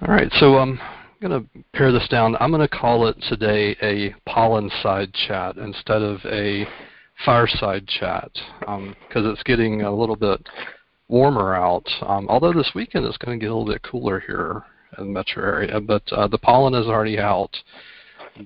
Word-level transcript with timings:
All 0.00 0.14
right, 0.14 0.30
so 0.34 0.58
I'm 0.58 0.78
going 1.20 1.42
to 1.42 1.64
pare 1.72 1.90
this 1.90 2.06
down. 2.06 2.36
I'm 2.38 2.52
going 2.52 2.66
to 2.66 2.68
call 2.68 3.08
it 3.08 3.16
today 3.28 3.76
a 3.82 4.14
pollen 4.30 4.70
side 4.80 5.12
chat 5.12 5.56
instead 5.56 6.02
of 6.02 6.20
a 6.24 6.64
fireside 7.24 7.84
chat 7.88 8.30
because 8.60 8.68
um, 8.68 8.94
it's 9.12 9.42
getting 9.42 9.82
a 9.82 9.92
little 9.92 10.14
bit 10.14 10.40
warmer 11.08 11.56
out. 11.56 11.84
Um, 12.02 12.28
although 12.28 12.52
this 12.52 12.70
weekend 12.76 13.06
it's 13.06 13.16
going 13.16 13.40
to 13.40 13.44
get 13.44 13.50
a 13.50 13.56
little 13.56 13.72
bit 13.72 13.82
cooler 13.82 14.20
here 14.20 14.62
in 14.98 15.06
the 15.06 15.10
metro 15.10 15.42
area, 15.42 15.80
but 15.80 16.04
uh, 16.12 16.28
the 16.28 16.38
pollen 16.38 16.74
is 16.74 16.86
already 16.86 17.18
out. 17.18 17.56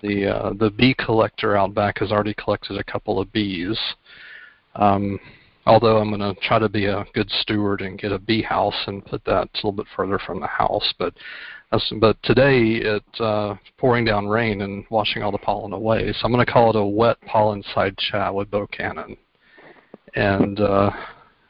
The 0.00 0.34
uh, 0.34 0.52
the 0.58 0.70
bee 0.70 0.94
collector 0.94 1.54
out 1.54 1.74
back 1.74 1.98
has 1.98 2.10
already 2.10 2.32
collected 2.32 2.78
a 2.78 2.84
couple 2.84 3.20
of 3.20 3.30
bees. 3.30 3.78
Um, 4.76 5.20
although 5.66 5.98
I'm 5.98 6.10
going 6.10 6.34
to 6.34 6.40
try 6.40 6.58
to 6.58 6.68
be 6.68 6.86
a 6.86 7.04
good 7.14 7.30
steward 7.30 7.80
and 7.80 7.98
get 7.98 8.12
a 8.12 8.18
bee 8.18 8.42
house 8.42 8.74
and 8.86 9.04
put 9.04 9.24
that 9.24 9.48
a 9.52 9.56
little 9.56 9.72
bit 9.72 9.86
further 9.96 10.18
from 10.18 10.40
the 10.40 10.46
house. 10.46 10.92
But 10.98 11.14
but 12.00 12.22
today 12.22 12.80
it's 12.82 13.20
uh, 13.20 13.56
pouring 13.78 14.04
down 14.04 14.28
rain 14.28 14.60
and 14.60 14.84
washing 14.90 15.22
all 15.22 15.32
the 15.32 15.38
pollen 15.38 15.72
away. 15.72 16.12
So 16.12 16.24
I'm 16.24 16.32
going 16.32 16.44
to 16.44 16.52
call 16.52 16.70
it 16.70 16.76
a 16.76 16.84
wet 16.84 17.16
pollen 17.26 17.62
side 17.74 17.96
chat 17.96 18.34
with 18.34 18.50
Beau 18.50 18.66
Cannon. 18.66 19.16
And 20.14 20.60
uh, 20.60 20.90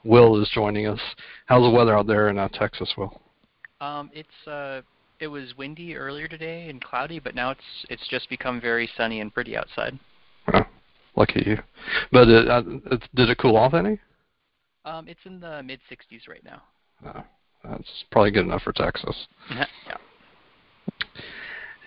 Will 0.04 0.40
is 0.40 0.48
joining 0.54 0.86
us. 0.86 1.00
How's 1.46 1.62
the 1.62 1.76
weather 1.76 1.96
out 1.96 2.06
there 2.06 2.28
in 2.28 2.38
uh, 2.38 2.48
Texas, 2.48 2.92
Will? 2.96 3.20
Um, 3.80 4.10
it's 4.12 4.46
uh, 4.46 4.82
it 5.18 5.26
was 5.26 5.56
windy 5.56 5.96
earlier 5.96 6.28
today 6.28 6.68
and 6.68 6.82
cloudy, 6.82 7.18
but 7.18 7.34
now 7.34 7.50
it's 7.50 7.60
it's 7.88 8.06
just 8.08 8.28
become 8.28 8.60
very 8.60 8.88
sunny 8.96 9.20
and 9.20 9.34
pretty 9.34 9.56
outside. 9.56 9.98
Lucky 11.16 11.42
you. 11.46 11.58
But 12.10 12.28
it, 12.28 12.48
uh, 12.48 12.62
it, 12.90 13.02
did 13.14 13.30
it 13.30 13.38
cool 13.38 13.56
off 13.56 13.74
any? 13.74 13.98
Um, 14.84 15.08
it's 15.08 15.20
in 15.24 15.40
the 15.40 15.62
mid 15.62 15.80
60s 15.90 16.28
right 16.28 16.44
now. 16.44 16.62
Oh, 17.06 17.24
that's 17.64 18.04
probably 18.10 18.30
good 18.30 18.46
enough 18.46 18.62
for 18.62 18.72
Texas. 18.72 19.26
yeah. 19.50 19.96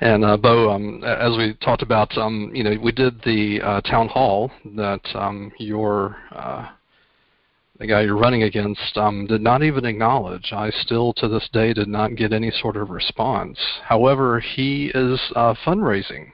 And 0.02 0.26
uh, 0.26 0.38
Beau, 0.38 0.70
um, 0.72 1.04
as 1.04 1.38
we 1.38 1.56
talked 1.64 1.82
about, 1.82 2.16
um, 2.18 2.52
you 2.54 2.64
know, 2.64 2.78
we 2.82 2.92
did 2.92 3.22
the 3.24 3.62
uh, 3.62 3.82
town 3.82 4.10
hall 4.10 4.52
that 4.76 5.02
um, 5.16 5.52
your 5.58 6.18
uh, 6.32 6.68
the 7.80 7.88
guy 7.88 8.02
you're 8.02 8.18
running 8.18 8.44
against 8.44 8.98
um, 8.98 9.26
did 9.28 9.42
not 9.42 9.64
even 9.64 9.86
acknowledge. 9.86 10.52
I 10.52 10.70
still, 10.70 11.14
to 11.14 11.28
this 11.28 11.50
day, 11.52 11.74
did 11.74 11.88
not 11.88 12.16
get 12.16 12.32
any 12.32 12.52
sort 12.52 12.78
of 12.78 12.90
response. 12.90 13.60
However, 13.84 14.40
he 14.40 14.92
is 14.94 15.20
uh, 15.36 15.54
fundraising. 15.66 16.32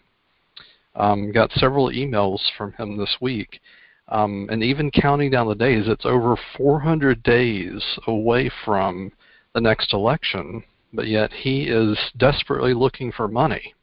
Um, 0.96 1.32
got 1.32 1.52
several 1.54 1.90
emails 1.90 2.40
from 2.58 2.74
him 2.74 2.98
this 2.98 3.16
week, 3.22 3.62
um, 4.10 4.50
and 4.52 4.62
even 4.62 4.92
counting 4.92 5.32
down 5.32 5.48
the 5.48 5.56
days, 5.56 5.86
it's 5.88 6.06
over 6.06 6.36
400 6.58 7.24
days 7.24 7.82
away 8.08 8.52
from 8.66 9.12
the 9.54 9.62
next 9.62 9.94
election 9.94 10.64
but 10.94 11.08
yet 11.08 11.32
he 11.32 11.64
is 11.64 11.98
desperately 12.18 12.74
looking 12.74 13.12
for 13.12 13.28
money 13.28 13.74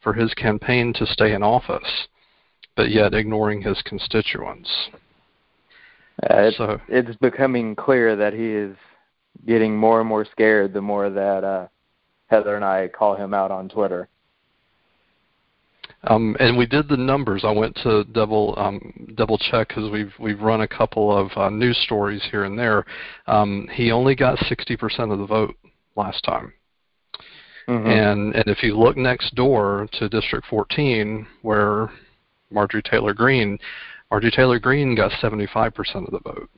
for 0.00 0.12
his 0.12 0.32
campaign 0.34 0.92
to 0.94 1.06
stay 1.06 1.32
in 1.32 1.42
office, 1.42 2.06
but 2.76 2.90
yet 2.90 3.14
ignoring 3.14 3.62
his 3.62 3.80
constituents. 3.82 4.70
Uh, 6.22 6.36
it's, 6.42 6.56
so, 6.56 6.80
it's 6.88 7.16
becoming 7.16 7.74
clear 7.74 8.14
that 8.16 8.32
he 8.32 8.46
is 8.46 8.76
getting 9.46 9.76
more 9.76 10.00
and 10.00 10.08
more 10.08 10.24
scared 10.24 10.72
the 10.72 10.80
more 10.80 11.10
that 11.10 11.44
uh, 11.44 11.66
Heather 12.28 12.56
and 12.56 12.64
I 12.64 12.88
call 12.88 13.16
him 13.16 13.34
out 13.34 13.50
on 13.50 13.68
Twitter. 13.68 14.08
Um, 16.08 16.36
and 16.38 16.56
we 16.56 16.66
did 16.66 16.88
the 16.88 16.96
numbers. 16.96 17.44
I 17.44 17.50
went 17.50 17.74
to 17.82 18.04
double 18.04 18.54
um, 18.56 19.14
double 19.16 19.38
check 19.38 19.68
because 19.68 19.90
we've 19.90 20.12
we've 20.18 20.40
run 20.40 20.60
a 20.60 20.68
couple 20.68 21.16
of 21.16 21.30
uh, 21.36 21.50
news 21.50 21.78
stories 21.84 22.22
here 22.30 22.44
and 22.44 22.58
there. 22.58 22.84
Um, 23.26 23.68
he 23.72 23.90
only 23.90 24.14
got 24.14 24.38
60% 24.38 25.12
of 25.12 25.18
the 25.18 25.26
vote 25.26 25.56
last 25.96 26.22
time. 26.24 26.52
Mm-hmm. 27.68 27.88
And 27.88 28.34
and 28.34 28.44
if 28.46 28.62
you 28.62 28.78
look 28.78 28.96
next 28.96 29.34
door 29.34 29.88
to 29.94 30.08
District 30.08 30.46
14, 30.48 31.26
where 31.42 31.90
Marjorie 32.50 32.82
Taylor 32.82 33.12
Greene, 33.12 33.58
Marjorie 34.10 34.30
Taylor 34.30 34.60
Greene 34.60 34.94
got 34.94 35.10
75% 35.12 35.72
of 36.06 36.12
the 36.12 36.20
vote. 36.20 36.48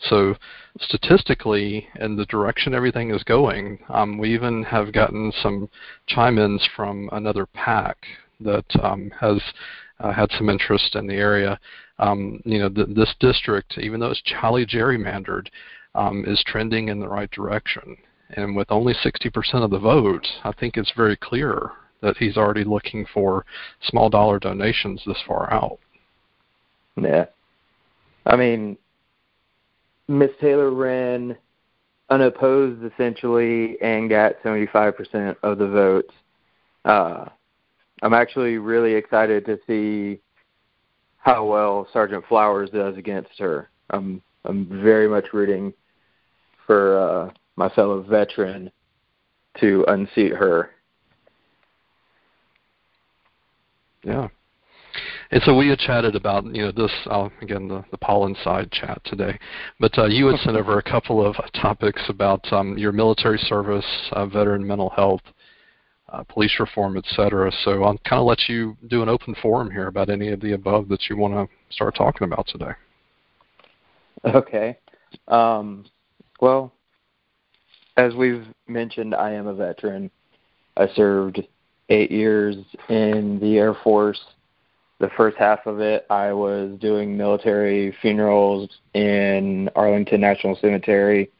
So 0.00 0.34
statistically, 0.80 1.88
in 2.00 2.16
the 2.16 2.26
direction 2.26 2.74
everything 2.74 3.10
is 3.10 3.22
going, 3.24 3.78
um, 3.88 4.18
we 4.18 4.34
even 4.34 4.62
have 4.64 4.92
gotten 4.92 5.32
some 5.42 5.68
chime-ins 6.06 6.66
from 6.76 7.08
another 7.12 7.46
PAC 7.46 7.96
that 8.40 8.64
um, 8.82 9.10
has 9.20 9.40
uh, 10.00 10.12
had 10.12 10.30
some 10.32 10.48
interest 10.48 10.94
in 10.94 11.06
the 11.06 11.14
area. 11.14 11.58
Um, 11.98 12.40
you 12.44 12.58
know, 12.58 12.68
th- 12.68 12.88
this 12.94 13.14
district, 13.20 13.78
even 13.78 14.00
though 14.00 14.10
it's 14.10 14.22
highly 14.26 14.66
gerrymandered, 14.66 15.48
um, 15.94 16.24
is 16.26 16.42
trending 16.46 16.88
in 16.88 16.98
the 16.98 17.08
right 17.08 17.30
direction. 17.30 17.96
And 18.30 18.56
with 18.56 18.70
only 18.70 18.94
60% 18.94 19.62
of 19.62 19.70
the 19.70 19.78
vote, 19.78 20.26
I 20.42 20.52
think 20.52 20.76
it's 20.76 20.92
very 20.96 21.16
clear 21.16 21.70
that 22.00 22.16
he's 22.16 22.36
already 22.36 22.64
looking 22.64 23.06
for 23.12 23.44
small 23.82 24.10
dollar 24.10 24.38
donations 24.38 25.02
this 25.06 25.22
far 25.26 25.52
out. 25.52 25.78
Yeah. 26.96 27.26
I 28.26 28.36
mean, 28.36 28.76
Miss 30.08 30.30
Taylor 30.40 30.70
ran 30.70 31.36
unopposed 32.10 32.84
essentially 32.84 33.80
and 33.80 34.10
got 34.10 34.42
75% 34.42 35.36
of 35.42 35.58
the 35.58 35.66
votes. 35.66 36.14
Uh, 36.84 37.26
I'm 38.04 38.12
actually 38.12 38.58
really 38.58 38.92
excited 38.92 39.46
to 39.46 39.58
see 39.66 40.20
how 41.16 41.46
well 41.46 41.88
Sergeant 41.90 42.22
Flowers 42.28 42.68
does 42.68 42.98
against 42.98 43.38
her. 43.38 43.70
I'm 43.88 44.20
I'm 44.44 44.66
very 44.82 45.08
much 45.08 45.32
rooting 45.32 45.72
for 46.66 46.98
uh, 46.98 47.30
my 47.56 47.70
fellow 47.70 48.02
veteran 48.02 48.70
to 49.60 49.86
unseat 49.88 50.32
her. 50.32 50.68
Yeah. 54.02 54.28
And 55.30 55.42
so 55.44 55.56
we 55.56 55.68
had 55.68 55.78
chatted 55.78 56.14
about 56.14 56.44
you 56.54 56.66
know 56.66 56.72
this 56.72 56.92
uh, 57.06 57.30
again 57.40 57.68
the, 57.68 57.86
the 57.90 57.96
pollen 57.96 58.36
side 58.44 58.70
chat 58.70 59.00
today, 59.06 59.38
but 59.80 59.98
uh, 59.98 60.04
you 60.04 60.26
had 60.26 60.38
sent 60.40 60.58
over 60.58 60.78
a 60.78 60.82
couple 60.82 61.24
of 61.24 61.36
topics 61.54 62.02
about 62.10 62.52
um, 62.52 62.76
your 62.76 62.92
military 62.92 63.38
service, 63.38 63.86
uh, 64.12 64.26
veteran 64.26 64.66
mental 64.66 64.90
health, 64.90 65.22
police 66.28 66.54
reform, 66.60 66.96
etc. 66.96 67.50
So 67.64 67.82
I'll 67.82 67.98
kind 67.98 68.20
of 68.20 68.26
let 68.26 68.48
you 68.48 68.76
do 68.88 69.02
an 69.02 69.08
open 69.08 69.34
forum 69.42 69.70
here 69.70 69.88
about 69.88 70.10
any 70.10 70.28
of 70.30 70.40
the 70.40 70.52
above 70.52 70.88
that 70.88 71.08
you 71.08 71.16
want 71.16 71.34
to 71.34 71.74
start 71.74 71.96
talking 71.96 72.24
about 72.26 72.46
today. 72.46 72.72
Okay. 74.24 74.78
Um, 75.28 75.84
well, 76.40 76.72
as 77.96 78.14
we've 78.14 78.46
mentioned, 78.66 79.14
I 79.14 79.32
am 79.32 79.46
a 79.46 79.54
veteran. 79.54 80.10
I 80.76 80.88
served 80.94 81.42
eight 81.88 82.10
years 82.10 82.56
in 82.88 83.38
the 83.40 83.58
Air 83.58 83.74
Force. 83.74 84.20
The 85.00 85.10
first 85.16 85.36
half 85.36 85.66
of 85.66 85.80
it, 85.80 86.06
I 86.08 86.32
was 86.32 86.78
doing 86.80 87.16
military 87.16 87.94
funerals 88.00 88.70
in 88.94 89.68
Arlington 89.76 90.20
National 90.20 90.56
Cemetery. 90.56 91.30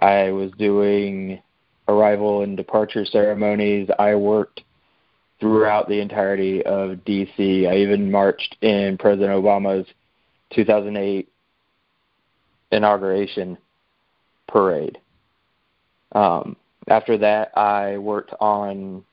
I 0.00 0.30
was 0.30 0.50
doing 0.58 1.40
arrival 1.88 2.42
and 2.42 2.56
departure 2.56 3.04
ceremonies. 3.04 3.88
I 3.98 4.14
worked 4.14 4.62
throughout 5.40 5.88
the 5.88 6.00
entirety 6.00 6.64
of 6.64 6.98
DC. 7.04 7.68
I 7.68 7.76
even 7.76 8.10
marched 8.10 8.56
in 8.62 8.96
President 8.98 9.42
Obama's 9.42 9.86
2008 10.54 11.28
inauguration 12.72 13.58
parade. 14.48 14.98
Um, 16.12 16.56
after 16.88 17.18
that, 17.18 17.56
I 17.56 17.98
worked 17.98 18.32
on 18.40 19.04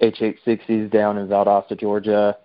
HH-60s 0.00 0.90
down 0.90 1.18
in 1.18 1.28
Valdosta, 1.28 1.78
Georgia, 1.78 2.36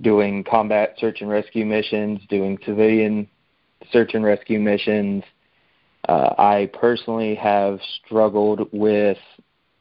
doing 0.00 0.44
combat 0.44 0.94
search 0.98 1.20
and 1.20 1.30
rescue 1.30 1.64
missions, 1.64 2.20
doing 2.28 2.58
civilian 2.64 3.28
search 3.90 4.14
and 4.14 4.24
rescue 4.24 4.60
missions. 4.60 5.24
Uh, 6.08 6.34
I 6.36 6.70
personally 6.72 7.34
have 7.36 7.80
struggled 8.04 8.68
with 8.72 9.18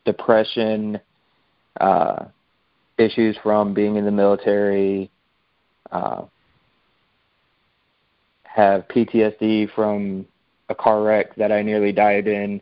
depression, 0.06 1.00
uh, 1.80 2.26
issues 2.98 3.38
from 3.42 3.74
being 3.74 3.96
in 3.96 4.06
the 4.06 4.12
military, 4.12 5.10
uh, 5.92 6.24
have 8.44 8.88
PTSD 8.88 9.74
from 9.74 10.26
a 10.70 10.76
car 10.76 11.02
wreck 11.04 11.36
that 11.36 11.52
I 11.52 11.62
nearly 11.62 11.92
died 11.92 12.28
in 12.28 12.62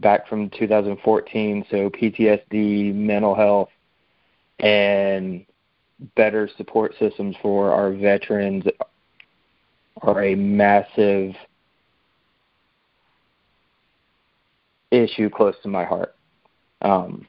back 0.00 0.28
from 0.28 0.50
2014. 0.50 1.64
So 1.70 1.90
PTSD, 1.90 2.94
mental 2.94 3.34
health, 3.34 3.70
and 4.58 5.44
better 6.16 6.48
support 6.56 6.94
systems 6.98 7.36
for 7.40 7.72
our 7.72 7.92
veterans 7.92 8.64
are 10.02 10.24
a 10.24 10.34
massive 10.34 11.34
issue 14.94 15.30
close 15.30 15.54
to 15.62 15.68
my 15.68 15.84
heart. 15.84 16.14
Um, 16.82 17.26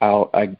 I'll, 0.00 0.30
I 0.32 0.56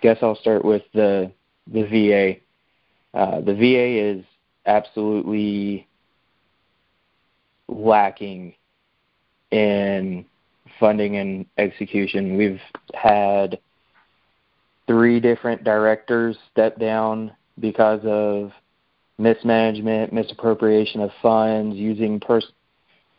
guess 0.00 0.18
I'll 0.22 0.36
start 0.36 0.64
with 0.64 0.82
the 0.92 1.30
the 1.72 1.82
VA. 1.84 3.18
Uh, 3.18 3.40
the 3.40 3.54
VA 3.54 4.18
is 4.18 4.24
absolutely 4.66 5.86
lacking 7.68 8.54
in 9.50 10.24
funding 10.80 11.16
and 11.16 11.46
execution. 11.58 12.36
We've 12.36 12.60
had 12.94 13.58
three 14.86 15.20
different 15.20 15.64
directors 15.64 16.36
step 16.50 16.78
down 16.78 17.32
because 17.60 18.00
of 18.04 18.52
mismanagement, 19.18 20.12
misappropriation 20.12 21.00
of 21.00 21.10
funds, 21.20 21.76
using 21.76 22.18
pers- 22.18 22.52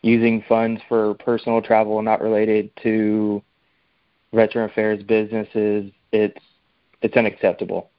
using 0.03 0.43
funds 0.47 0.81
for 0.87 1.15
personal 1.15 1.61
travel 1.61 1.99
not 2.01 2.21
related 2.21 2.69
to 2.83 3.41
veteran 4.33 4.69
affairs 4.69 5.01
businesses. 5.01 5.91
It's 6.11 6.41
it's 7.01 7.17
unacceptable. 7.17 7.89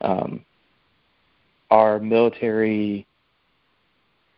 Um, 0.00 0.44
our 1.70 1.98
military 1.98 3.06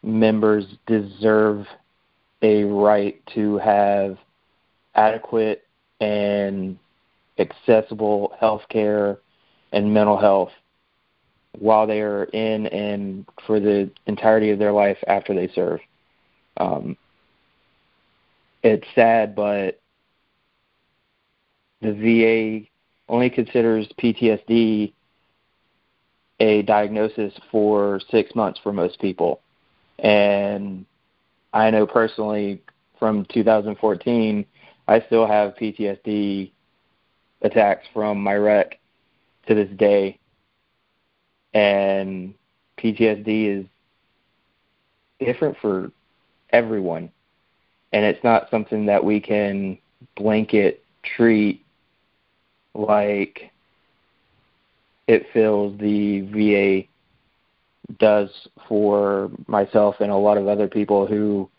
members 0.02 0.64
deserve 0.86 1.66
a 2.42 2.64
right 2.64 3.20
to 3.34 3.58
have 3.58 4.16
adequate 4.94 5.64
and 6.00 6.78
accessible 7.38 8.34
health 8.40 8.62
care 8.68 9.18
and 9.72 9.92
mental 9.92 10.18
health 10.18 10.50
while 11.58 11.86
they 11.86 12.00
are 12.00 12.24
in 12.24 12.66
and 12.68 13.26
for 13.46 13.60
the 13.60 13.90
entirety 14.06 14.50
of 14.50 14.58
their 14.58 14.72
life 14.72 14.98
after 15.06 15.34
they 15.34 15.48
serve. 15.48 15.80
Um, 16.60 16.96
it's 18.62 18.86
sad, 18.94 19.34
but 19.34 19.80
the 21.80 21.92
VA 21.92 22.66
only 23.08 23.30
considers 23.30 23.88
PTSD 23.98 24.92
a 26.38 26.62
diagnosis 26.62 27.32
for 27.50 28.00
six 28.10 28.34
months 28.34 28.60
for 28.62 28.72
most 28.72 29.00
people. 29.00 29.40
And 29.98 30.84
I 31.52 31.70
know 31.70 31.86
personally 31.86 32.62
from 32.98 33.26
2014, 33.32 34.44
I 34.86 35.00
still 35.06 35.26
have 35.26 35.54
PTSD 35.56 36.50
attacks 37.42 37.86
from 37.94 38.22
my 38.22 38.34
wreck 38.34 38.78
to 39.48 39.54
this 39.54 39.70
day. 39.78 40.18
And 41.54 42.34
PTSD 42.78 43.60
is 43.60 43.66
different 45.18 45.56
for 45.60 45.90
everyone. 46.52 47.10
And 47.92 48.04
it's 48.04 48.22
not 48.22 48.50
something 48.50 48.86
that 48.86 49.02
we 49.02 49.20
can 49.20 49.78
blanket 50.16 50.84
treat 51.02 51.64
like 52.74 53.50
it 55.06 55.26
feels 55.32 55.76
the 55.78 56.20
VA 56.20 56.86
does 57.98 58.30
for 58.68 59.30
myself 59.48 59.96
and 60.00 60.12
a 60.12 60.16
lot 60.16 60.38
of 60.38 60.46
other 60.46 60.68
people 60.68 61.06
who 61.06 61.50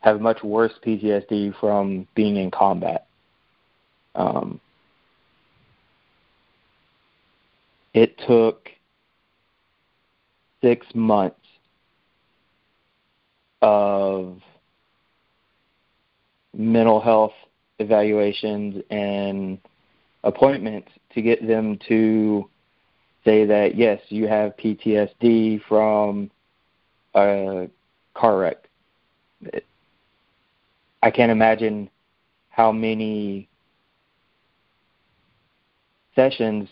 have 0.00 0.20
much 0.20 0.42
worse 0.42 0.72
PTSD 0.84 1.58
from 1.58 2.06
being 2.14 2.36
in 2.36 2.50
combat. 2.50 3.06
Um, 4.14 4.60
it 7.94 8.18
took 8.26 8.68
six 10.60 10.86
months 10.94 11.41
of 13.62 14.38
mental 16.54 17.00
health 17.00 17.32
evaluations 17.78 18.82
and 18.90 19.58
appointments 20.24 20.90
to 21.14 21.22
get 21.22 21.46
them 21.46 21.78
to 21.88 22.48
say 23.24 23.46
that 23.46 23.76
yes, 23.76 24.00
you 24.08 24.26
have 24.26 24.56
PTSD 24.56 25.62
from 25.68 26.30
a 27.14 27.68
car 28.14 28.38
wreck. 28.38 28.68
I 31.02 31.10
can't 31.10 31.32
imagine 31.32 31.88
how 32.50 32.70
many 32.72 33.48
sessions 36.14 36.68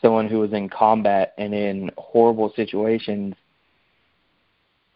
someone 0.00 0.28
who 0.28 0.40
was 0.40 0.52
in 0.52 0.68
combat 0.68 1.32
and 1.38 1.54
in 1.54 1.90
horrible 1.96 2.52
situations 2.56 3.34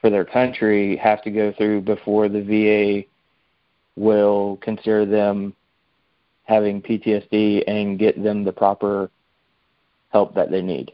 for 0.07 0.11
their 0.11 0.25
country 0.25 0.97
have 0.99 1.21
to 1.21 1.33
go 1.33 1.53
through 1.59 1.81
before 1.81 2.29
the 2.29 2.41
VA 2.41 3.03
will 4.01 4.57
consider 4.63 5.05
them 5.05 5.53
having 6.45 6.81
PTSD 6.81 7.65
and 7.67 7.99
get 7.99 8.23
them 8.23 8.45
the 8.45 8.53
proper 8.53 9.11
help 10.13 10.33
that 10.37 10.49
they 10.49 10.63
need. 10.63 10.93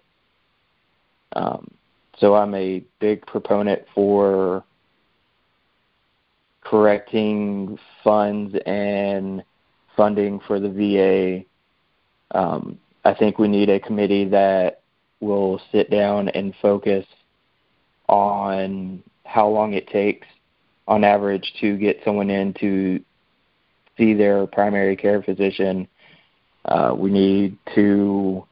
Um, 1.36 1.70
so 2.16 2.34
I'm 2.34 2.54
a 2.54 2.82
big 3.00 3.26
proponent 3.26 3.82
for 3.94 4.64
correcting 6.64 7.78
funds 8.02 8.56
and 8.64 9.44
funding 9.94 10.40
for 10.46 10.58
the 10.58 10.70
VA. 12.30 12.38
Um, 12.38 12.78
I 13.04 13.12
think 13.12 13.38
we 13.38 13.48
need 13.48 13.68
a 13.68 13.78
committee 13.78 14.24
that 14.30 14.80
will 15.20 15.60
sit 15.70 15.90
down 15.90 16.30
and 16.30 16.54
focus 16.62 17.04
on 18.12 19.02
how 19.24 19.48
long 19.48 19.72
it 19.72 19.88
takes 19.88 20.26
on 20.86 21.02
average 21.02 21.54
to 21.60 21.78
get 21.78 21.98
someone 22.04 22.28
in 22.28 22.52
to 22.52 23.02
see 23.96 24.12
their 24.12 24.46
primary 24.46 24.96
care 24.96 25.22
physician. 25.22 25.88
Uh, 26.66 26.94
we 26.94 27.10
need 27.10 27.56
to 27.74 28.46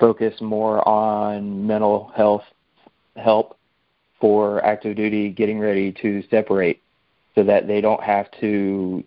focus 0.00 0.40
more 0.40 0.86
on 0.88 1.66
mental 1.66 2.10
health 2.16 2.44
help 3.16 3.58
for 4.18 4.64
active 4.64 4.96
duty 4.96 5.28
getting 5.28 5.58
ready 5.58 5.92
to 5.92 6.22
separate 6.30 6.80
so 7.34 7.44
that 7.44 7.66
they 7.66 7.82
don't 7.82 8.02
have 8.02 8.26
to 8.40 9.04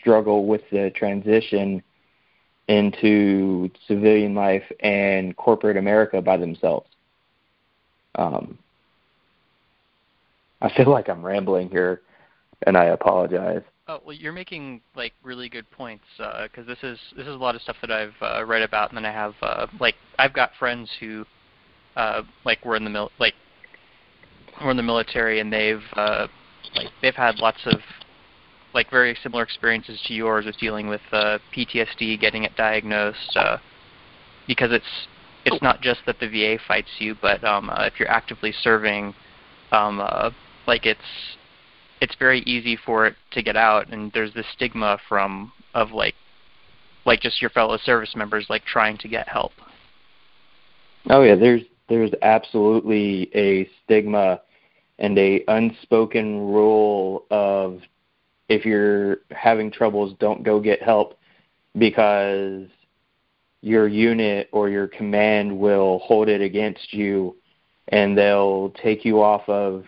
struggle 0.00 0.46
with 0.46 0.62
the 0.72 0.90
transition 0.96 1.82
into 2.68 3.70
civilian 3.86 4.34
life 4.34 4.64
and 4.80 5.36
corporate 5.36 5.76
America 5.76 6.22
by 6.22 6.36
themselves. 6.36 6.88
Um, 8.16 8.58
I 10.60 10.70
feel 10.74 10.90
like 10.90 11.08
I'm 11.08 11.24
rambling 11.24 11.68
here, 11.68 12.00
and 12.66 12.76
I 12.76 12.86
apologize. 12.86 13.62
Oh 13.88 14.00
well, 14.04 14.16
you're 14.16 14.32
making 14.32 14.80
like 14.96 15.12
really 15.22 15.48
good 15.48 15.70
points 15.70 16.04
because 16.16 16.64
uh, 16.64 16.66
this 16.66 16.78
is 16.82 16.98
this 17.16 17.26
is 17.26 17.34
a 17.34 17.38
lot 17.38 17.54
of 17.54 17.62
stuff 17.62 17.76
that 17.82 17.90
I've 17.90 18.14
uh, 18.20 18.44
read 18.44 18.62
about, 18.62 18.90
and 18.90 18.96
then 18.96 19.04
I 19.04 19.12
have 19.12 19.34
uh, 19.42 19.66
like 19.78 19.94
I've 20.18 20.32
got 20.32 20.50
friends 20.58 20.90
who 20.98 21.24
uh, 21.94 22.22
like 22.44 22.64
were 22.64 22.76
in 22.76 22.84
the 22.84 22.90
mil- 22.90 23.12
like 23.20 23.34
were 24.62 24.70
in 24.70 24.76
the 24.76 24.82
military, 24.82 25.40
and 25.40 25.52
they've 25.52 25.82
uh, 25.92 26.26
like 26.74 26.88
they've 27.00 27.14
had 27.14 27.36
lots 27.36 27.60
of 27.66 27.80
like 28.74 28.90
very 28.90 29.16
similar 29.22 29.42
experiences 29.42 30.00
to 30.06 30.14
yours 30.14 30.46
with 30.46 30.58
dealing 30.58 30.88
with 30.88 31.00
uh, 31.12 31.38
PTSD, 31.54 32.20
getting 32.20 32.44
it 32.44 32.56
diagnosed, 32.56 33.36
uh, 33.36 33.58
because 34.46 34.72
it's 34.72 35.06
it's 35.46 35.62
not 35.62 35.80
just 35.80 36.00
that 36.06 36.18
the 36.18 36.28
VA 36.28 36.58
fights 36.66 36.88
you, 36.98 37.16
but 37.22 37.42
um, 37.44 37.70
uh, 37.70 37.84
if 37.84 37.94
you're 37.98 38.10
actively 38.10 38.52
serving, 38.62 39.14
um, 39.70 40.00
uh, 40.00 40.30
like 40.66 40.84
it's 40.86 41.00
it's 42.00 42.14
very 42.18 42.40
easy 42.40 42.76
for 42.84 43.06
it 43.06 43.14
to 43.30 43.42
get 43.42 43.56
out, 43.56 43.90
and 43.90 44.12
there's 44.12 44.34
this 44.34 44.46
stigma 44.54 44.98
from 45.08 45.52
of 45.72 45.92
like 45.92 46.14
like 47.04 47.20
just 47.20 47.40
your 47.40 47.50
fellow 47.50 47.78
service 47.78 48.14
members 48.16 48.46
like 48.48 48.64
trying 48.64 48.98
to 48.98 49.08
get 49.08 49.28
help. 49.28 49.52
Oh 51.08 51.22
yeah, 51.22 51.36
there's 51.36 51.62
there's 51.88 52.10
absolutely 52.22 53.30
a 53.34 53.68
stigma 53.84 54.40
and 54.98 55.16
a 55.16 55.44
unspoken 55.46 56.40
rule 56.40 57.24
of 57.30 57.80
if 58.48 58.64
you're 58.64 59.18
having 59.30 59.70
troubles, 59.70 60.14
don't 60.18 60.42
go 60.42 60.60
get 60.60 60.82
help 60.82 61.18
because 61.78 62.66
your 63.66 63.88
unit 63.88 64.48
or 64.52 64.68
your 64.68 64.86
command 64.86 65.58
will 65.58 65.98
hold 65.98 66.28
it 66.28 66.40
against 66.40 66.92
you 66.92 67.34
and 67.88 68.16
they'll 68.16 68.70
take 68.80 69.04
you 69.04 69.20
off 69.20 69.42
of 69.48 69.84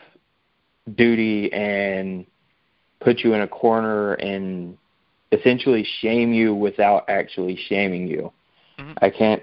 duty 0.97 1.53
and 1.53 2.27
put 2.99 3.21
you 3.21 3.35
in 3.35 3.43
a 3.43 3.47
corner 3.47 4.15
and 4.15 4.77
essentially 5.31 5.87
shame 6.01 6.33
you 6.33 6.53
without 6.53 7.09
actually 7.09 7.57
shaming 7.69 8.09
you. 8.09 8.33
Mm-hmm. 8.81 8.95
I 9.01 9.11
can't 9.11 9.43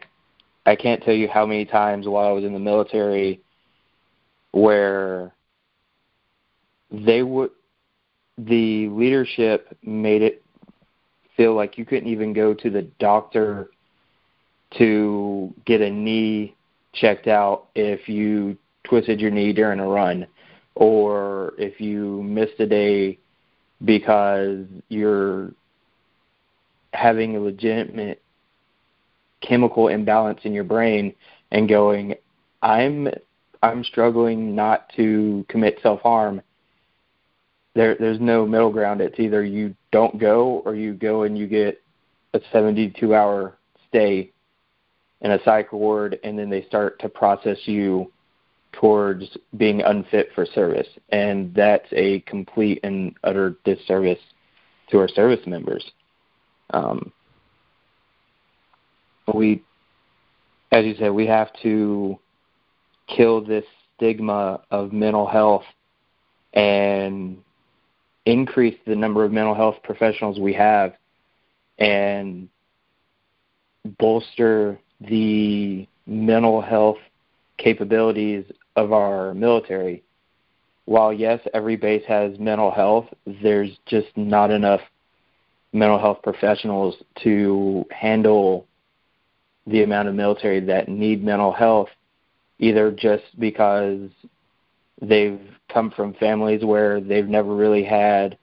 I 0.66 0.76
can't 0.76 1.02
tell 1.02 1.14
you 1.14 1.30
how 1.30 1.46
many 1.46 1.64
times 1.64 2.06
while 2.06 2.28
I 2.28 2.32
was 2.34 2.44
in 2.44 2.52
the 2.52 2.60
military 2.60 3.40
where 4.52 5.32
they 6.92 7.24
would 7.24 7.52
the 8.38 8.90
leadership 8.90 9.78
made 9.82 10.22
it 10.22 10.44
feel 11.38 11.56
like 11.56 11.78
you 11.78 11.86
couldn't 11.86 12.10
even 12.10 12.34
go 12.34 12.54
to 12.54 12.70
the 12.70 12.82
doctor 13.00 13.70
to 14.78 15.54
get 15.66 15.82
a 15.82 15.90
knee 15.90 16.56
checked 16.94 17.28
out 17.28 17.68
if 17.76 18.08
you 18.08 18.58
twisted 18.84 19.20
your 19.20 19.32
knee 19.32 19.54
during 19.54 19.80
a 19.80 19.88
run 19.88 20.26
or 20.76 21.54
if 21.58 21.80
you 21.82 22.22
missed 22.24 22.60
a 22.60 22.68
day 22.68 23.18
because 23.84 24.66
you're 24.90 25.52
having 26.94 27.36
a 27.36 27.40
legitimate 27.40 28.22
chemical 29.42 29.90
imbalance 29.90 30.40
in 30.44 30.54
your 30.54 30.64
brain 30.64 31.14
and 31.52 31.68
going 31.68 32.16
i'm 32.62 33.08
i'm 33.62 33.84
struggling 33.84 34.56
not 34.56 34.90
to 34.96 35.46
commit 35.50 35.78
self 35.82 36.00
harm 36.02 36.42
there 37.76 37.96
there's 38.00 38.20
no 38.20 38.46
middle 38.46 38.72
ground. 38.72 39.02
It's 39.02 39.20
either 39.20 39.44
you 39.44 39.76
don't 39.92 40.18
go 40.18 40.64
or 40.66 40.76
you 40.76 40.94
go 40.94 41.24
and 41.24 41.38
you 41.38 41.46
get 41.46 41.82
a 42.34 42.40
72 42.52 43.14
hour 43.14 43.58
stay 43.88 44.32
in 45.26 45.32
a 45.32 45.44
psych 45.44 45.74
ward, 45.74 46.20
and 46.24 46.38
then 46.38 46.52
they 46.52 46.62
start 46.66 47.00
to 47.00 47.10
process 47.10 47.58
you 47.66 48.12
towards 48.74 49.36
being 49.58 49.82
unfit 49.82 50.30
for 50.36 50.46
service, 50.46 50.88
and 51.10 51.52
that's 51.56 51.88
a 51.94 52.20
complete 52.22 52.80
and 52.84 53.16
utter 53.24 53.56
disservice 53.64 54.20
to 54.92 55.00
our 55.00 55.08
service 55.08 55.40
members. 55.48 55.84
Um, 56.70 57.12
we, 59.34 59.64
as 60.72 60.86
you 60.86 60.94
said, 61.00 61.10
we 61.10 61.26
have 61.26 61.50
to 61.64 62.20
kill 63.08 63.44
this 63.44 63.66
stigma 63.96 64.62
of 64.70 64.94
mental 64.94 65.26
health 65.26 65.66
and 66.54 67.42
increase 68.28 68.78
the 68.86 68.96
number 68.96 69.26
of 69.26 69.32
mental 69.32 69.56
health 69.56 69.78
professionals 69.84 70.38
we 70.38 70.54
have 70.54 70.94
and 71.80 72.48
bolster 73.98 74.80
the 75.10 75.88
mental 76.06 76.62
health 76.62 76.98
capabilities 77.58 78.46
of 78.76 78.92
our 78.92 79.34
military. 79.34 80.04
While 80.86 81.12
yes, 81.14 81.40
every 81.54 81.76
base 81.76 82.04
has 82.08 82.38
mental 82.38 82.72
health, 82.72 83.08
there's 83.26 83.78
just 83.86 84.16
not 84.16 84.52
enough 84.52 84.82
mental 85.74 86.00
health 86.00 86.20
professionals 86.24 86.96
to 87.24 87.86
handle 87.92 88.68
the 89.68 89.84
amount 89.84 90.08
of 90.08 90.16
military 90.16 90.60
that 90.60 90.88
need 90.88 91.24
mental 91.24 91.52
health, 91.52 91.90
either 92.60 92.92
just 92.92 93.24
because 93.40 94.10
they've 95.02 95.42
come 95.70 95.92
from 95.92 96.14
families 96.14 96.64
where 96.64 97.02
they've 97.02 97.28
never 97.28 97.56
really 97.56 97.84
had 97.84 98.38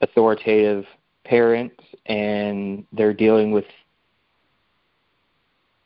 authoritative 0.00 0.86
parents 1.24 1.82
and 2.06 2.84
they're 2.92 3.14
dealing 3.14 3.52
with 3.52 3.64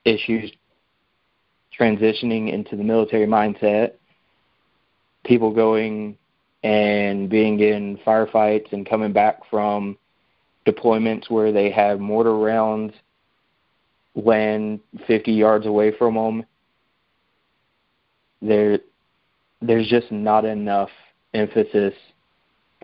issues 0.08 0.50
transitioning 1.78 2.52
into 2.52 2.76
the 2.76 2.82
military 2.82 3.26
mindset, 3.26 3.92
people 5.24 5.52
going 5.52 6.16
and 6.64 7.28
being 7.28 7.60
in 7.60 7.98
firefights 7.98 8.72
and 8.72 8.88
coming 8.88 9.12
back 9.12 9.40
from 9.48 9.96
deployments 10.66 11.30
where 11.30 11.52
they 11.52 11.70
have 11.70 12.00
mortar 12.00 12.36
rounds 12.36 12.92
land 14.14 14.80
50 15.06 15.32
yards 15.32 15.66
away 15.66 15.92
from 15.96 16.14
them. 16.14 16.44
There, 18.42 18.80
there's 19.62 19.88
just 19.88 20.10
not 20.10 20.44
enough 20.44 20.90
emphasis 21.34 21.94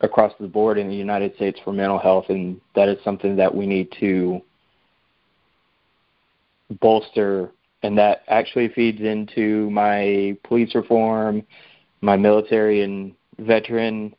across 0.02 0.32
the 0.38 0.46
board 0.46 0.78
in 0.78 0.88
the 0.88 0.94
United 0.94 1.34
States 1.36 1.58
for 1.64 1.72
mental 1.72 1.98
health, 1.98 2.26
and 2.28 2.60
that 2.74 2.88
is 2.88 3.02
something 3.04 3.36
that 3.36 3.54
we 3.54 3.66
need 3.66 3.92
to 4.00 4.40
bolster. 6.80 7.52
And 7.82 7.98
that 7.98 8.22
actually 8.28 8.68
feeds 8.68 9.00
into 9.00 9.70
my 9.70 10.36
police 10.44 10.74
reform, 10.74 11.42
my 12.00 12.16
military 12.16 12.82
and 12.82 13.14
veteran 13.38 14.14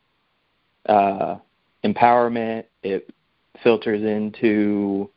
uh, 0.87 1.37
empowerment. 1.83 2.65
It 2.83 3.09
filters 3.63 4.03
into 4.03 5.09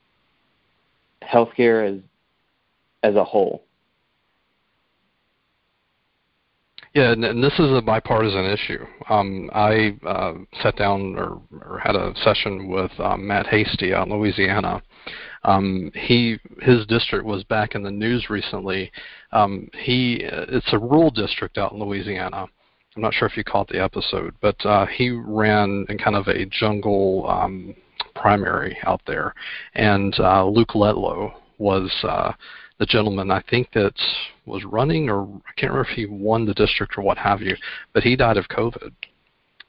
healthcare 1.22 1.96
as 1.96 2.00
as 3.02 3.14
a 3.16 3.24
whole. 3.24 3.64
Yeah, 6.94 7.12
and, 7.12 7.44
this 7.44 7.52
is 7.58 7.70
a 7.70 7.82
bipartisan 7.82 8.46
issue. 8.46 8.84
Um, 9.08 9.50
I 9.54 9.96
uh, 10.06 10.34
sat 10.62 10.76
down 10.76 11.16
or, 11.16 11.40
or, 11.52 11.78
had 11.78 11.94
a 11.94 12.12
session 12.24 12.68
with 12.68 12.90
um, 12.98 13.26
Matt 13.26 13.46
Hasty 13.46 13.94
out 13.94 14.08
in 14.08 14.14
Louisiana. 14.14 14.82
Um, 15.48 15.90
he 15.94 16.38
his 16.60 16.84
district 16.86 17.24
was 17.24 17.42
back 17.44 17.74
in 17.74 17.82
the 17.82 17.90
news 17.90 18.28
recently. 18.28 18.92
Um, 19.32 19.68
he 19.72 20.20
it's 20.22 20.72
a 20.72 20.78
rural 20.78 21.10
district 21.10 21.56
out 21.56 21.72
in 21.72 21.78
Louisiana. 21.78 22.46
I'm 22.94 23.02
not 23.02 23.14
sure 23.14 23.26
if 23.26 23.36
you 23.36 23.44
caught 23.44 23.68
the 23.68 23.82
episode, 23.82 24.34
but 24.42 24.56
uh, 24.66 24.84
he 24.86 25.10
ran 25.10 25.86
in 25.88 25.96
kind 25.96 26.16
of 26.16 26.26
a 26.28 26.44
jungle 26.46 27.26
um, 27.30 27.74
primary 28.14 28.76
out 28.84 29.00
there, 29.06 29.34
and 29.74 30.14
uh, 30.18 30.44
Luke 30.46 30.74
Letlow 30.74 31.32
was 31.56 31.90
uh, 32.02 32.32
the 32.78 32.86
gentleman 32.86 33.30
I 33.30 33.42
think 33.48 33.72
that 33.72 33.94
was 34.44 34.64
running, 34.64 35.08
or 35.08 35.22
I 35.24 35.52
can't 35.56 35.72
remember 35.72 35.90
if 35.90 35.96
he 35.96 36.04
won 36.04 36.44
the 36.44 36.54
district 36.54 36.98
or 36.98 37.02
what 37.02 37.18
have 37.18 37.40
you, 37.40 37.56
but 37.94 38.02
he 38.02 38.16
died 38.16 38.36
of 38.36 38.48
COVID 38.48 38.92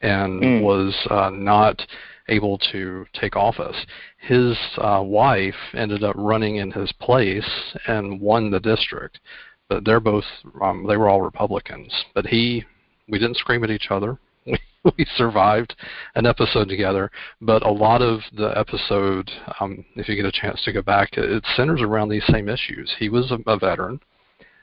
and 0.02 0.42
mm. 0.42 0.62
was 0.62 0.96
uh, 1.10 1.30
not 1.34 1.82
able 2.30 2.58
to 2.72 3.06
take 3.14 3.36
office. 3.36 3.76
His 4.18 4.58
uh, 4.78 5.02
wife 5.04 5.56
ended 5.74 6.04
up 6.04 6.16
running 6.18 6.58
in 6.58 6.72
his 6.72 6.92
place 6.94 7.50
and 7.88 8.22
won 8.22 8.52
the 8.52 8.60
district, 8.60 9.20
but 9.68 9.86
they're 9.86 10.00
both 10.00 10.26
um, 10.62 10.86
they 10.88 10.98
were 10.98 11.10
all 11.10 11.22
Republicans. 11.22 11.94
But 12.14 12.28
he, 12.28 12.64
we 13.08 13.20
didn't 13.20 13.38
scream 13.38 13.64
at 13.64 13.72
each 13.72 13.88
other. 13.90 14.18
we 14.98 15.06
survived 15.16 15.76
an 16.16 16.26
episode 16.26 16.70
together, 16.70 17.12
but 17.42 17.66
a 17.66 17.72
lot 17.72 18.02
of 18.02 18.22
the 18.36 18.58
episode, 18.58 19.30
um, 19.60 19.84
if 19.96 20.08
you 20.08 20.16
get 20.16 20.26
a 20.26 20.32
chance 20.32 20.62
to 20.64 20.72
go 20.72 20.82
back, 20.82 21.10
it 21.14 21.44
centers 21.56 21.82
around 21.82 22.10
these 22.10 22.26
same 22.28 22.48
issues. 22.48 22.94
He 22.98 23.10
was 23.10 23.32
a, 23.32 23.40
a 23.50 23.58
veteran. 23.58 24.00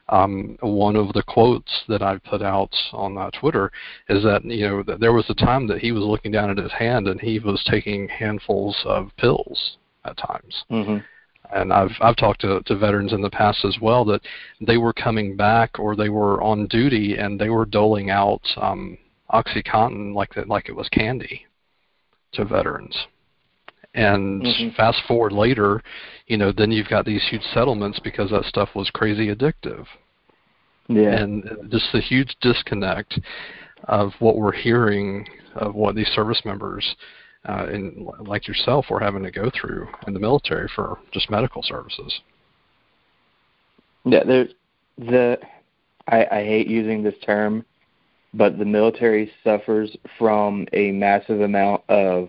Um, 0.09 0.57
one 0.61 0.95
of 0.95 1.13
the 1.15 1.23
quotes 1.25 1.83
that 1.89 2.01
I 2.01 2.19
put 2.19 2.41
out 2.41 2.73
on 2.93 3.19
uh, 3.19 3.31
Twitter 3.31 3.73
is 4.09 4.23
that 4.23 4.45
you 4.45 4.69
know 4.69 4.83
that 4.85 5.01
there 5.01 5.13
was 5.13 5.29
a 5.29 5.35
time 5.35 5.67
that 5.67 5.79
he 5.79 5.91
was 5.91 6.05
looking 6.05 6.31
down 6.31 6.51
at 6.51 6.59
his 6.59 6.73
hand 6.73 7.09
and 7.09 7.21
he 7.21 7.41
was 7.41 7.65
taking 7.69 8.09
handfuls 8.09 8.77
of 8.85 9.11
pills 9.17 9.79
at 10.05 10.17
times. 10.17 10.65
Mm-hmm 10.71 10.99
and 11.53 11.73
I've 11.73 11.93
I've 12.01 12.17
talked 12.17 12.41
to, 12.43 12.63
to 12.63 12.77
veterans 12.77 13.13
in 13.13 13.21
the 13.21 13.31
past 13.31 13.65
as 13.65 13.79
well 13.81 14.05
that 14.07 14.23
they 14.61 14.79
were 14.79 14.93
coming 14.93 15.37
back 15.37 15.79
or 15.79 15.97
they 15.97 16.09
were 16.09 16.43
on 16.43 16.67
duty 16.67 17.17
and 17.17 17.41
they 17.41 17.51
were 17.51 17.65
doling 17.65 18.11
out 18.11 18.43
um, 18.57 18.99
OxyContin 19.33 20.15
like 20.15 20.35
that, 20.35 20.49
like 20.49 20.69
it 20.69 20.77
was 20.77 20.89
candy 20.89 21.47
to 22.33 22.45
veterans. 22.45 22.97
And 23.97 24.43
mm-hmm. 24.43 24.76
fast 24.76 25.03
forward 25.09 25.33
later, 25.33 25.83
you 26.26 26.37
know, 26.37 26.53
then 26.53 26.71
you've 26.71 26.88
got 26.88 27.07
these 27.07 27.26
huge 27.29 27.43
settlements 27.55 27.99
because 27.99 28.31
that 28.31 28.45
stuff 28.45 28.69
was 28.75 28.91
crazy 28.91 29.35
addictive. 29.35 29.87
Yeah. 30.88 31.17
And 31.17 31.71
just 31.71 31.87
the 31.93 32.00
huge 32.00 32.37
disconnect 32.41 33.19
of 33.85 34.12
what 34.19 34.37
we're 34.37 34.53
hearing 34.53 35.26
of 35.57 35.75
what 35.75 35.95
these 35.95 36.09
service 36.09 36.43
members 36.45 36.95
uh, 37.49 37.67
and 37.71 38.07
like 38.26 38.47
yourself 38.47 38.87
were 38.91 39.00
having 39.00 39.23
to 39.23 39.31
go 39.31 39.50
through 39.59 39.88
in 40.07 40.12
the 40.12 40.21
military 40.21 40.69
for 40.75 40.99
just 41.12 41.31
medical 41.31 41.62
services. 41.62 42.21
Yeah, 44.05 44.25
there's 44.25 44.50
the 44.99 45.38
I, 46.09 46.26
I 46.31 46.45
hate 46.45 46.69
using 46.69 47.03
this 47.03 47.15
term, 47.25 47.65
but 48.35 48.59
the 48.59 48.65
military 48.65 49.33
suffers 49.43 49.97
from 50.19 50.67
a 50.73 50.93
massive 50.93 51.41
amount 51.41 51.83
of 51.88 52.29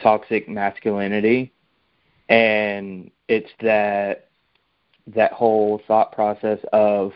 toxic 0.00 0.48
masculinity. 0.48 1.52
And 2.28 3.10
it's 3.28 3.50
that 3.60 4.28
that 5.08 5.32
whole 5.32 5.80
thought 5.86 6.12
process 6.12 6.58
of 6.72 7.12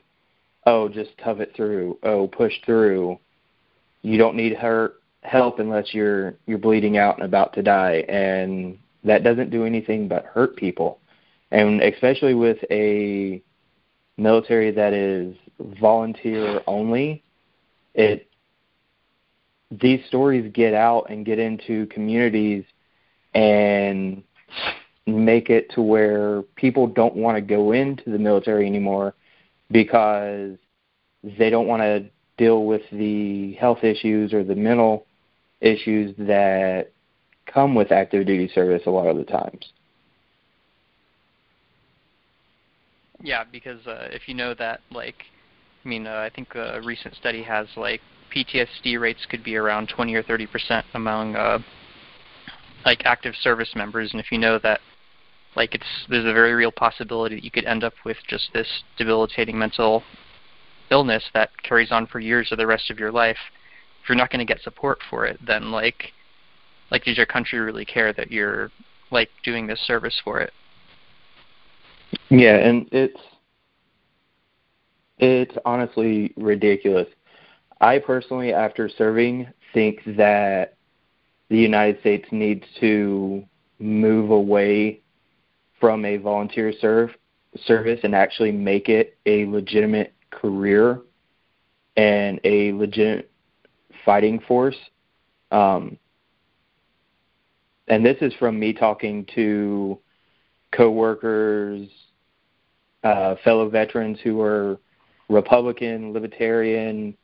oh 0.67 0.89
just 0.89 1.17
tough 1.19 1.41
it 1.41 1.53
through. 1.55 1.99
Oh 2.03 2.27
push 2.29 2.55
through. 2.65 3.19
You 4.03 4.19
don't 4.19 4.37
need 4.37 4.57
her 4.57 4.95
help 5.23 5.59
unless 5.59 5.95
you're 5.95 6.35
you're 6.47 6.59
bleeding 6.59 6.97
out 6.99 7.17
and 7.17 7.25
about 7.25 7.53
to 7.55 7.63
die. 7.63 8.05
And 8.09 8.79
that 9.05 9.25
doesn't 9.25 9.51
do 9.51 9.65
anything 9.65 10.09
but 10.09 10.25
hurt 10.25 10.57
people. 10.57 10.99
And 11.51 11.81
especially 11.81 12.35
with 12.35 12.59
a 12.71 13.41
military 14.17 14.71
that 14.73 14.93
is 14.93 15.37
volunteer 15.81 16.61
only 16.67 17.23
it 17.95 18.26
these 19.71 20.05
stories 20.07 20.51
get 20.53 20.75
out 20.75 21.07
and 21.11 21.27
get 21.27 21.39
into 21.39 21.87
communities 21.87 22.65
and 23.35 24.23
make 25.07 25.51
it 25.51 25.71
to 25.71 25.83
where 25.83 26.43
people 26.57 26.87
don't 26.87 27.17
want 27.17 27.37
to 27.37 27.41
go 27.41 27.73
into 27.73 28.11
the 28.11 28.19
military 28.19 28.67
anymore 28.67 29.15
because 29.71 30.57
they 31.23 31.51
don't 31.51 31.67
want 31.67 31.83
to 31.83 32.09
deal 32.37 32.65
with 32.65 32.83
the 32.93 33.55
health 33.55 33.83
issues 33.83 34.33
or 34.33 34.45
the 34.45 34.55
mental 34.55 35.07
issues 35.61 36.15
that 36.19 36.93
come 37.47 37.75
with 37.75 37.91
active 37.93 38.27
duty 38.27 38.49
service 38.55 38.83
a 38.87 38.91
lot 38.91 39.07
of 39.07 39.17
the 39.17 39.25
times. 39.25 39.73
Yeah, 43.23 43.45
because 43.51 43.85
uh, 43.87 44.09
if 44.11 44.29
you 44.29 44.35
know 44.35 44.55
that, 44.55 44.81
like, 44.91 45.25
I 45.85 45.89
mean, 45.89 46.07
uh, 46.07 46.17
I 46.17 46.31
think 46.35 46.55
a 46.55 46.81
recent 46.83 47.15
study 47.15 47.43
has 47.43 47.67
like 47.77 48.01
PTSD 48.35 49.01
rates 49.01 49.27
could 49.29 49.43
be 49.43 49.57
around 49.57 49.89
20 49.89 50.15
or 50.15 50.23
30 50.23 50.47
percent 50.47 50.87
among 50.95 51.37
uh, 51.37 51.59
like 52.85 53.03
active 53.05 53.35
service 53.41 53.71
members, 53.75 54.13
and 54.13 54.21
if 54.21 54.31
you 54.31 54.39
know 54.39 54.59
that 54.63 54.81
like 55.57 55.75
it's 55.75 55.87
there's 56.09 56.25
a 56.25 56.33
very 56.33 56.55
real 56.55 56.73
possibility 56.73 57.35
that 57.35 57.45
you 57.45 57.51
could 57.51 57.65
end 57.65 57.83
up 57.83 57.95
with 58.05 58.17
just 58.29 58.51
this 58.53 58.69
debilitating 58.99 59.59
mental 59.59 60.03
illness 60.91 61.25
that 61.35 61.51
carries 61.63 61.91
on 61.91 62.07
for 62.07 62.21
years 62.21 62.53
or 62.53 62.57
the 62.57 62.67
rest 62.67 62.91
of 62.91 62.99
your 62.99 63.11
life. 63.11 63.39
if 64.03 64.09
you're 64.09 64.17
not 64.17 64.31
going 64.31 64.47
to 64.47 64.53
get 64.53 64.63
support 64.63 64.99
for 65.11 65.27
it, 65.27 65.39
then 65.45 65.73
like 65.73 66.13
like 66.91 67.05
does 67.05 67.17
your 67.17 67.27
country 67.27 67.59
really 67.59 67.85
care 67.85 68.13
that 68.13 68.31
you're 68.31 68.71
like 69.11 69.31
doing 69.45 69.67
this 69.67 69.81
service 69.81 70.21
for 70.23 70.41
it? 70.41 70.53
Yeah, 72.29 72.57
and 72.57 72.89
it's 72.93 73.21
it's 75.19 75.57
honestly 75.65 76.33
ridiculous. 76.37 77.09
I 77.81 77.99
personally, 77.99 78.53
after 78.53 78.89
serving, 78.89 79.49
think 79.75 80.01
that 80.17 80.77
the 81.49 81.59
United 81.59 82.01
States 82.01 82.27
needs 82.31 82.65
to 82.81 83.45
move 83.79 84.31
away 84.31 85.03
from 85.79 86.05
a 86.05 86.17
volunteer 86.17 86.73
serve 86.81 87.11
service 87.65 88.01
and 88.03 88.15
actually 88.15 88.53
make 88.53 88.89
it 88.89 89.17
a 89.27 89.47
legitimate 89.47 90.15
career 90.31 91.01
and 91.97 92.41
a 92.45 92.73
legit 92.73 93.31
fighting 94.05 94.41
force. 94.41 94.77
Um, 95.51 95.99
and 97.89 98.05
this 98.05 98.17
is 98.21 98.33
from 98.35 98.59
me 98.59 98.73
talking 98.73 99.27
to 99.35 99.99
coworkers, 100.73 101.89
uh, 103.05 103.37
fellow 103.45 103.69
veterans 103.69 104.19
who 104.23 104.41
are 104.41 104.79
Republican, 105.29 106.13
Libertarian, 106.13 107.17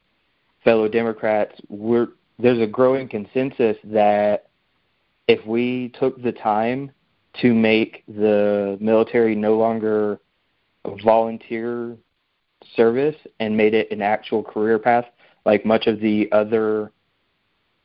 fellow 0.65 0.89
Democrats. 0.89 1.61
We're, 1.69 2.09
there's 2.39 2.61
a 2.61 2.67
growing 2.67 3.09
consensus 3.09 3.77
that 3.85 4.49
if 5.29 5.45
we 5.47 5.93
took 5.99 6.23
the 6.23 6.33
time 6.33 6.91
to 7.41 7.55
make 7.55 8.05
the 8.07 8.77
military 8.81 9.35
no 9.35 9.57
longer 9.57 10.21
a 10.85 10.97
volunteer 11.03 11.97
service 12.77 13.17
and 13.41 13.57
made 13.57 13.75
it 13.75 13.91
an 13.91 14.03
actual 14.03 14.43
career 14.43 14.79
path, 14.79 15.07
like 15.45 15.65
much 15.65 15.87
of 15.87 16.01
the 16.01 16.31
other 16.33 16.93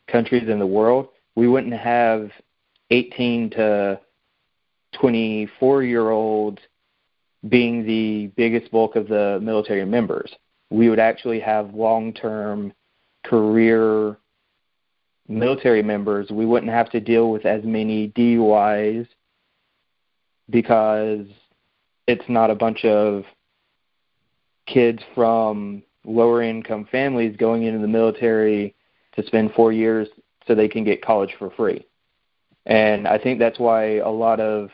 countries 0.08 0.50
in 0.50 0.60
the 0.60 0.68
world, 0.68 1.10
we 1.36 1.48
wouldn't 1.48 1.74
have 1.74 2.32
18 2.90 3.52
to 3.52 4.00
24 5.00 5.84
year 5.84 6.10
olds 6.10 6.60
being 7.48 7.86
the 7.86 8.28
biggest 8.36 8.72
bulk 8.72 8.96
of 8.96 9.08
the 9.08 9.40
military 9.42 9.86
members. 9.86 10.34
We 10.70 10.90
would 10.90 11.00
actually 11.00 11.40
have 11.40 11.74
long 11.74 12.14
term 12.14 12.74
career 13.26 14.18
military 15.28 15.84
members. 15.84 16.30
We 16.30 16.46
wouldn't 16.46 16.72
have 16.72 16.90
to 16.92 17.00
deal 17.00 17.32
with 17.32 17.46
as 17.46 17.64
many 17.64 18.10
DUIs 18.10 19.08
because 20.50 21.26
it's 22.08 22.28
not 22.30 22.50
a 22.50 22.56
bunch 22.56 22.86
of 22.86 23.26
kids 24.66 25.02
from 25.14 25.84
lower 26.06 26.42
income 26.42 26.88
families 26.90 27.36
going 27.38 27.64
into 27.64 27.80
the 27.80 27.88
military 27.88 28.76
to 29.16 29.26
spend 29.26 29.52
four 29.54 29.74
years 29.74 30.08
so 30.48 30.56
they 30.56 30.70
can 30.70 30.84
get 30.84 31.02
college 31.02 31.36
for 31.38 31.50
free. 31.52 31.86
And 32.66 33.08
I 33.08 33.18
think 33.18 33.40
that's 33.40 33.60
why 33.60 33.98
a 33.98 34.10
lot 34.10 34.40
of 34.40 34.70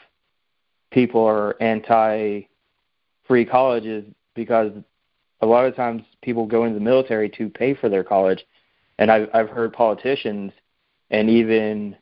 people 0.91 1.25
are 1.25 1.61
anti 1.61 2.41
free 3.27 3.45
colleges 3.45 4.05
because 4.35 4.71
a 5.43 5.45
lot 5.45 5.65
of 5.65 5.75
times 5.75 6.03
people 6.21 6.45
go 6.45 6.63
into 6.63 6.79
the 6.79 6.83
military 6.83 7.29
to 7.29 7.49
pay 7.49 7.73
for 7.73 7.89
their 7.89 8.03
college. 8.03 8.45
And 8.97 9.11
I've, 9.11 9.29
I've 9.33 9.49
heard 9.49 9.73
politicians 9.73 10.53
and 11.11 11.29
even 11.29 11.97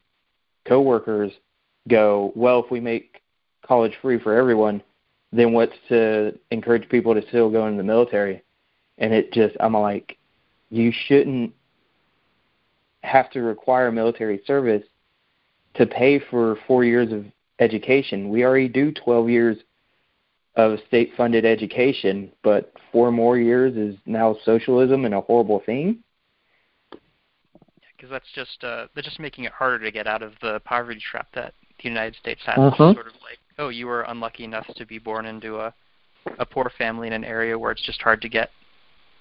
coworkers 0.65 1.31
go, 1.88 2.31
well, 2.36 2.63
if 2.63 2.69
we 2.69 2.79
make 2.79 3.21
college 3.65 3.93
free 4.01 4.19
for 4.19 4.36
everyone, 4.36 4.83
then 5.31 5.53
what's 5.53 5.75
to 5.89 6.38
encourage 6.51 6.88
people 6.89 7.15
to 7.15 7.27
still 7.29 7.50
go 7.50 7.65
into 7.65 7.77
the 7.77 7.83
military? 7.83 8.43
And 9.00 9.12
it 9.12 9.33
just, 9.33 9.55
I'm 9.60 9.74
like, 9.74 10.17
you 10.69 10.91
shouldn't 11.07 11.53
have 13.01 13.31
to 13.31 13.41
require 13.41 13.91
military 13.91 14.41
service 14.45 14.83
to 15.74 15.88
pay 15.88 16.19
for 16.19 16.57
four 16.67 16.83
years 16.83 17.12
of 17.12 17.25
education. 17.60 18.29
We 18.29 18.43
already 18.43 18.67
do 18.67 18.91
12 18.91 19.30
years 19.30 19.58
of 20.55 20.79
state 20.87 21.11
funded 21.15 21.45
education, 21.45 22.31
but 22.43 22.73
four 22.91 23.11
more 23.11 23.37
years 23.37 23.75
is 23.75 23.95
now 24.05 24.35
socialism 24.43 25.05
and 25.05 25.13
a 25.13 25.21
horrible 25.21 25.61
thing. 25.65 26.03
Because 26.91 28.09
that's 28.09 28.31
just 28.33 28.63
uh, 28.63 28.87
they're 28.93 29.03
just 29.03 29.19
making 29.19 29.45
it 29.45 29.51
harder 29.51 29.79
to 29.79 29.91
get 29.91 30.07
out 30.07 30.21
of 30.21 30.33
the 30.41 30.59
poverty 30.65 30.99
trap 30.99 31.27
that 31.35 31.53
the 31.81 31.87
United 31.87 32.15
States 32.15 32.41
has. 32.45 32.57
Uh-huh. 32.57 32.93
Sort 32.93 33.07
of 33.07 33.13
like, 33.21 33.37
oh, 33.59 33.69
you 33.69 33.87
were 33.87 34.01
unlucky 34.03 34.43
enough 34.43 34.67
to 34.75 34.85
be 34.85 34.97
born 34.97 35.25
into 35.25 35.59
a 35.59 35.73
a 36.37 36.45
poor 36.45 36.71
family 36.77 37.07
in 37.07 37.13
an 37.13 37.23
area 37.23 37.57
where 37.57 37.71
it's 37.71 37.81
just 37.81 38.01
hard 38.01 38.21
to 38.21 38.29
get 38.29 38.49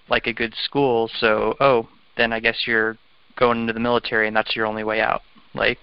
like 0.08 0.26
a 0.26 0.32
good 0.32 0.54
school. 0.64 1.10
So, 1.18 1.54
oh, 1.60 1.88
then 2.16 2.32
I 2.32 2.40
guess 2.40 2.64
you're 2.66 2.98
going 3.36 3.60
into 3.60 3.72
the 3.72 3.80
military 3.80 4.26
and 4.26 4.36
that's 4.36 4.54
your 4.54 4.66
only 4.66 4.84
way 4.84 5.00
out. 5.00 5.22
Like 5.54 5.78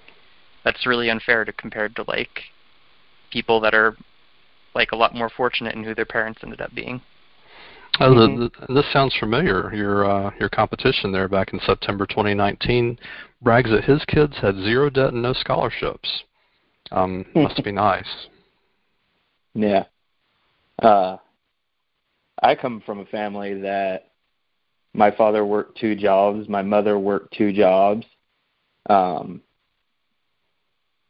that's 0.64 0.86
really 0.86 1.10
unfair 1.10 1.46
to 1.46 1.54
compared 1.54 1.96
to 1.96 2.06
like 2.08 2.42
people 3.32 3.60
that 3.62 3.74
are 3.74 3.96
like 4.76 4.92
a 4.92 4.96
lot 4.96 5.16
more 5.16 5.30
fortunate 5.30 5.76
in 5.76 5.84
who 5.84 5.96
their 5.96 6.06
parents 6.06 6.40
ended 6.44 6.62
up 6.62 6.74
being. 6.74 7.02
Oh, 8.00 8.12
mm-hmm. 8.12 8.42
the, 8.42 8.50
the, 8.68 8.74
this 8.74 8.94
sounds 8.94 9.16
familiar. 9.20 9.74
Your 9.74 10.10
uh, 10.10 10.32
your 10.40 10.50
competition 10.50 11.12
there 11.12 11.28
back 11.28 11.54
in 11.54 11.60
September 11.66 12.06
2019 12.06 12.98
brags 13.42 13.70
that 13.72 13.84
his 13.84 14.04
kids 14.06 14.34
had 14.42 14.56
zero 14.56 14.90
debt 14.90 15.14
and 15.14 15.22
no 15.22 15.34
scholarships. 15.34 16.24
Um, 16.92 17.26
must 17.36 17.64
be 17.64 17.72
nice. 17.72 18.28
Yeah. 19.54 19.86
Uh, 20.82 21.18
I 22.42 22.56
come 22.56 22.84
from 22.86 23.00
a 23.00 23.06
family 23.06 23.62
that 23.62 24.12
my 24.94 25.12
father 25.12 25.44
worked 25.44 25.80
two 25.80 25.96
jobs, 25.96 26.48
my 26.48 26.62
mother 26.62 27.00
worked 27.00 27.34
two 27.36 27.52
jobs. 27.52 28.06
Um, 28.90 29.42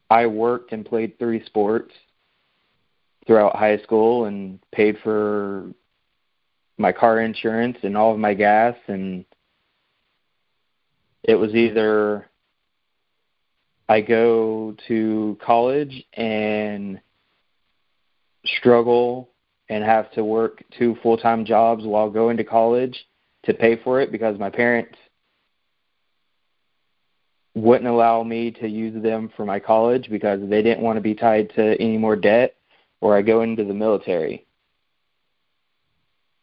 I 0.09 0.25
worked 0.25 0.71
and 0.71 0.85
played 0.85 1.19
three 1.19 1.43
sports 1.45 1.93
throughout 3.27 3.55
high 3.55 3.77
school 3.79 4.25
and 4.25 4.59
paid 4.71 4.97
for 5.03 5.67
my 6.77 6.91
car 6.91 7.19
insurance 7.19 7.77
and 7.83 7.97
all 7.97 8.13
of 8.13 8.19
my 8.19 8.33
gas 8.33 8.75
and 8.87 9.25
it 11.23 11.35
was 11.35 11.53
either 11.53 12.25
I 13.89 14.01
go 14.01 14.75
to 14.87 15.37
college 15.45 16.03
and 16.13 17.01
struggle 18.45 19.29
and 19.69 19.83
have 19.83 20.11
to 20.13 20.23
work 20.23 20.63
two 20.77 20.95
full-time 21.03 21.43
jobs 21.45 21.83
while 21.83 22.09
going 22.09 22.37
to 22.37 22.43
college 22.43 22.97
to 23.43 23.53
pay 23.53 23.77
for 23.83 23.99
it 23.99 24.11
because 24.11 24.39
my 24.39 24.49
parents 24.49 24.97
wouldn't 27.55 27.89
allow 27.89 28.23
me 28.23 28.51
to 28.51 28.67
use 28.67 29.01
them 29.01 29.31
for 29.35 29.45
my 29.45 29.59
college 29.59 30.07
because 30.09 30.39
they 30.49 30.61
didn't 30.61 30.83
want 30.83 30.95
to 30.95 31.01
be 31.01 31.15
tied 31.15 31.49
to 31.55 31.75
any 31.81 31.97
more 31.97 32.15
debt 32.15 32.55
or 33.01 33.15
I 33.15 33.21
go 33.21 33.41
into 33.41 33.63
the 33.63 33.73
military 33.73 34.45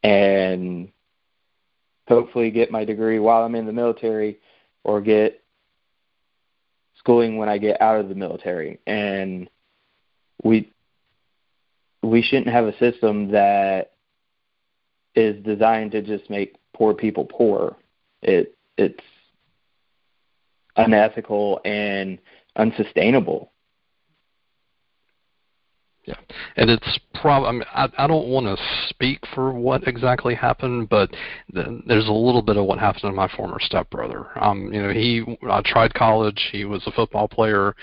and 0.02 0.88
hopefully 2.06 2.50
get 2.50 2.70
my 2.70 2.84
degree 2.84 3.18
while 3.18 3.44
I'm 3.44 3.54
in 3.54 3.66
the 3.66 3.72
military 3.72 4.38
or 4.84 5.00
get 5.00 5.42
schooling 6.98 7.38
when 7.38 7.48
I 7.48 7.58
get 7.58 7.80
out 7.80 8.00
of 8.00 8.08
the 8.08 8.14
military 8.14 8.78
and 8.86 9.48
we 10.42 10.70
we 12.02 12.22
shouldn't 12.22 12.48
have 12.48 12.66
a 12.66 12.78
system 12.78 13.30
that 13.32 13.92
is 15.14 15.42
designed 15.42 15.92
to 15.92 16.02
just 16.02 16.28
make 16.28 16.56
poor 16.74 16.92
people 16.94 17.24
poor. 17.24 17.76
It 18.22 18.56
it's 18.76 19.02
unethical 20.76 21.60
and 21.64 22.18
unsustainable. 22.56 23.52
Yeah, 26.06 26.16
and 26.56 26.68
it's 26.68 26.98
prob. 27.14 27.44
I, 27.44 27.52
mean, 27.52 27.64
I, 27.74 27.88
I 27.96 28.06
don't 28.06 28.28
want 28.28 28.44
to 28.44 28.62
speak 28.90 29.20
for 29.34 29.54
what 29.54 29.88
exactly 29.88 30.34
happened, 30.34 30.90
but 30.90 31.10
the, 31.50 31.80
there's 31.86 32.08
a 32.08 32.12
little 32.12 32.42
bit 32.42 32.58
of 32.58 32.66
what 32.66 32.78
happened 32.78 33.02
to 33.02 33.12
my 33.12 33.28
former 33.28 33.58
stepbrother. 33.58 34.26
Um, 34.38 34.70
you 34.70 34.82
know, 34.82 34.90
he 34.90 35.38
I 35.50 35.62
tried 35.64 35.94
college. 35.94 36.50
He 36.52 36.66
was 36.66 36.86
a 36.86 36.92
football 36.92 37.26
player. 37.26 37.74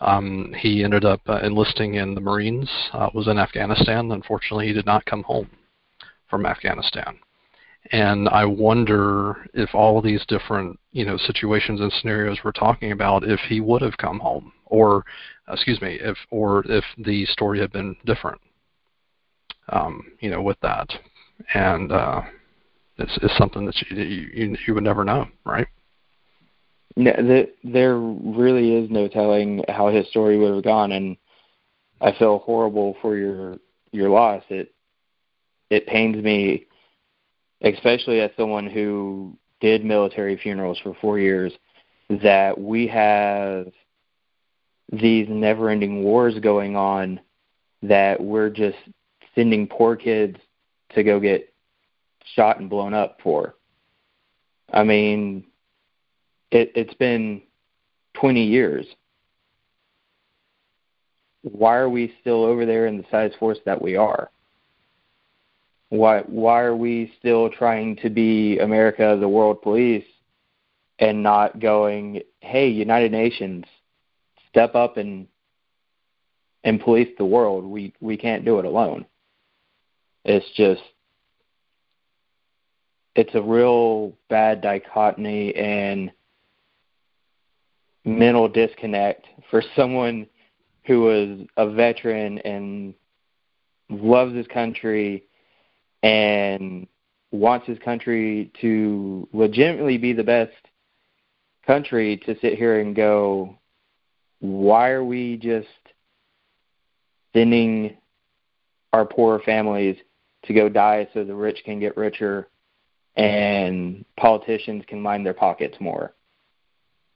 Um, 0.00 0.54
he 0.58 0.84
ended 0.84 1.06
up 1.06 1.22
uh, 1.26 1.40
enlisting 1.42 1.94
in 1.94 2.14
the 2.14 2.20
Marines. 2.20 2.70
Uh, 2.92 3.08
was 3.14 3.28
in 3.28 3.38
Afghanistan. 3.38 4.12
Unfortunately, 4.12 4.66
he 4.66 4.74
did 4.74 4.86
not 4.86 5.06
come 5.06 5.22
home 5.22 5.48
from 6.28 6.44
Afghanistan. 6.44 7.18
And 7.92 8.28
I 8.28 8.44
wonder 8.44 9.48
if 9.54 9.74
all 9.74 10.00
these 10.00 10.24
different, 10.26 10.78
you 10.92 11.04
know, 11.04 11.16
situations 11.16 11.80
and 11.80 11.92
scenarios 11.92 12.38
we're 12.44 12.52
talking 12.52 12.92
about, 12.92 13.24
if 13.24 13.40
he 13.48 13.60
would 13.60 13.82
have 13.82 13.96
come 13.96 14.20
home, 14.20 14.52
or, 14.66 15.04
excuse 15.52 15.80
me, 15.80 15.98
if 16.00 16.16
or 16.30 16.64
if 16.66 16.84
the 16.98 17.24
story 17.26 17.60
had 17.60 17.72
been 17.72 17.96
different, 18.06 18.40
um, 19.70 20.12
you 20.20 20.30
know, 20.30 20.42
with 20.42 20.58
that, 20.62 20.88
and 21.54 21.92
uh, 21.92 22.22
it's, 22.98 23.18
it's 23.22 23.36
something 23.36 23.66
that 23.66 23.76
you, 23.90 23.96
you 23.96 24.56
you 24.66 24.74
would 24.74 24.84
never 24.84 25.04
know, 25.04 25.26
right? 25.44 25.66
No, 26.96 27.12
the, 27.16 27.50
there 27.62 27.96
really 27.96 28.74
is 28.74 28.90
no 28.90 29.08
telling 29.08 29.64
how 29.68 29.88
his 29.88 30.08
story 30.08 30.38
would 30.38 30.54
have 30.54 30.64
gone, 30.64 30.92
and 30.92 31.16
I 32.00 32.12
feel 32.18 32.38
horrible 32.38 32.96
for 33.00 33.16
your 33.16 33.56
your 33.92 34.08
loss. 34.08 34.42
It 34.48 34.72
it 35.70 35.86
pains 35.86 36.22
me 36.22 36.66
especially 37.62 38.20
as 38.20 38.30
someone 38.36 38.66
who 38.66 39.36
did 39.60 39.84
military 39.84 40.36
funerals 40.36 40.78
for 40.82 40.96
four 41.00 41.18
years 41.18 41.52
that 42.22 42.58
we 42.58 42.86
have 42.86 43.66
these 44.92 45.26
never 45.28 45.70
ending 45.70 46.02
wars 46.02 46.38
going 46.40 46.76
on 46.76 47.20
that 47.82 48.20
we're 48.20 48.50
just 48.50 48.76
sending 49.34 49.66
poor 49.66 49.96
kids 49.96 50.36
to 50.94 51.02
go 51.02 51.20
get 51.20 51.52
shot 52.34 52.58
and 52.58 52.68
blown 52.68 52.94
up 52.94 53.18
for. 53.22 53.54
I 54.72 54.84
mean, 54.84 55.44
it, 56.50 56.72
it's 56.74 56.94
been 56.94 57.42
20 58.14 58.44
years. 58.44 58.86
Why 61.42 61.76
are 61.76 61.88
we 61.88 62.12
still 62.20 62.44
over 62.44 62.66
there 62.66 62.86
in 62.86 62.98
the 62.98 63.04
size 63.10 63.32
force 63.38 63.58
that 63.64 63.80
we 63.80 63.96
are? 63.96 64.30
Why 65.88 66.20
why 66.20 66.60
are 66.60 66.76
we 66.76 67.12
still 67.18 67.50
trying 67.50 67.96
to 67.96 68.10
be 68.10 68.58
America 68.58 69.16
the 69.18 69.28
world 69.28 69.60
police 69.62 70.04
and 71.00 71.22
not 71.22 71.58
going, 71.58 72.22
hey, 72.40 72.68
United 72.68 73.10
Nations, 73.10 73.64
step 74.50 74.74
up 74.74 74.96
and 74.96 75.26
and 76.62 76.80
police 76.80 77.08
the 77.18 77.24
world. 77.24 77.64
We 77.64 77.94
we 78.00 78.16
can't 78.16 78.44
do 78.44 78.58
it 78.58 78.64
alone. 78.64 79.06
It's 80.24 80.46
just 80.56 80.82
it's 83.14 83.34
a 83.34 83.42
real 83.42 84.16
bad 84.28 84.60
dichotomy 84.60 85.54
and 85.54 86.12
mental 88.04 88.48
disconnect 88.48 89.26
for 89.50 89.62
someone 89.76 90.26
who 90.84 91.00
was 91.02 91.46
a 91.56 91.70
veteran 91.70 92.38
and 92.38 92.94
loves 93.90 94.34
his 94.34 94.46
country 94.46 95.24
and 96.02 96.86
wants 97.32 97.66
his 97.66 97.78
country 97.78 98.50
to 98.60 99.28
legitimately 99.32 99.98
be 99.98 100.12
the 100.12 100.24
best 100.24 100.52
country 101.66 102.16
to 102.18 102.36
sit 102.40 102.54
here 102.54 102.80
and 102.80 102.96
go, 102.96 103.56
why 104.40 104.90
are 104.90 105.04
we 105.04 105.36
just 105.36 105.68
sending 107.32 107.96
our 108.92 109.04
poor 109.04 109.38
families 109.40 109.96
to 110.44 110.54
go 110.54 110.68
die 110.68 111.08
so 111.14 111.24
the 111.24 111.34
rich 111.34 111.62
can 111.64 111.78
get 111.78 111.96
richer 111.96 112.48
and 113.16 114.04
politicians 114.16 114.84
can 114.88 115.02
line 115.02 115.22
their 115.22 115.34
pockets 115.34 115.76
more? 115.80 116.14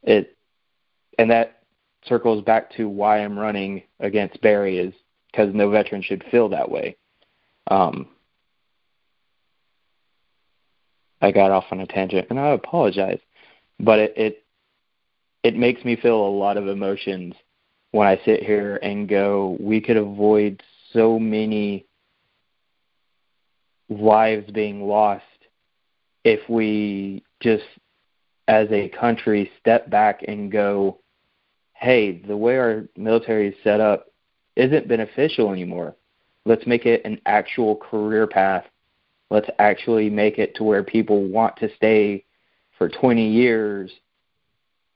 It 0.03 0.37
and 1.19 1.31
that 1.31 1.63
circles 2.07 2.45
back 2.45 2.71
to 2.77 2.89
why 2.89 3.25
I'm 3.25 3.39
running 3.39 3.83
against 4.01 4.41
Barry 4.43 4.79
is 4.79 4.93
because 5.31 5.55
no 5.55 5.71
veteran 5.71 6.03
should 6.03 6.25
feel 6.31 6.49
that 6.51 6.71
way. 6.71 6.97
Um, 7.69 8.09
I 11.21 11.33
got 11.33 11.51
off 11.51 11.65
on 11.71 11.81
a 11.81 11.87
tangent, 11.87 12.27
and 12.31 12.39
I 12.39 12.49
apologize, 12.49 13.21
but 13.81 13.99
it, 13.99 14.15
it 14.17 14.44
it 15.45 15.55
makes 15.55 15.85
me 15.85 15.95
feel 15.95 16.27
a 16.27 16.37
lot 16.37 16.57
of 16.57 16.67
emotions 16.67 17.35
when 17.93 18.09
I 18.09 18.21
sit 18.25 18.43
here 18.43 18.81
and 18.83 19.09
go, 19.09 19.57
we 19.61 19.81
could 19.81 19.99
avoid 19.99 20.61
so 20.93 21.19
many 21.19 21.87
lives 23.91 24.51
being 24.51 24.89
lost 24.89 25.23
if 26.25 26.41
we 26.49 27.23
just 27.41 27.63
as 28.49 28.67
a 28.71 28.89
country 28.89 29.51
step 29.61 29.91
back 29.91 30.25
and 30.27 30.51
go, 30.51 30.99
hey, 31.75 32.23
the 32.27 32.37
way 32.37 32.57
our 32.57 32.89
military 32.97 33.49
is 33.49 33.55
set 33.63 33.81
up 33.81 34.07
isn't 34.57 34.89
beneficial 34.89 35.53
anymore. 35.53 35.95
Let's 36.47 36.67
make 36.67 36.87
it 36.87 37.03
an 37.05 37.21
actual 37.27 37.77
career 37.77 38.27
path. 38.27 38.65
Let's 39.31 39.49
actually 39.59 40.09
make 40.09 40.39
it 40.39 40.55
to 40.57 40.65
where 40.65 40.83
people 40.83 41.23
want 41.29 41.57
to 41.59 41.69
stay 41.77 42.25
for 42.79 42.89
20 42.89 43.31
years 43.31 43.91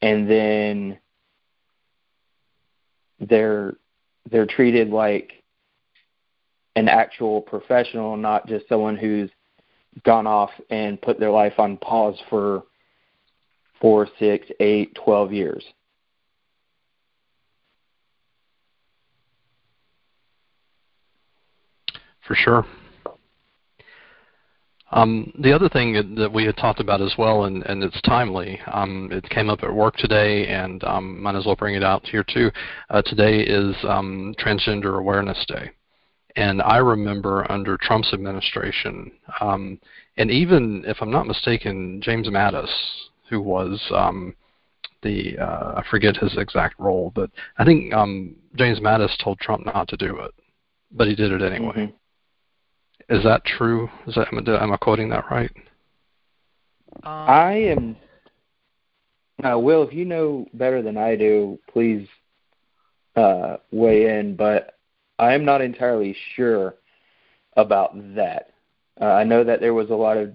and 0.02 0.30
then 0.30 0.98
they're 3.20 3.74
they're 4.30 4.46
treated 4.46 4.90
like 4.90 5.32
an 6.76 6.88
actual 6.88 7.40
professional, 7.40 8.16
not 8.16 8.46
just 8.46 8.68
someone 8.68 8.96
who's 8.96 9.30
gone 10.04 10.26
off 10.26 10.50
and 10.70 11.00
put 11.00 11.18
their 11.18 11.30
life 11.30 11.54
on 11.58 11.76
pause 11.78 12.16
for 12.30 12.62
four, 13.80 14.06
six, 14.18 14.46
eight, 14.60 14.94
twelve 14.94 15.32
years. 15.32 15.64
For 22.26 22.34
sure. 22.34 22.66
Um, 24.90 25.32
the 25.38 25.52
other 25.52 25.68
thing 25.68 26.14
that 26.16 26.32
we 26.32 26.44
had 26.44 26.56
talked 26.56 26.80
about 26.80 27.02
as 27.02 27.14
well, 27.18 27.44
and, 27.44 27.62
and 27.66 27.82
it's 27.82 28.00
timely, 28.02 28.58
um, 28.72 29.10
it 29.12 29.28
came 29.28 29.50
up 29.50 29.62
at 29.62 29.72
work 29.72 29.96
today, 29.96 30.46
and 30.46 30.82
um, 30.84 31.22
might 31.22 31.34
as 31.34 31.44
well 31.44 31.56
bring 31.56 31.74
it 31.74 31.84
out 31.84 32.06
here 32.06 32.24
too. 32.24 32.50
Uh, 32.88 33.02
today 33.02 33.40
is 33.40 33.76
um, 33.84 34.34
Transgender 34.38 34.98
Awareness 34.98 35.44
Day. 35.46 35.70
And 36.36 36.62
I 36.62 36.76
remember 36.76 37.50
under 37.50 37.76
Trump's 37.76 38.12
administration, 38.12 39.10
um, 39.40 39.78
and 40.16 40.30
even 40.30 40.84
if 40.86 40.98
I'm 41.00 41.10
not 41.10 41.26
mistaken, 41.26 42.00
James 42.00 42.28
Mattis, 42.28 42.70
who 43.28 43.42
was 43.42 43.82
um, 43.94 44.34
the, 45.02 45.36
uh, 45.38 45.74
I 45.76 45.84
forget 45.90 46.16
his 46.16 46.36
exact 46.38 46.78
role, 46.78 47.12
but 47.14 47.30
I 47.58 47.64
think 47.64 47.92
James 48.54 48.80
Mattis 48.80 49.22
told 49.22 49.38
Trump 49.40 49.66
not 49.66 49.88
to 49.88 49.96
do 49.96 50.18
it, 50.20 50.32
but 50.92 51.08
he 51.08 51.14
did 51.14 51.32
it 51.32 51.42
anyway. 51.42 51.74
Mm-hmm. 51.76 51.96
Is 53.08 53.24
that 53.24 53.44
true? 53.44 53.88
Is 54.06 54.14
that 54.16 54.28
am 54.32 54.72
I 54.72 54.76
quoting 54.76 55.08
that 55.10 55.30
right? 55.30 55.50
Um, 57.02 57.02
I 57.04 57.52
am. 57.52 57.96
Uh, 59.42 59.58
Will, 59.58 59.82
if 59.82 59.94
you 59.94 60.04
know 60.04 60.46
better 60.52 60.82
than 60.82 60.96
I 60.96 61.16
do, 61.16 61.58
please 61.72 62.06
uh, 63.16 63.58
weigh 63.70 64.18
in. 64.18 64.36
But 64.36 64.78
I 65.18 65.32
am 65.32 65.44
not 65.44 65.62
entirely 65.62 66.14
sure 66.34 66.74
about 67.56 67.92
that. 68.14 68.50
Uh, 69.00 69.06
I 69.06 69.24
know 69.24 69.42
that 69.44 69.60
there 69.60 69.74
was 69.74 69.90
a 69.90 69.94
lot 69.94 70.16
of 70.16 70.34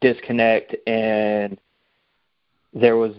disconnect, 0.00 0.76
and 0.86 1.58
there 2.72 2.96
was 2.96 3.14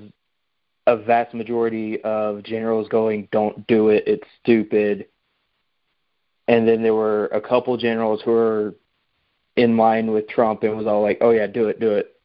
a 0.85 0.95
vast 0.95 1.33
majority 1.33 2.01
of 2.03 2.43
generals 2.43 2.87
going, 2.87 3.27
"Don't 3.33 3.67
do 3.67 3.89
it. 3.89 4.05
It's 4.07 4.27
stupid." 4.41 5.07
And 6.47 6.67
then 6.67 6.81
there 6.81 6.95
were 6.95 7.27
a 7.27 7.41
couple 7.41 7.75
generals 7.77 8.21
who 8.23 8.31
were 8.31 8.75
in 9.55 9.75
line 9.75 10.11
with 10.11 10.27
Trump 10.27 10.63
and 10.63 10.77
was 10.77 10.87
all 10.87 11.01
like, 11.01 11.17
"Oh 11.21 11.31
yeah, 11.31 11.47
do 11.47 11.67
it, 11.67 11.79
do 11.79 11.93
it." 11.93 12.15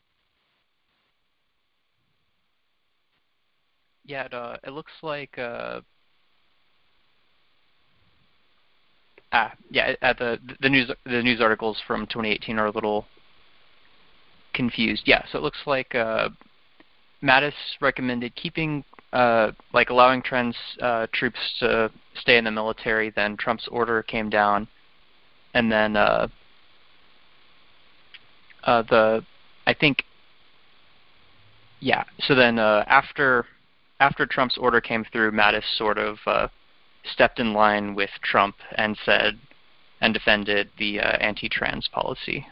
Yeah, 4.04 4.24
it, 4.24 4.34
uh, 4.34 4.56
it 4.64 4.70
looks 4.70 4.92
like 5.02 5.38
uh, 5.38 5.80
ah 9.32 9.52
yeah, 9.70 9.94
at 10.02 10.18
the 10.18 10.38
the 10.60 10.68
news 10.68 10.90
the 11.04 11.22
news 11.22 11.40
articles 11.40 11.80
from 11.86 12.06
2018 12.06 12.58
are 12.58 12.66
a 12.66 12.70
little 12.70 13.06
confused. 14.52 15.02
Yeah, 15.06 15.24
so 15.30 15.38
it 15.38 15.42
looks 15.42 15.60
like 15.66 15.94
uh, 15.94 16.28
Mattis 17.22 17.54
recommended 17.80 18.34
keeping 18.34 18.84
uh, 19.12 19.52
like 19.72 19.90
allowing 19.90 20.22
trans 20.22 20.56
uh, 20.80 21.06
troops 21.12 21.38
to 21.60 21.90
stay 22.14 22.38
in 22.38 22.44
the 22.44 22.50
military. 22.50 23.10
Then 23.10 23.36
Trump's 23.36 23.68
order 23.68 24.02
came 24.02 24.30
down, 24.30 24.66
and 25.54 25.70
then 25.70 25.96
uh, 25.96 26.28
uh, 28.64 28.82
the 28.82 29.24
I 29.66 29.74
think 29.74 30.04
yeah. 31.80 32.04
So 32.20 32.34
then 32.34 32.58
uh, 32.58 32.84
after 32.86 33.46
after 34.00 34.26
Trump's 34.26 34.56
order 34.58 34.80
came 34.80 35.04
through, 35.12 35.32
Mattis 35.32 35.64
sort 35.76 35.98
of 35.98 36.18
uh, 36.26 36.48
stepped 37.04 37.38
in 37.38 37.52
line 37.52 37.94
with 37.94 38.10
Trump 38.22 38.56
and 38.76 38.96
said 39.04 39.38
and 40.00 40.12
defended 40.12 40.68
the 40.78 40.98
uh, 40.98 41.16
anti-trans 41.18 41.86
policy. 41.88 42.44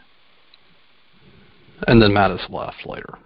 And 1.87 2.01
then 2.01 2.11
Mattis 2.11 2.49
left 2.49 2.85
later 2.85 3.17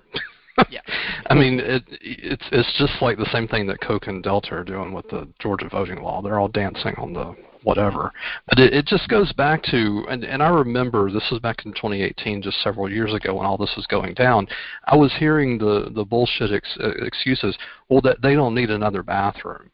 yeah. 0.69 0.81
I 1.29 1.33
mean, 1.33 1.59
it, 1.59 1.83
it's 2.01 2.45
it's 2.51 2.77
just 2.77 3.01
like 3.01 3.17
the 3.17 3.29
same 3.31 3.47
thing 3.47 3.67
that 3.67 3.81
Coke 3.81 4.07
and 4.07 4.23
Delta 4.23 4.53
are 4.55 4.63
doing 4.63 4.93
with 4.93 5.07
the 5.09 5.27
Georgia 5.39 5.69
voting 5.69 6.01
law. 6.01 6.21
They're 6.21 6.39
all 6.39 6.47
dancing 6.47 6.95
on 6.97 7.13
the 7.13 7.35
whatever. 7.65 8.11
But 8.47 8.59
it, 8.59 8.73
it 8.73 8.85
just 8.85 9.09
goes 9.09 9.33
back 9.33 9.63
to, 9.63 10.05
and, 10.07 10.23
and 10.23 10.41
I 10.41 10.49
remember 10.49 11.11
this 11.11 11.27
was 11.31 11.39
back 11.41 11.65
in 11.65 11.73
2018, 11.73 12.43
just 12.43 12.61
several 12.61 12.89
years 12.89 13.13
ago 13.13 13.33
when 13.33 13.45
all 13.45 13.57
this 13.57 13.73
was 13.75 13.87
going 13.87 14.13
down. 14.13 14.47
I 14.85 14.95
was 14.95 15.11
hearing 15.17 15.57
the 15.57 15.91
the 15.93 16.05
bullshit 16.05 16.53
ex, 16.53 16.77
excuses. 16.79 17.57
Well, 17.89 18.01
that 18.01 18.21
they 18.21 18.35
don't 18.35 18.55
need 18.55 18.69
another 18.69 19.03
bathroom. 19.03 19.71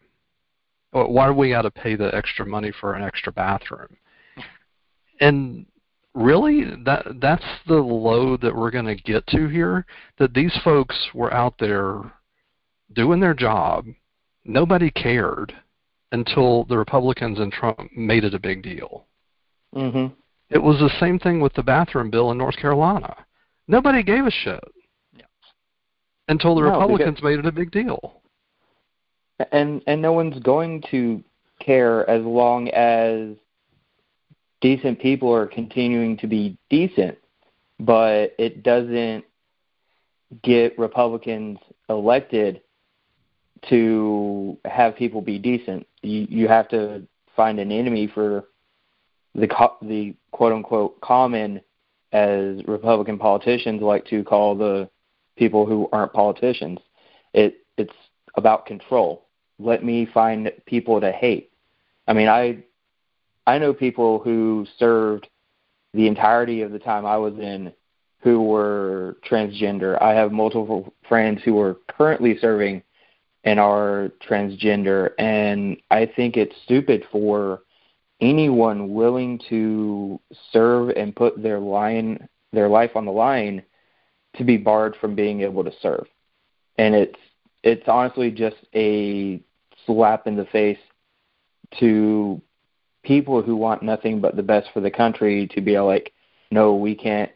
Why 0.91 1.27
do 1.27 1.33
we 1.33 1.51
got 1.51 1.61
to 1.61 1.71
pay 1.71 1.95
the 1.95 2.13
extra 2.13 2.45
money 2.45 2.71
for 2.81 2.95
an 2.95 3.03
extra 3.03 3.31
bathroom? 3.31 3.95
And 5.21 5.65
really? 6.13 6.65
That 6.85 7.05
that's 7.21 7.45
the 7.67 7.75
low 7.75 8.37
that 8.37 8.55
we're 8.55 8.71
going 8.71 8.85
to 8.85 8.95
get 8.95 9.25
to 9.27 9.47
here? 9.47 9.85
That 10.17 10.33
these 10.33 10.55
folks 10.63 10.97
were 11.13 11.33
out 11.33 11.55
there 11.59 12.11
doing 12.93 13.19
their 13.19 13.33
job 13.33 13.85
nobody 14.43 14.89
cared 14.91 15.53
until 16.11 16.65
the 16.65 16.77
republicans 16.77 17.39
and 17.39 17.51
trump 17.51 17.79
made 17.95 18.23
it 18.23 18.33
a 18.33 18.39
big 18.39 18.63
deal. 18.63 19.05
Mhm 19.75 20.11
it 20.49 20.61
was 20.61 20.77
the 20.79 20.89
same 20.99 21.17
thing 21.17 21.39
with 21.39 21.53
the 21.53 21.63
bathroom 21.63 22.09
bill 22.09 22.31
in 22.31 22.37
north 22.37 22.57
carolina. 22.57 23.15
Nobody 23.67 24.03
gave 24.03 24.25
a 24.25 24.31
shit 24.31 24.63
until 26.27 26.55
the 26.55 26.61
No, 26.61 26.71
Republicans 26.71 27.21
made 27.23 27.39
it 27.39 27.45
a 27.45 27.51
big 27.51 27.71
deal. 27.71 28.21
and 29.51 29.81
and 29.87 30.01
no 30.01 30.11
one's 30.11 30.39
going 30.39 30.81
to 30.91 31.23
care 31.59 32.09
as 32.09 32.23
long 32.23 32.67
as 32.69 33.35
decent 34.61 34.99
people 34.99 35.33
are 35.33 35.47
continuing 35.47 36.17
to 36.17 36.27
be 36.27 36.57
decent 36.69 37.17
but 37.79 38.33
it 38.37 38.63
doesn't 38.63 39.25
get 40.43 40.77
republicans 40.77 41.57
elected 41.89 42.61
to 43.69 44.57
have 44.65 44.95
people 44.95 45.21
be 45.21 45.37
decent. 45.37 45.85
You 46.01 46.27
you 46.29 46.47
have 46.47 46.67
to 46.69 47.03
find 47.35 47.59
an 47.59 47.71
enemy 47.71 48.07
for 48.07 48.45
the 49.35 49.47
co- 49.47 49.77
the 49.81 50.15
quote 50.31 50.53
unquote 50.53 50.99
common 51.01 51.61
as 52.11 52.61
republican 52.67 53.17
politicians 53.17 53.81
like 53.81 54.05
to 54.07 54.23
call 54.23 54.55
the 54.55 54.89
people 55.37 55.65
who 55.65 55.87
aren't 55.91 56.13
politicians. 56.13 56.79
It 57.33 57.65
it's 57.77 57.93
about 58.35 58.65
control. 58.65 59.27
Let 59.59 59.83
me 59.83 60.07
find 60.11 60.51
people 60.65 60.99
to 61.01 61.11
hate. 61.11 61.51
I 62.07 62.13
mean, 62.13 62.27
I 62.27 62.63
I 63.47 63.57
know 63.57 63.73
people 63.73 64.19
who 64.19 64.65
served 64.77 65.27
the 65.93 66.07
entirety 66.07 66.61
of 66.61 66.71
the 66.71 66.79
time 66.79 67.05
I 67.05 67.17
was 67.17 67.33
in 67.37 67.73
who 68.19 68.41
were 68.43 69.17
transgender. 69.27 70.01
I 70.01 70.13
have 70.13 70.31
multiple 70.31 70.93
friends 71.09 71.41
who 71.43 71.59
are 71.59 71.77
currently 71.87 72.37
serving 72.39 72.83
and 73.43 73.59
are 73.59 74.11
transgender 74.27 75.11
and 75.17 75.77
I 75.89 76.05
think 76.05 76.37
it's 76.37 76.55
stupid 76.63 77.03
for 77.11 77.61
anyone 78.21 78.93
willing 78.93 79.39
to 79.49 80.19
serve 80.51 80.89
and 80.91 81.15
put 81.15 81.41
their 81.41 81.59
line 81.59 82.27
their 82.53 82.69
life 82.69 82.91
on 82.95 83.05
the 83.05 83.11
line 83.11 83.63
to 84.35 84.43
be 84.43 84.57
barred 84.57 84.95
from 85.01 85.15
being 85.15 85.41
able 85.41 85.63
to 85.63 85.71
serve. 85.81 86.05
And 86.77 86.93
it's 86.93 87.19
it's 87.63 87.87
honestly 87.87 88.29
just 88.29 88.57
a 88.75 89.41
slap 89.85 90.27
in 90.27 90.35
the 90.35 90.45
face 90.45 90.79
to 91.79 92.41
people 93.03 93.41
who 93.41 93.55
want 93.55 93.83
nothing 93.83 94.21
but 94.21 94.35
the 94.35 94.43
best 94.43 94.69
for 94.73 94.79
the 94.79 94.91
country 94.91 95.47
to 95.55 95.61
be 95.61 95.79
like, 95.79 96.13
no, 96.51 96.75
we 96.75 96.95
can't 96.95 97.31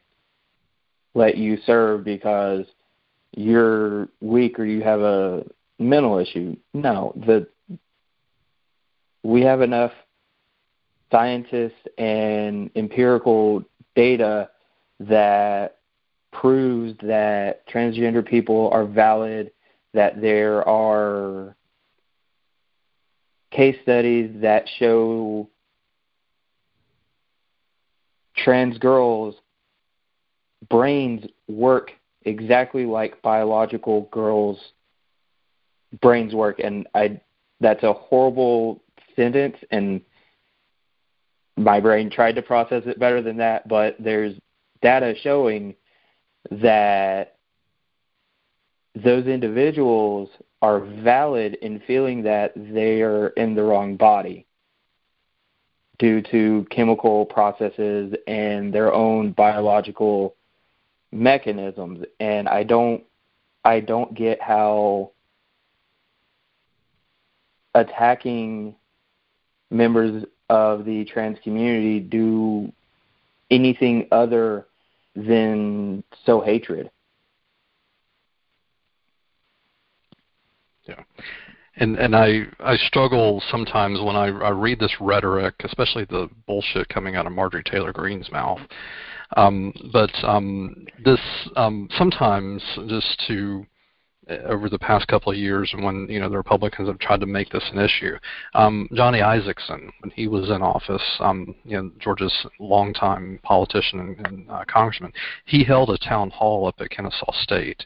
let 1.14 1.38
you 1.38 1.58
serve 1.66 2.04
because 2.04 2.66
you're 3.32 4.08
weak 4.22 4.60
or 4.60 4.66
you 4.66 4.82
have 4.84 5.02
a 5.02 5.44
mental 5.80 6.20
issue. 6.20 6.56
No, 6.74 7.14
the 7.26 7.48
we 9.24 9.42
have 9.42 9.62
enough 9.62 9.92
scientists 11.12 11.88
and 11.98 12.70
empirical 12.76 13.64
data 13.96 14.50
that 15.00 15.78
proves 16.32 16.96
that 17.02 17.68
transgender 17.68 18.26
people 18.26 18.70
are 18.72 18.86
valid, 18.86 19.52
that 19.94 20.22
there 20.22 20.68
are 20.68 21.56
case 23.52 23.78
studies 23.84 24.30
that 24.42 24.66
show 24.78 25.50
trans 28.38 28.78
girls' 28.78 29.36
brains 30.70 31.26
work 31.48 31.92
exactly 32.24 32.86
like 32.86 33.22
biological 33.22 34.10
girls' 34.12 34.60
brains 36.02 36.34
work, 36.34 36.60
and 36.60 36.88
I 36.94 37.22
that's 37.60 37.84
a 37.84 37.94
horrible 37.94 38.82
sentence, 39.16 39.58
and 39.72 40.02
my 41.58 41.80
brain 41.80 42.10
tried 42.10 42.36
to 42.36 42.42
process 42.42 42.84
it 42.86 43.00
better 43.00 43.22
than 43.22 43.38
that, 43.38 43.68
but 43.68 43.96
there's 44.00 44.36
data 44.82 45.14
showing 45.22 45.76
that 46.52 47.38
those 48.94 49.26
individuals 49.26 50.30
are 50.62 50.80
valid 50.80 51.56
in 51.62 51.82
feeling 51.88 52.24
that 52.24 52.54
they 52.56 53.02
are 53.02 53.28
in 53.30 53.56
the 53.56 53.64
wrong 53.64 53.96
body 53.98 54.46
due 56.00 56.22
to 56.22 56.66
chemical 56.70 57.26
processes 57.26 58.14
and 58.28 58.74
their 58.74 58.94
own 58.94 59.32
biological 59.32 60.36
mechanisms 61.12 62.06
and 62.20 62.50
I 62.50 62.64
don't 62.64 63.04
I 63.64 63.80
don't 63.80 64.14
get 64.14 64.42
how 64.42 65.12
attacking 67.74 68.76
members 69.72 70.26
of 70.50 70.86
the 70.86 71.06
trans 71.06 71.38
community 71.44 72.00
do 72.00 72.72
anything 73.50 74.08
other 74.12 74.66
than 75.16 76.04
sow 76.26 76.42
hatred. 76.42 76.92
Yeah. 80.88 81.04
And 81.78 81.98
and 81.98 82.16
I 82.16 82.44
I 82.60 82.78
struggle 82.78 83.42
sometimes 83.52 84.00
when 84.02 84.16
I 84.16 84.28
I 84.28 84.50
read 84.50 84.80
this 84.80 84.96
rhetoric, 85.02 85.56
especially 85.64 86.06
the 86.06 86.30
bullshit 86.48 86.88
coming 86.90 87.16
out 87.16 87.26
of 87.26 87.34
Marjorie 87.34 87.64
Taylor 87.64 87.92
Greene's 87.92 88.32
mouth. 88.32 88.60
Um, 89.36 89.74
but 89.92 90.12
um, 90.24 90.86
this 91.04 91.20
um, 91.56 91.90
sometimes 91.98 92.64
just 92.88 93.22
to 93.28 93.66
uh, 94.30 94.34
over 94.48 94.70
the 94.70 94.80
past 94.80 95.08
couple 95.08 95.32
of 95.32 95.38
years 95.38 95.74
when 95.78 96.08
you 96.10 96.20
know 96.20 96.30
the 96.30 96.38
Republicans 96.38 96.88
have 96.88 97.00
tried 97.00 97.20
to 97.20 97.26
make 97.26 97.50
this 97.50 97.70
an 97.72 97.80
issue. 97.80 98.16
Um, 98.54 98.88
Johnny 98.94 99.20
Isakson, 99.20 99.92
when 100.00 100.12
he 100.16 100.28
was 100.28 100.50
in 100.50 100.62
office, 100.62 101.04
um, 101.20 101.56
you 101.64 101.78
know 101.78 101.92
Georgia's 102.00 102.46
longtime 102.60 103.40
politician 103.44 104.00
and, 104.00 104.28
and 104.28 104.50
uh, 104.50 104.64
congressman, 104.68 105.14
he 105.46 105.64
held 105.64 105.90
a 105.90 105.98
town 105.98 106.30
hall 106.30 106.68
up 106.68 106.76
at 106.80 106.90
Kennesaw 106.90 107.32
State, 107.34 107.86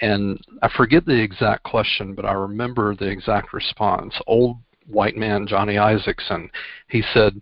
and 0.00 0.40
I 0.62 0.68
forget 0.68 1.04
the 1.04 1.20
exact 1.20 1.64
question, 1.64 2.14
but 2.14 2.24
I 2.24 2.32
remember 2.32 2.94
the 2.94 3.08
exact 3.08 3.52
response. 3.52 4.14
Old 4.26 4.58
white 4.86 5.16
man 5.16 5.46
Johnny 5.46 5.74
Isakson, 5.74 6.48
he 6.88 7.02
said, 7.14 7.40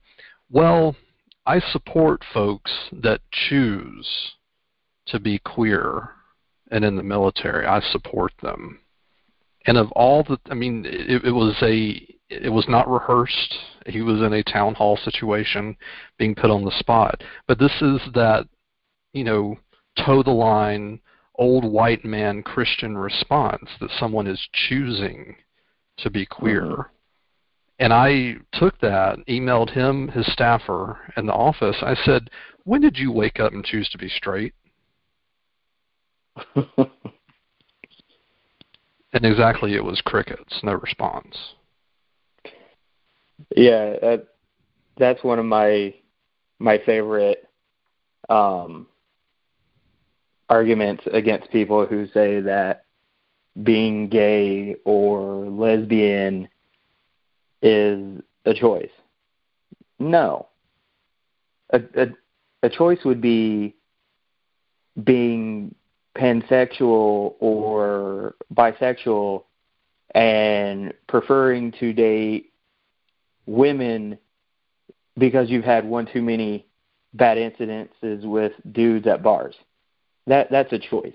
"Well, 0.51 0.97
I 1.47 1.61
support 1.61 2.25
folks 2.33 2.73
that 2.93 3.21
choose 3.31 4.35
to 5.07 5.19
be 5.21 5.39
queer 5.39 6.11
and 6.71 6.85
in 6.85 6.97
the 6.97 7.03
military. 7.03 7.67
I 7.67 7.81
support 7.81 8.33
them." 8.43 8.81
And 9.67 9.77
of 9.77 9.93
all 9.93 10.23
the, 10.23 10.39
I 10.51 10.55
mean, 10.55 10.85
it, 10.87 11.25
it 11.25 11.33
was 11.33 11.57
a, 11.63 12.07
it 12.31 12.53
was 12.53 12.67
not 12.69 12.91
rehearsed. 12.91 13.55
He 13.87 14.01
was 14.01 14.21
in 14.23 14.33
a 14.33 14.43
town 14.43 14.75
hall 14.75 14.97
situation, 14.97 15.77
being 16.19 16.35
put 16.35 16.51
on 16.51 16.65
the 16.65 16.79
spot. 16.79 17.23
But 17.47 17.59
this 17.59 17.73
is 17.83 18.01
that, 18.15 18.47
you 19.13 19.25
know, 19.25 19.59
toe 20.05 20.23
the 20.23 20.31
line 20.31 21.01
old 21.41 21.65
white 21.65 22.05
man 22.05 22.43
Christian 22.43 22.97
response 22.97 23.69
that 23.81 23.91
someone 23.99 24.29
is 24.29 24.49
choosing 24.53 25.35
to 25.97 26.11
be 26.11 26.27
queer. 26.27 26.63
Mm-hmm. 26.63 26.83
And 27.81 27.95
I 27.95 28.35
took 28.53 28.79
that, 28.81 29.19
emailed 29.27 29.71
him, 29.71 30.09
his 30.09 30.31
staffer 30.31 30.99
in 31.17 31.25
the 31.25 31.33
office. 31.33 31.79
I 31.81 31.95
said, 32.05 32.29
When 32.65 32.83
did 32.83 32.99
you 32.99 33.11
wake 33.11 33.41
up 33.41 33.55
and 33.55 33.65
choose 33.65 33.89
to 33.89 33.99
be 33.99 34.11
straight? 34.11 34.53
and 36.55 36.87
exactly 39.15 39.75
it 39.75 39.83
was 39.83 40.03
crickets, 40.03 40.61
no 40.63 40.75
response. 40.75 41.55
Yeah, 43.57 43.97
that, 44.03 44.27
that's 44.99 45.25
one 45.25 45.39
of 45.39 45.47
my 45.47 45.95
my 46.59 46.79
favorite 46.85 47.49
um, 48.29 48.87
arguments 50.51 51.05
against 51.13 51.51
people 51.51 51.87
who 51.87 52.07
say 52.09 52.41
that 52.41 52.85
being 53.63 54.09
gay 54.09 54.77
or 54.85 55.47
lesbian 55.47 56.49
is 57.63 58.21
a 58.45 58.53
choice. 58.53 58.91
No. 59.99 60.49
A, 61.73 61.81
a, 61.97 62.07
a 62.65 62.69
choice 62.69 62.99
would 63.05 63.21
be 63.21 63.77
being 65.05 65.75
pansexual 66.17 67.35
or 67.39 68.35
bisexual 68.53 69.45
and 70.15 70.93
preferring 71.07 71.73
to 71.79 71.93
date 71.93 72.53
women 73.47 74.19
because 75.17 75.49
you've 75.49 75.65
had 75.65 75.85
one 75.85 76.07
too 76.13 76.23
many 76.23 76.67
bad 77.15 77.37
incidences 77.37 78.25
with 78.25 78.53
dudes 78.73 79.07
at 79.07 79.23
bars. 79.23 79.55
That 80.31 80.47
that's 80.49 80.73
a 80.73 80.79
choice. 80.79 81.13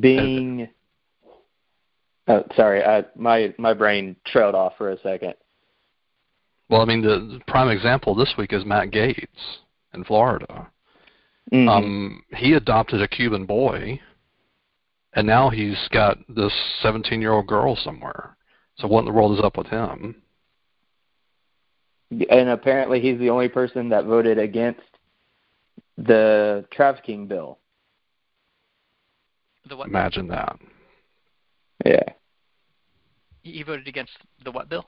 Being 0.00 0.68
oh, 2.26 2.44
sorry, 2.56 2.82
I, 2.84 3.04
my 3.14 3.54
my 3.56 3.72
brain 3.72 4.16
trailed 4.26 4.56
off 4.56 4.72
for 4.76 4.90
a 4.90 4.98
second. 4.98 5.34
Well, 6.68 6.80
I 6.80 6.86
mean, 6.86 7.02
the, 7.02 7.38
the 7.38 7.40
prime 7.46 7.68
example 7.68 8.16
this 8.16 8.34
week 8.36 8.52
is 8.52 8.64
Matt 8.64 8.90
Gaetz 8.90 9.28
in 9.94 10.02
Florida. 10.02 10.68
Mm-hmm. 11.52 11.68
Um, 11.68 12.24
he 12.34 12.54
adopted 12.54 13.02
a 13.02 13.06
Cuban 13.06 13.46
boy, 13.46 14.00
and 15.12 15.24
now 15.24 15.50
he's 15.50 15.78
got 15.92 16.18
this 16.28 16.52
17-year-old 16.82 17.46
girl 17.46 17.76
somewhere. 17.76 18.36
So 18.78 18.88
what 18.88 19.00
in 19.00 19.04
the 19.04 19.12
world 19.12 19.38
is 19.38 19.44
up 19.44 19.56
with 19.56 19.68
him? 19.68 20.20
And 22.10 22.48
apparently 22.48 23.00
he's 23.00 23.18
the 23.18 23.30
only 23.30 23.48
person 23.48 23.88
that 23.90 24.04
voted 24.04 24.38
against 24.38 24.80
the 25.96 26.64
trafficking 26.72 27.26
bill. 27.26 27.58
The 29.68 29.76
what? 29.76 29.88
Imagine 29.88 30.28
that. 30.28 30.58
Yeah. 31.84 32.02
He 33.42 33.62
voted 33.62 33.88
against 33.88 34.12
the 34.44 34.50
what 34.50 34.68
bill? 34.68 34.86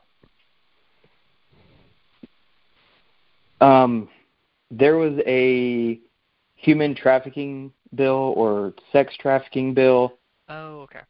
Um, 3.60 4.08
there 4.70 4.96
was 4.96 5.20
a 5.26 6.00
human 6.56 6.94
trafficking 6.94 7.72
bill 7.94 8.34
or 8.36 8.74
sex 8.90 9.14
trafficking 9.18 9.74
bill. 9.74 10.18
Oh, 10.48 10.80
okay. 10.82 11.00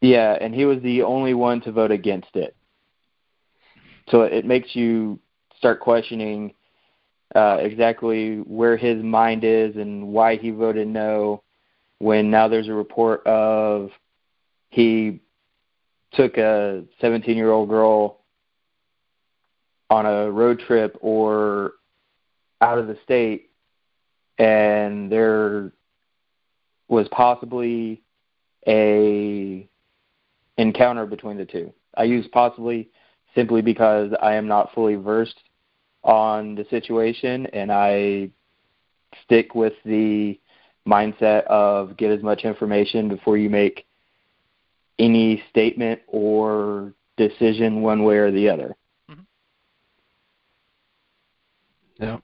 Yeah, 0.00 0.36
and 0.40 0.54
he 0.54 0.64
was 0.64 0.80
the 0.82 1.02
only 1.02 1.34
one 1.34 1.60
to 1.62 1.72
vote 1.72 1.90
against 1.90 2.34
it. 2.34 2.56
So 4.10 4.22
it 4.22 4.44
makes 4.44 4.74
you 4.74 5.18
start 5.56 5.80
questioning 5.80 6.54
uh, 7.34 7.58
exactly 7.60 8.38
where 8.38 8.76
his 8.76 9.02
mind 9.02 9.44
is 9.44 9.76
and 9.76 10.08
why 10.08 10.36
he 10.36 10.50
voted 10.50 10.88
no. 10.88 11.42
When 11.98 12.30
now 12.30 12.48
there's 12.48 12.68
a 12.68 12.72
report 12.72 13.26
of 13.26 13.90
he 14.70 15.20
took 16.12 16.38
a 16.38 16.84
17 17.00 17.36
year 17.36 17.50
old 17.50 17.68
girl 17.68 18.20
on 19.90 20.06
a 20.06 20.30
road 20.30 20.60
trip 20.60 20.96
or 21.00 21.72
out 22.60 22.78
of 22.78 22.86
the 22.86 22.96
state 23.04 23.50
and 24.38 25.12
there 25.12 25.72
was 26.88 27.06
possibly 27.10 28.02
a 28.66 29.68
encounter 30.56 31.06
between 31.06 31.36
the 31.36 31.44
two. 31.44 31.72
I 31.96 32.04
use 32.04 32.26
possibly 32.32 32.88
simply 33.34 33.62
because 33.62 34.12
I 34.20 34.34
am 34.34 34.46
not 34.46 34.72
fully 34.74 34.96
versed 34.96 35.40
on 36.02 36.54
the 36.54 36.64
situation 36.70 37.46
and 37.46 37.70
I 37.70 38.30
stick 39.24 39.54
with 39.54 39.74
the 39.84 40.38
mindset 40.86 41.44
of 41.44 41.96
get 41.96 42.10
as 42.10 42.22
much 42.22 42.44
information 42.44 43.08
before 43.08 43.36
you 43.36 43.50
make 43.50 43.86
any 44.98 45.42
statement 45.50 46.00
or 46.06 46.94
decision 47.16 47.82
one 47.82 48.02
way 48.04 48.16
or 48.16 48.30
the 48.30 48.48
other. 48.48 48.76
Mm-hmm. 49.10 49.22
Yeah. 52.02 52.18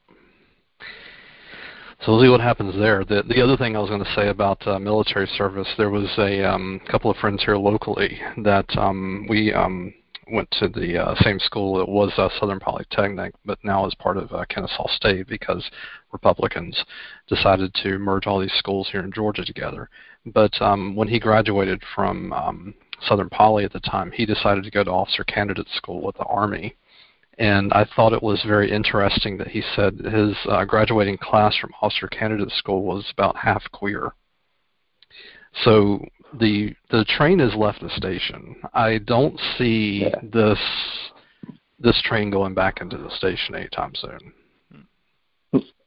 So 2.03 2.13
we'll 2.13 2.23
see 2.23 2.29
what 2.29 2.41
happens 2.41 2.75
there. 2.77 3.05
The 3.05 3.23
the 3.27 3.43
other 3.43 3.57
thing 3.57 3.75
I 3.75 3.81
was 3.81 3.89
going 3.89 4.05
to 4.05 4.15
say 4.15 4.29
about 4.29 4.65
uh, 4.67 4.79
military 4.79 5.27
service, 5.39 5.69
there 5.77 5.91
was 5.91 6.09
a 6.19 6.45
um, 6.49 6.81
couple 6.91 7.11
of 7.11 7.17
friends 7.17 7.43
here 7.43 7.57
locally 7.57 8.21
that 8.45 8.67
um, 8.77 9.27
we 9.29 9.53
um, 9.53 9.93
went 10.31 10.51
to 10.53 10.69
the 10.69 10.99
uh, 10.99 11.15
same 11.23 11.39
school. 11.39 11.81
It 11.81 11.89
was 11.89 12.13
uh, 12.17 12.29
Southern 12.39 12.61
Polytechnic, 12.61 13.35
but 13.45 13.59
now 13.63 13.87
is 13.87 13.95
part 13.95 14.17
of 14.17 14.33
uh, 14.33 14.45
Kennesaw 14.49 14.89
State 14.89 15.29
because 15.29 15.71
Republicans 16.13 16.85
decided 17.29 17.75
to 17.83 17.99
merge 17.99 18.27
all 18.27 18.41
these 18.41 18.53
schools 18.59 18.89
here 18.91 19.03
in 19.03 19.13
Georgia 19.13 19.45
together. 19.45 19.89
But 20.25 20.61
um, 20.61 20.97
when 20.97 21.09
he 21.09 21.21
graduated 21.21 21.83
from 21.95 22.33
um, 22.33 22.75
Southern 23.07 23.29
Poly 23.29 23.65
at 23.65 23.73
the 23.73 23.81
time, 23.81 24.11
he 24.13 24.27
decided 24.27 24.65
to 24.65 24.71
go 24.71 24.83
to 24.83 24.91
officer 24.91 25.25
candidate 25.25 25.69
school 25.77 26.05
with 26.05 26.17
the 26.17 26.25
Army 26.25 26.77
and 27.39 27.73
I 27.73 27.85
thought 27.85 28.15
it 28.15 28.23
was 28.23 28.43
very 28.47 28.71
interesting 28.71 29.37
that 29.39 29.49
he 29.49 29.63
said 29.75 29.99
his 29.99 30.35
uh, 30.49 30.65
graduating 30.65 31.19
class 31.19 31.57
from 31.57 31.73
officer 31.83 32.09
candidate 32.09 32.51
school 32.53 32.83
was 32.83 33.05
about 33.13 33.37
half 33.37 33.63
queer. 33.73 34.15
So 35.65 36.05
the 36.35 36.75
the 36.91 37.05
train 37.05 37.39
has 37.39 37.55
left 37.55 37.81
the 37.81 37.91
station. 37.91 38.57
I 38.75 38.99
don't 38.99 39.39
see 39.59 40.03
Yeah. 40.03 40.21
this 40.23 40.59
this 41.79 42.01
train 42.03 42.31
going 42.31 42.55
back 42.55 42.81
into 42.81 42.97
the 42.97 43.11
station 43.11 43.55
anytime 43.55 43.93
soon. 43.95 44.33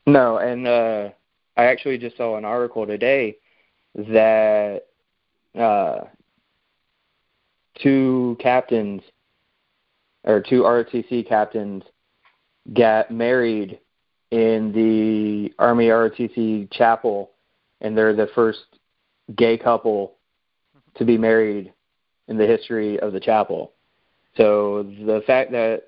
No, 0.06 0.38
and 0.38 0.68
uh, 0.68 1.10
I 1.58 1.66
actually 1.66 1.98
just 1.98 2.18
saw 2.18 2.38
an 2.38 2.46
article 2.46 2.86
today 2.86 3.38
that 3.96 4.84
uh, 5.58 6.02
two 7.82 8.38
captains 8.40 9.02
or 10.24 10.42
two 10.42 10.62
ROTC 10.64 11.28
captains 11.28 11.84
got 12.74 13.10
married 13.12 13.80
in 14.32 14.72
the 14.74 15.54
Army 15.60 15.88
ROTC 15.88 16.72
chapel, 16.72 17.32
and 17.82 17.98
they're 17.98 18.16
the 18.16 18.30
first 18.36 18.60
gay 19.36 19.58
couple 19.58 20.16
to 21.00 21.06
be 21.06 21.18
married 21.18 21.74
in 22.28 22.38
the 22.38 22.46
history 22.46 23.00
of 23.00 23.12
the 23.12 23.20
chapel. 23.20 23.74
So 24.38 24.84
the 24.84 25.24
fact 25.26 25.52
that 25.52 25.84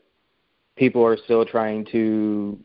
people 0.76 1.06
are 1.06 1.17
still 1.17 1.45
trying 1.45 1.86
to 1.91 2.60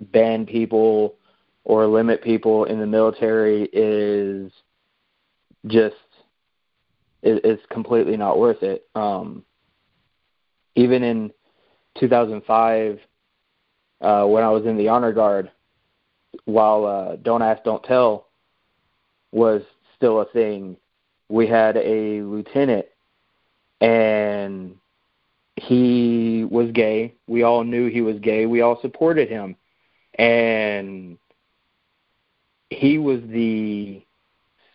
ban 0.00 0.46
people 0.46 1.16
or 1.64 1.86
limit 1.86 2.22
people 2.22 2.64
in 2.64 2.78
the 2.78 2.86
military 2.86 3.64
is 3.72 4.52
just 5.66 5.96
is, 7.22 7.40
is 7.42 7.58
completely 7.70 8.16
not 8.16 8.38
worth 8.38 8.62
it. 8.62 8.86
Um, 8.94 9.42
even 10.76 11.02
in 11.02 11.32
2005, 11.98 13.00
uh, 14.00 14.26
when 14.26 14.44
I 14.44 14.50
was 14.50 14.66
in 14.66 14.76
the 14.76 14.88
honor 14.88 15.12
guard, 15.12 15.50
while 16.44 16.84
uh, 16.84 17.16
"Don't 17.16 17.42
Ask, 17.42 17.64
Don't 17.64 17.82
Tell" 17.82 18.28
was 19.32 19.62
still 19.96 20.20
a 20.20 20.26
thing, 20.26 20.76
we 21.28 21.46
had 21.46 21.76
a 21.76 22.22
lieutenant, 22.22 22.86
and 23.80 24.76
he 25.56 26.46
was 26.50 26.70
gay. 26.72 27.14
We 27.26 27.42
all 27.42 27.64
knew 27.64 27.88
he 27.88 28.02
was 28.02 28.18
gay. 28.20 28.46
We 28.46 28.60
all 28.60 28.80
supported 28.80 29.28
him, 29.28 29.56
and 30.18 31.18
he 32.70 32.98
was 32.98 33.20
the 33.28 34.02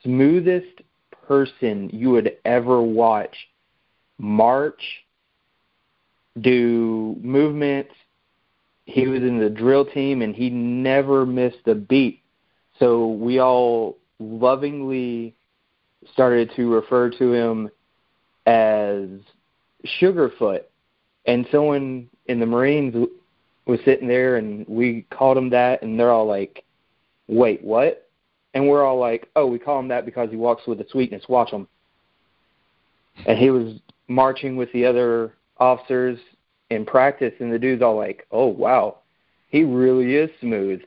smoothest 0.04 0.82
person 1.28 1.90
you 1.94 2.12
would 2.12 2.38
ever 2.46 2.82
watch 2.82 3.36
march 4.18 5.06
do 6.40 7.16
movements. 7.22 7.94
He 8.86 9.08
was 9.08 9.22
in 9.22 9.40
the 9.40 9.50
drill 9.50 9.86
team 9.86 10.22
and 10.22 10.36
he 10.36 10.50
never 10.50 11.26
missed 11.26 11.68
a 11.68 11.76
beat. 11.76 12.22
So 12.80 13.08
we 13.08 13.40
all 13.40 13.98
lovingly 14.20 15.36
started 16.14 16.52
to 16.56 16.74
refer 16.74 17.10
to 17.10 17.34
him 17.34 17.70
as 18.46 19.08
Sugarfoot. 20.00 20.64
And 21.26 21.48
someone 21.52 22.10
in 22.26 22.40
the 22.40 22.46
Marines 22.46 23.08
was 23.66 23.80
sitting 23.86 24.08
there 24.08 24.38
and 24.38 24.68
we 24.68 25.06
called 25.12 25.38
him 25.38 25.50
that 25.52 25.82
and 25.82 26.00
they're 26.00 26.12
all 26.12 26.28
like, 26.28 26.64
wait, 27.28 27.64
what? 27.64 28.08
And 28.54 28.68
we're 28.68 28.84
all 28.84 29.00
like, 29.00 29.30
oh, 29.36 29.46
we 29.46 29.60
call 29.60 29.80
him 29.80 29.88
that 29.90 30.06
because 30.06 30.30
he 30.30 30.36
walks 30.36 30.68
with 30.68 30.82
a 30.82 30.90
sweetness. 30.90 31.24
Watch 31.30 31.52
him. 31.52 31.68
And 33.26 33.38
he 33.38 33.50
was 33.50 33.76
marching 34.08 34.56
with 34.56 34.72
the 34.74 34.86
other 34.86 35.34
officers 35.58 36.20
in 36.72 36.86
practice, 36.86 37.34
and 37.40 37.52
the 37.52 37.60
dude's 37.60 37.82
all 37.82 37.96
like, 37.96 38.26
"Oh 38.32 38.48
wow, 38.48 38.98
he 39.50 39.64
really 39.64 40.16
is 40.16 40.30
smooth." 40.40 40.82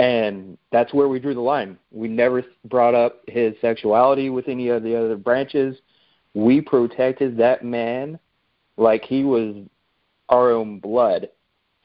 And 0.00 0.56
that's 0.72 0.94
where 0.94 1.08
we 1.08 1.20
drew 1.20 1.34
the 1.34 1.42
line. 1.42 1.78
We 1.90 2.08
never 2.08 2.42
brought 2.64 2.94
up 2.94 3.20
his 3.26 3.54
sexuality 3.60 4.30
with 4.30 4.48
any 4.48 4.68
of 4.68 4.82
the 4.82 4.96
other 4.96 5.16
branches. 5.16 5.76
We 6.32 6.62
protected 6.62 7.36
that 7.36 7.62
man 7.62 8.18
like 8.78 9.04
he 9.04 9.24
was 9.24 9.56
our 10.30 10.52
own 10.52 10.78
blood. 10.78 11.28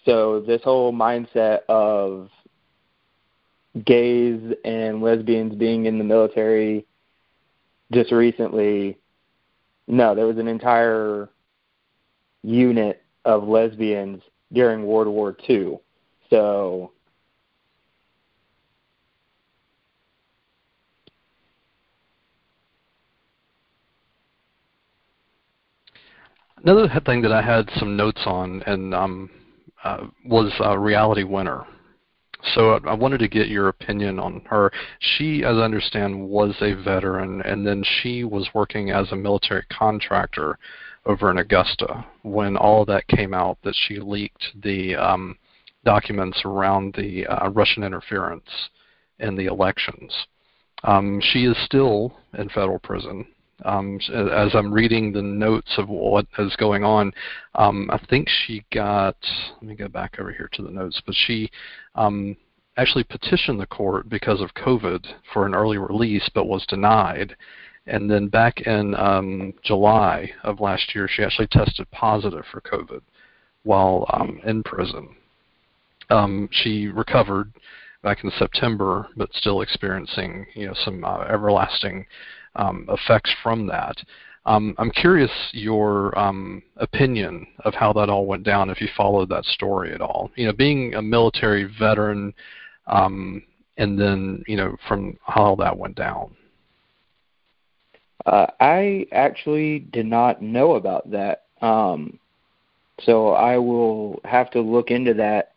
So 0.06 0.40
this 0.40 0.62
whole 0.64 0.94
mindset 0.94 1.66
of 1.68 2.30
gays 3.86 4.54
and 4.64 5.02
lesbians 5.02 5.56
being 5.56 5.86
in 5.86 5.98
the 5.98 6.06
military 6.06 6.86
just 7.92 8.14
recently 8.14 8.98
no, 9.88 10.16
there 10.16 10.26
was 10.26 10.38
an 10.38 10.48
entire 10.48 11.30
unit 12.44 13.04
of 13.26 13.44
lesbians 13.44 14.22
during 14.54 14.86
World 14.86 15.10
War 15.10 15.36
II. 15.50 15.80
So 16.30 16.92
Another 26.66 26.90
thing 27.06 27.22
that 27.22 27.32
I 27.32 27.44
had 27.44 27.70
some 27.78 27.96
notes 27.96 28.24
on 28.26 28.64
and 28.64 28.92
um, 28.96 29.30
uh, 29.84 30.08
was 30.26 30.52
uh, 30.60 30.76
Reality 30.76 31.22
Winner. 31.22 31.64
So 32.56 32.72
I, 32.72 32.90
I 32.90 32.94
wanted 32.96 33.20
to 33.20 33.28
get 33.28 33.50
your 33.50 33.68
opinion 33.68 34.20
on 34.20 34.42
her. 34.50 34.72
She, 35.00 35.44
as 35.44 35.58
I 35.58 35.62
understand, 35.62 36.28
was 36.28 36.56
a 36.62 36.74
veteran, 36.74 37.44
and 37.44 37.68
then 37.68 37.84
she 37.84 38.24
was 38.24 38.50
working 38.56 38.90
as 38.90 39.12
a 39.12 39.16
military 39.16 39.64
contractor 39.72 40.58
over 41.06 41.30
in 41.30 41.38
Augusta 41.38 42.04
when 42.24 42.58
all 42.58 42.82
of 42.82 42.88
that 42.88 43.06
came 43.10 43.36
out 43.36 43.60
that 43.64 43.76
she 43.88 44.00
leaked 44.00 44.48
the 44.64 44.96
um, 44.96 45.38
documents 45.84 46.42
around 46.46 46.96
the 46.98 47.28
uh, 47.28 47.48
Russian 47.52 47.84
interference 47.84 48.50
in 49.20 49.36
the 49.36 49.46
elections. 49.46 50.12
Um, 50.84 51.22
she 51.22 51.46
is 51.46 51.56
still 51.64 52.18
in 52.36 52.50
federal 52.50 52.80
prison. 52.80 53.28
Um, 53.64 54.00
as 54.14 54.54
I'm 54.54 54.74
reading 54.74 55.14
the 55.14 55.22
notes 55.22 55.72
of 55.78 55.88
what 55.88 56.26
is 56.38 56.56
going 56.58 56.84
on, 56.84 57.14
um, 57.56 57.90
I 57.90 57.98
think 58.10 58.28
she 58.28 58.66
got. 58.74 59.16
Let 59.56 59.64
me 59.64 59.76
go 59.76 59.88
back 59.88 60.20
over 60.20 60.32
here 60.32 60.50
to 60.54 60.62
the 60.62 60.72
notes, 60.72 61.02
but 61.06 61.16
she 61.16 61.50
um, 61.96 62.36
actually 62.78 63.06
petitioned 63.06 63.60
the 63.60 63.68
court 63.68 64.10
because 64.10 64.42
of 64.42 64.54
COVID 64.56 65.06
for 65.32 65.46
an 65.46 65.56
early 65.56 65.78
release, 65.78 66.30
but 66.34 66.48
was 66.48 66.66
denied. 66.66 67.36
And 67.88 68.10
then 68.10 68.28
back 68.28 68.62
in 68.62 68.96
um, 68.96 69.54
July 69.64 70.32
of 70.44 70.60
last 70.60 70.94
year, 70.94 71.08
she 71.08 71.24
actually 71.24 71.48
tested 71.48 71.90
positive 71.92 72.44
for 72.52 72.60
COVID 72.62 73.02
while 73.64 74.06
um, 74.14 74.40
in 74.46 74.64
prison. 74.64 75.16
Um, 76.10 76.50
she 76.52 76.88
recovered 76.88 77.54
back 78.04 78.24
in 78.24 78.32
September, 78.38 79.08
but 79.16 79.34
still 79.34 79.62
experiencing 79.62 80.46
you 80.54 80.68
know 80.68 80.76
some 80.84 81.04
uh, 81.04 81.22
everlasting 81.22 82.06
um, 82.56 82.86
effects 82.90 83.34
from 83.44 83.68
that. 83.68 83.96
Um, 84.46 84.76
I'm 84.78 84.92
curious 84.92 85.32
your 85.54 86.18
um, 86.18 86.62
opinion 86.78 87.48
of 87.64 87.74
how 87.74 87.92
that 87.94 88.10
all 88.10 88.28
went 88.28 88.44
down, 88.44 88.70
if 88.70 88.80
you 88.80 88.88
followed 88.96 89.30
that 89.30 89.44
story 89.46 89.94
at 89.94 90.02
all. 90.02 90.30
You 90.36 90.46
know, 90.46 90.54
being 90.54 90.94
a 90.94 91.02
military 91.02 91.64
veteran, 91.80 92.34
um, 92.86 93.42
and 93.78 94.00
then 94.00 94.44
you 94.48 94.56
know 94.56 94.76
from 94.88 95.18
how 95.26 95.56
that 95.56 95.76
went 95.76 95.96
down. 95.96 96.36
Uh, 98.26 98.48
I 98.60 99.08
actually 99.12 99.80
did 99.80 100.06
not 100.06 100.42
know 100.42 100.76
about 100.76 101.10
that, 101.12 101.46
um, 101.62 102.20
so 103.02 103.30
I 103.30 103.58
will 103.58 104.20
have 104.26 104.52
to 104.52 104.62
look 104.62 104.92
into 104.92 105.16
that 105.16 105.54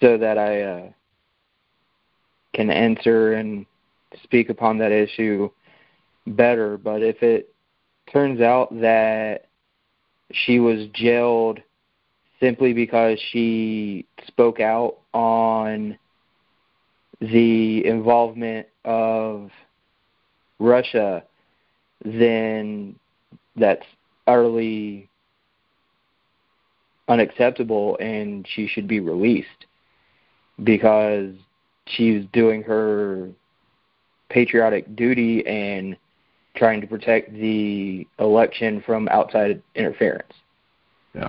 so 0.00 0.18
that 0.18 0.38
I 0.38 0.62
uh, 0.62 0.88
can 2.52 2.70
answer 2.70 3.34
and 3.34 3.66
speak 4.22 4.50
upon 4.50 4.78
that 4.78 4.92
issue 4.92 5.50
better. 6.26 6.78
But 6.78 7.02
if 7.02 7.22
it 7.22 7.52
turns 8.12 8.40
out 8.40 8.68
that 8.80 9.46
she 10.32 10.58
was 10.58 10.86
jailed 10.92 11.60
simply 12.40 12.72
because 12.72 13.18
she 13.30 14.06
spoke 14.26 14.60
out 14.60 14.98
on 15.12 15.98
the 17.20 17.86
involvement 17.86 18.66
of 18.84 19.50
Russia, 20.58 21.24
then 22.04 22.96
that's 23.56 23.86
utterly 24.26 25.08
unacceptable 27.08 27.96
and 27.98 28.46
she 28.48 28.66
should 28.66 28.88
be 28.88 29.00
released 29.00 29.66
because 30.62 31.32
she's 31.86 32.24
doing 32.32 32.62
her 32.62 33.30
patriotic 34.28 34.94
duty 34.96 35.46
and 35.46 35.96
trying 36.56 36.80
to 36.80 36.86
protect 36.86 37.32
the 37.32 38.06
election 38.18 38.82
from 38.84 39.08
outside 39.08 39.62
interference. 39.74 40.32
Yeah, 41.14 41.28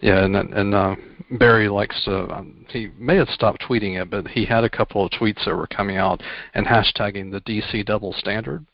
yeah, 0.00 0.24
and 0.24 0.36
and 0.36 0.74
uh, 0.74 0.96
Barry 1.32 1.68
likes 1.68 2.04
to. 2.04 2.30
Um, 2.30 2.66
he 2.68 2.90
may 2.98 3.16
have 3.16 3.28
stopped 3.28 3.62
tweeting 3.62 4.00
it, 4.00 4.10
but 4.10 4.28
he 4.28 4.44
had 4.44 4.64
a 4.64 4.70
couple 4.70 5.04
of 5.04 5.10
tweets 5.12 5.44
that 5.44 5.54
were 5.54 5.66
coming 5.66 5.96
out 5.96 6.22
and 6.54 6.66
hashtagging 6.66 7.30
the 7.30 7.40
DC 7.40 7.84
double 7.86 8.12
standard. 8.12 8.64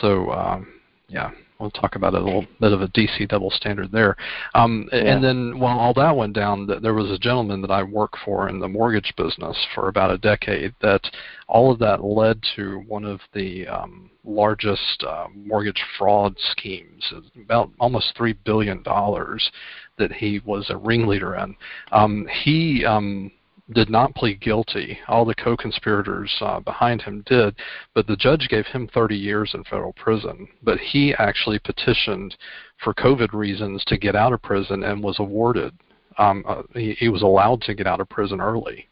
So 0.00 0.30
um, 0.30 0.66
yeah, 1.12 1.30
we'll 1.58 1.70
talk 1.70 1.94
about 1.94 2.14
a 2.14 2.18
little 2.18 2.46
bit 2.60 2.72
of 2.72 2.82
a 2.82 2.88
DC 2.88 3.28
double 3.28 3.50
standard 3.50 3.92
there. 3.92 4.16
Um, 4.54 4.88
yeah. 4.92 4.98
And 4.98 5.22
then 5.24 5.58
while 5.58 5.78
all 5.78 5.94
that 5.94 6.16
went 6.16 6.34
down, 6.34 6.66
there 6.66 6.94
was 6.94 7.10
a 7.10 7.18
gentleman 7.18 7.60
that 7.62 7.70
I 7.70 7.82
worked 7.82 8.16
for 8.24 8.48
in 8.48 8.58
the 8.58 8.68
mortgage 8.68 9.12
business 9.16 9.56
for 9.74 9.88
about 9.88 10.10
a 10.10 10.18
decade. 10.18 10.74
That 10.80 11.02
all 11.48 11.70
of 11.70 11.78
that 11.80 12.02
led 12.02 12.40
to 12.56 12.82
one 12.88 13.04
of 13.04 13.20
the 13.32 13.68
um, 13.68 14.10
largest 14.24 15.04
uh, 15.06 15.26
mortgage 15.34 15.82
fraud 15.98 16.34
schemes, 16.38 17.12
about 17.36 17.70
almost 17.78 18.14
three 18.16 18.34
billion 18.44 18.82
dollars 18.82 19.50
that 19.98 20.12
he 20.12 20.40
was 20.44 20.70
a 20.70 20.76
ringleader 20.76 21.36
in. 21.36 21.54
Um, 21.92 22.26
he 22.44 22.84
um, 22.84 23.30
did 23.72 23.90
not 23.90 24.14
plead 24.14 24.40
guilty. 24.40 24.98
All 25.08 25.24
the 25.24 25.34
co-conspirators 25.34 26.34
uh, 26.40 26.60
behind 26.60 27.02
him 27.02 27.22
did, 27.26 27.54
but 27.94 28.06
the 28.06 28.16
judge 28.16 28.48
gave 28.48 28.66
him 28.66 28.88
30 28.92 29.16
years 29.16 29.52
in 29.54 29.64
federal 29.64 29.92
prison. 29.94 30.48
But 30.62 30.78
he 30.78 31.14
actually 31.18 31.58
petitioned 31.58 32.36
for 32.82 32.94
COVID 32.94 33.32
reasons 33.32 33.84
to 33.86 33.98
get 33.98 34.14
out 34.14 34.32
of 34.32 34.42
prison 34.42 34.82
and 34.84 35.02
was 35.02 35.18
awarded. 35.18 35.72
Um, 36.18 36.44
uh, 36.46 36.62
he, 36.74 36.92
he, 36.92 37.08
was 37.08 37.22
allowed 37.22 37.62
to 37.62 37.74
get 37.74 37.86
out 37.86 38.00
of 38.00 38.08
prison 38.08 38.40
early, 38.40 38.88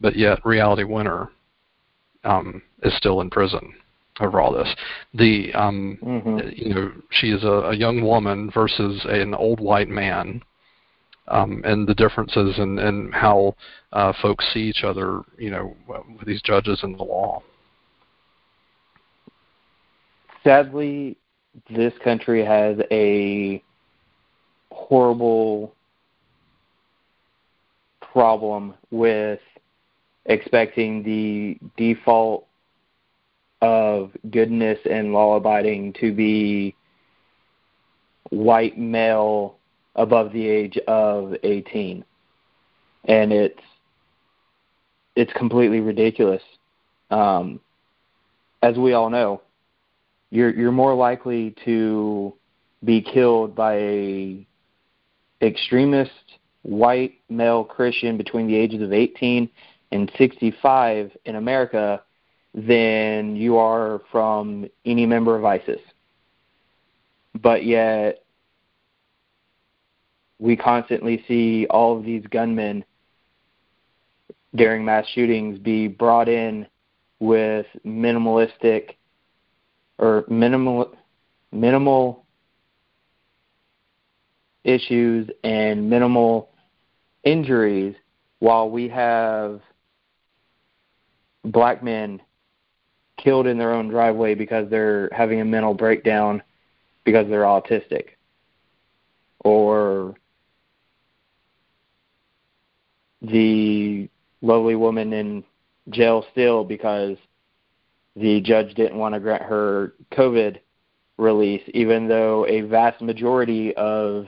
but 0.00 0.16
yet 0.16 0.44
Reality 0.44 0.84
Winner 0.84 1.30
um, 2.24 2.60
is 2.82 2.94
still 2.96 3.22
in 3.22 3.30
prison 3.30 3.74
over 4.20 4.40
all 4.40 4.52
this. 4.52 4.68
The 5.14 5.52
um, 5.54 5.98
mm-hmm. 6.02 6.48
you 6.54 6.74
know 6.74 6.92
she 7.10 7.30
is 7.30 7.42
a, 7.44 7.70
a 7.70 7.76
young 7.76 8.02
woman 8.02 8.50
versus 8.52 9.00
an 9.08 9.34
old 9.34 9.60
white 9.60 9.88
man 9.88 10.42
um, 11.30 11.62
and 11.64 11.86
the 11.86 11.94
differences 11.94 12.58
in, 12.58 12.78
in 12.78 13.10
how 13.12 13.54
uh, 13.92 14.12
folks 14.20 14.44
see 14.52 14.60
each 14.60 14.84
other, 14.84 15.22
you 15.38 15.50
know, 15.50 15.76
with 15.86 16.26
these 16.26 16.42
judges 16.42 16.80
and 16.82 16.98
the 16.98 17.02
law. 17.02 17.42
Sadly, 20.44 21.16
this 21.70 21.92
country 22.02 22.44
has 22.44 22.78
a 22.90 23.62
horrible 24.70 25.74
problem 28.12 28.74
with 28.90 29.40
expecting 30.26 31.02
the 31.02 31.58
default 31.76 32.46
of 33.60 34.12
goodness 34.30 34.78
and 34.88 35.12
law 35.12 35.36
abiding 35.36 35.92
to 35.94 36.12
be 36.12 36.74
white 38.30 38.78
male 38.78 39.57
above 39.98 40.32
the 40.32 40.46
age 40.46 40.78
of 40.86 41.34
18 41.42 42.04
and 43.04 43.32
it's 43.32 43.60
it's 45.16 45.32
completely 45.32 45.80
ridiculous 45.80 46.42
um, 47.10 47.60
as 48.62 48.76
we 48.76 48.92
all 48.92 49.10
know 49.10 49.42
you're 50.30 50.54
you're 50.54 50.72
more 50.72 50.94
likely 50.94 51.54
to 51.64 52.32
be 52.84 53.02
killed 53.02 53.54
by 53.54 53.74
a 53.74 54.46
extremist 55.42 56.38
white 56.62 57.14
male 57.28 57.64
Christian 57.64 58.16
between 58.16 58.46
the 58.46 58.54
ages 58.54 58.82
of 58.82 58.92
18 58.92 59.48
and 59.90 60.12
65 60.18 61.12
in 61.24 61.36
America 61.36 62.02
than 62.54 63.36
you 63.36 63.56
are 63.56 64.02
from 64.10 64.68
any 64.84 65.06
member 65.06 65.36
of 65.36 65.44
ISIS. 65.44 65.80
But 67.40 67.64
yet 67.64 68.24
we 70.38 70.56
constantly 70.56 71.24
see 71.26 71.66
all 71.68 71.96
of 71.96 72.04
these 72.04 72.24
gunmen 72.30 72.84
during 74.54 74.84
mass 74.84 75.06
shootings 75.14 75.58
be 75.58 75.88
brought 75.88 76.28
in 76.28 76.66
with 77.20 77.66
minimalistic 77.84 78.94
or 79.98 80.24
minimal 80.28 80.94
minimal 81.50 82.24
issues 84.64 85.28
and 85.44 85.88
minimal 85.88 86.50
injuries 87.24 87.94
while 88.38 88.70
we 88.70 88.88
have 88.88 89.60
black 91.44 91.82
men 91.82 92.20
killed 93.16 93.46
in 93.46 93.58
their 93.58 93.72
own 93.72 93.88
driveway 93.88 94.34
because 94.34 94.68
they're 94.70 95.08
having 95.12 95.40
a 95.40 95.44
mental 95.44 95.74
breakdown 95.74 96.42
because 97.04 97.26
they're 97.28 97.42
autistic 97.42 98.10
or 99.40 100.14
the 103.22 104.08
lovely 104.40 104.74
woman 104.74 105.12
in 105.12 105.44
jail 105.90 106.24
still 106.32 106.64
because 106.64 107.16
the 108.16 108.40
judge 108.40 108.74
didn't 108.74 108.98
want 108.98 109.14
to 109.14 109.20
grant 109.20 109.42
her 109.42 109.94
COVID 110.12 110.58
release, 111.18 111.62
even 111.68 112.08
though 112.08 112.46
a 112.46 112.62
vast 112.62 113.00
majority 113.00 113.74
of 113.76 114.26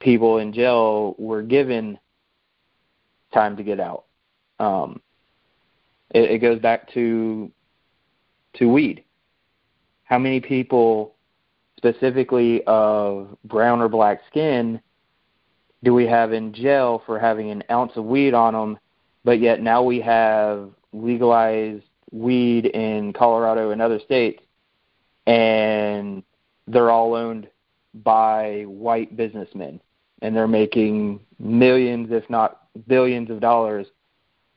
people 0.00 0.38
in 0.38 0.52
jail 0.52 1.14
were 1.18 1.42
given 1.42 1.98
time 3.32 3.56
to 3.56 3.62
get 3.62 3.80
out. 3.80 4.04
Um, 4.60 5.00
it, 6.14 6.30
it 6.32 6.38
goes 6.38 6.58
back 6.60 6.92
to 6.92 7.50
to 8.54 8.66
weed. 8.66 9.04
How 10.04 10.18
many 10.18 10.40
people, 10.40 11.16
specifically 11.76 12.62
of 12.66 13.36
brown 13.44 13.80
or 13.80 13.88
black 13.88 14.20
skin, 14.28 14.80
do 15.84 15.94
we 15.94 16.06
have 16.06 16.32
in 16.32 16.52
jail 16.52 17.02
for 17.06 17.18
having 17.18 17.50
an 17.50 17.62
ounce 17.70 17.92
of 17.96 18.04
weed 18.04 18.34
on 18.34 18.54
them, 18.54 18.78
but 19.22 19.38
yet 19.38 19.60
now 19.60 19.82
we 19.82 20.00
have 20.00 20.70
legalized 20.92 21.84
weed 22.10 22.66
in 22.66 23.12
Colorado 23.12 23.70
and 23.70 23.82
other 23.82 24.00
states, 24.00 24.42
and 25.26 26.22
they're 26.66 26.90
all 26.90 27.14
owned 27.14 27.48
by 28.02 28.64
white 28.66 29.16
businessmen, 29.16 29.80
and 30.22 30.34
they're 30.34 30.48
making 30.48 31.20
millions, 31.38 32.08
if 32.10 32.28
not 32.30 32.62
billions, 32.88 33.30
of 33.30 33.40
dollars 33.40 33.86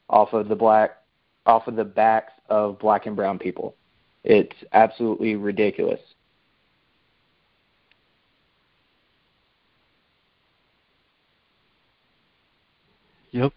off 0.10 0.34
of 0.34 0.48
the 0.48 0.56
black, 0.56 0.98
off 1.46 1.68
of 1.68 1.76
the 1.76 1.84
backs 1.84 2.34
of 2.50 2.80
black 2.80 3.06
and 3.06 3.16
brown 3.16 3.38
people. 3.38 3.76
It's 4.24 4.56
absolutely 4.72 5.36
ridiculous. 5.36 6.00
Yep. 13.38 13.54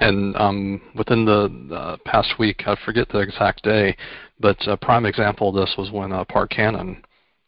And 0.00 0.36
um, 0.36 0.82
within 0.94 1.24
the 1.24 1.74
uh, 1.74 1.96
past 2.04 2.38
week, 2.38 2.64
I 2.66 2.76
forget 2.84 3.08
the 3.08 3.20
exact 3.20 3.62
day, 3.64 3.96
but 4.38 4.58
a 4.68 4.76
prime 4.76 5.06
example 5.06 5.48
of 5.48 5.54
this 5.54 5.74
was 5.78 5.90
when 5.90 6.12
uh, 6.12 6.24
Park 6.24 6.50
Cannon, 6.50 7.02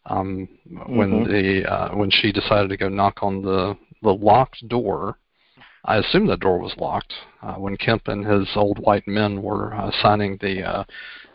um, 0.07 0.49
mm-hmm. 0.67 0.97
when 0.97 1.23
the 1.23 1.71
uh, 1.71 1.95
when 1.95 2.09
she 2.09 2.31
decided 2.31 2.69
to 2.69 2.77
go 2.77 2.89
knock 2.89 3.19
on 3.21 3.43
the 3.43 3.77
the 4.01 4.09
locked 4.09 4.67
door. 4.69 5.19
I 5.85 5.97
assume 5.97 6.25
the 6.25 6.35
door 6.37 6.59
was 6.59 6.73
locked 6.77 7.13
uh, 7.43 7.53
when 7.53 7.77
Kemp 7.77 8.07
and 8.07 8.25
his 8.25 8.47
old 8.55 8.79
white 8.79 9.07
men 9.07 9.41
were 9.41 9.73
uh, 9.75 9.91
signing 10.01 10.37
the 10.41 10.63
uh, 10.63 10.83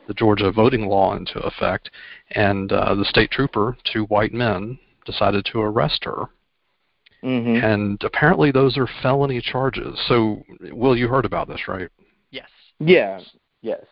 the 0.08 0.14
Georgia 0.14 0.50
voting 0.50 0.86
law 0.86 1.14
into 1.16 1.38
effect, 1.38 1.88
and 2.32 2.72
uh, 2.72 2.96
the 2.96 3.04
state 3.04 3.30
trooper, 3.30 3.76
two 3.92 4.04
white 4.04 4.32
men, 4.32 4.78
decided 5.04 5.44
to 5.46 5.60
arrest 5.60 6.04
her. 6.04 6.30
Mm-hmm. 7.26 7.64
And 7.64 8.00
apparently, 8.04 8.52
those 8.52 8.78
are 8.78 8.88
felony 9.02 9.40
charges. 9.40 10.00
So, 10.06 10.44
Will, 10.70 10.96
you 10.96 11.08
heard 11.08 11.24
about 11.24 11.48
this, 11.48 11.66
right? 11.66 11.88
Yes. 12.30 12.48
Yeah. 12.78 13.20
Yes. 13.62 13.84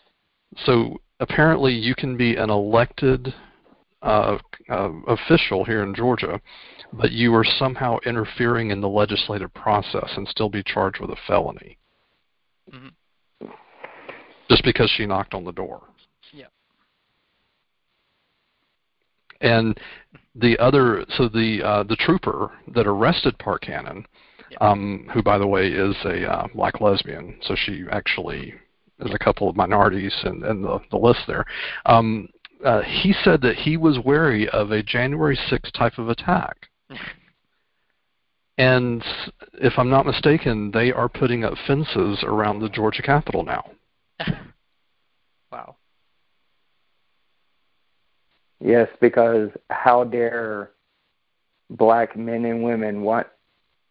So 0.65 0.99
apparently, 1.19 1.73
you 1.73 1.97
can 1.97 2.17
be 2.17 2.37
an 2.37 2.49
elected 2.49 3.35
uh, 4.03 4.39
uh, 4.69 4.91
official 5.09 5.65
here 5.65 5.83
in 5.83 5.97
Georgia, 5.97 6.41
but 6.93 7.11
you 7.11 7.35
are 7.35 7.45
somehow 7.59 7.99
interfering 8.07 8.71
in 8.71 8.81
the 8.81 8.89
legislative 8.89 9.53
process 9.53 10.11
and 10.17 10.29
still 10.29 10.49
be 10.49 10.63
charged 10.63 11.01
with 11.01 11.11
a 11.11 11.17
felony. 11.27 11.77
Mm-hmm. 12.73 13.49
Just 14.49 14.63
because 14.63 14.93
she 14.97 15.07
knocked 15.07 15.35
on 15.35 15.45
the 15.45 15.53
door. 15.53 15.83
Yeah. 16.33 16.47
And 19.41 19.77
the 20.35 20.59
other, 20.59 21.05
so 21.17 21.29
the 21.29 21.63
uh, 21.63 21.83
the 21.85 21.97
trooper 21.97 22.51
that 22.75 22.87
arrested 22.87 23.39
Park 23.39 23.63
Cannon, 23.63 24.05
yeah. 24.51 24.59
um, 24.61 25.09
who 25.13 25.23
by 25.23 25.39
the 25.39 25.47
way 25.47 25.69
is 25.69 25.97
a 26.05 26.31
uh, 26.31 26.47
black 26.55 26.81
lesbian, 26.81 27.37
so 27.43 27.55
she 27.55 27.85
actually 27.91 28.55
is 29.01 29.15
a 29.15 29.19
couple 29.19 29.49
of 29.49 29.57
minorities 29.57 30.15
in, 30.25 30.45
in 30.45 30.63
the, 30.63 30.81
the 30.91 30.97
list 30.97 31.21
there. 31.27 31.45
Um, 31.87 32.29
uh, 32.65 32.83
he 32.83 33.15
said 33.25 33.41
that 33.43 33.57
he 33.57 33.77
was 33.77 33.99
wary 34.05 34.49
of 34.49 34.71
a 34.71 34.83
January 34.83 35.39
6th 35.51 35.71
type 35.73 35.99
of 35.99 36.09
attack. 36.09 36.57
and 38.59 39.05
if 39.55 39.75
I'm 39.77 39.91
not 39.91 40.07
mistaken, 40.07 40.71
they 40.71 40.93
are 40.93 41.09
putting 41.09 41.45
up 41.45 41.55
fences 41.67 42.23
around 42.23 42.61
the 42.61 42.69
Georgia 42.69 43.03
Capitol 43.03 43.45
now. 43.45 43.71
wow. 45.53 45.77
Yes, 48.65 48.89
because 48.99 49.51
how 49.69 50.05
dare 50.05 50.71
black 51.69 52.17
men 52.17 52.47
and 52.47 52.65
women 52.65 53.03
want 53.03 53.27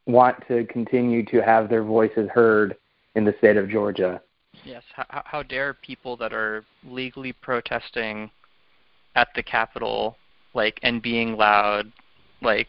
want 0.07 0.35
to 0.47 0.65
continue 0.65 1.23
to 1.27 1.43
have 1.43 1.69
their 1.69 1.83
voices 1.83 2.27
heard 2.33 2.75
in 3.15 3.23
the 3.23 3.35
state 3.37 3.55
of 3.55 3.69
Georgia? 3.69 4.19
Yes. 4.65 4.81
How, 4.95 5.21
how 5.25 5.43
dare 5.43 5.75
people 5.75 6.17
that 6.17 6.33
are 6.33 6.65
legally 6.83 7.33
protesting 7.33 8.31
at 9.15 9.27
the 9.35 9.43
Capitol, 9.43 10.17
like, 10.55 10.79
and 10.81 11.03
being 11.03 11.37
loud, 11.37 11.91
like, 12.41 12.67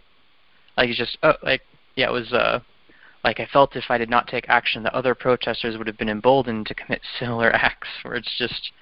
like 0.76 0.90
it's 0.90 0.98
just, 0.98 1.16
oh, 1.22 1.32
like, 1.42 1.62
yeah, 1.96 2.10
it 2.10 2.12
was, 2.12 2.30
uh, 2.34 2.60
like 3.24 3.40
I 3.40 3.48
felt 3.50 3.76
if 3.76 3.84
I 3.88 3.96
did 3.96 4.10
not 4.10 4.28
take 4.28 4.44
action, 4.50 4.82
the 4.82 4.94
other 4.94 5.14
protesters 5.14 5.78
would 5.78 5.86
have 5.86 5.98
been 5.98 6.10
emboldened 6.10 6.66
to 6.66 6.74
commit 6.74 7.00
similar 7.18 7.50
acts. 7.50 7.88
Where 8.02 8.14
it's 8.14 8.36
just, 8.36 8.72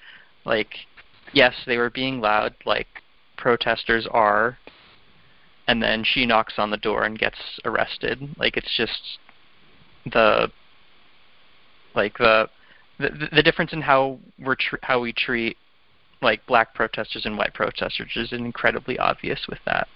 like, 0.44 0.74
yes, 1.32 1.54
they 1.66 1.76
were 1.76 1.90
being 1.90 2.20
loud, 2.20 2.54
like 2.66 2.88
protesters 3.42 4.06
are, 4.10 4.56
and 5.66 5.82
then 5.82 6.04
she 6.04 6.24
knocks 6.24 6.54
on 6.58 6.70
the 6.70 6.76
door 6.76 7.02
and 7.02 7.18
gets 7.18 7.38
arrested. 7.64 8.34
Like 8.38 8.56
it's 8.56 8.74
just 8.76 9.18
the, 10.06 10.50
like 11.94 12.16
the 12.18 12.48
the, 12.98 13.28
the 13.32 13.42
difference 13.42 13.72
in 13.72 13.82
how 13.82 14.18
we're 14.38 14.54
tr- 14.54 14.76
how 14.82 15.00
we 15.00 15.12
treat 15.12 15.56
like 16.22 16.46
black 16.46 16.72
protesters 16.72 17.26
and 17.26 17.36
white 17.36 17.52
protesters 17.52 18.10
is 18.14 18.32
incredibly 18.32 18.96
obvious 18.98 19.40
with 19.48 19.58
that. 19.66 19.88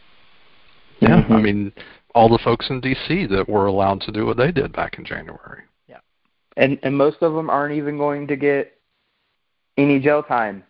Yeah, 0.99 1.22
mm-hmm. 1.22 1.32
I 1.32 1.40
mean, 1.40 1.72
all 2.16 2.28
the 2.28 2.40
folks 2.42 2.68
in 2.68 2.80
D.C. 2.80 3.26
that 3.26 3.49
were 3.49 3.66
allowed 3.66 4.01
to 4.03 4.12
do 4.12 4.26
what 4.26 4.38
they 4.38 4.51
did 4.51 4.72
back 4.72 4.99
in 4.99 5.05
January. 5.05 5.62
Yeah, 5.88 6.01
and 6.57 6.80
and 6.82 6.97
most 6.97 7.18
of 7.22 7.34
them 7.34 7.49
aren't 7.49 7.76
even 7.76 7.97
going 7.97 8.26
to 8.26 8.34
get 8.36 8.76
any 9.76 10.01
jail 10.01 10.22
time 10.22 10.64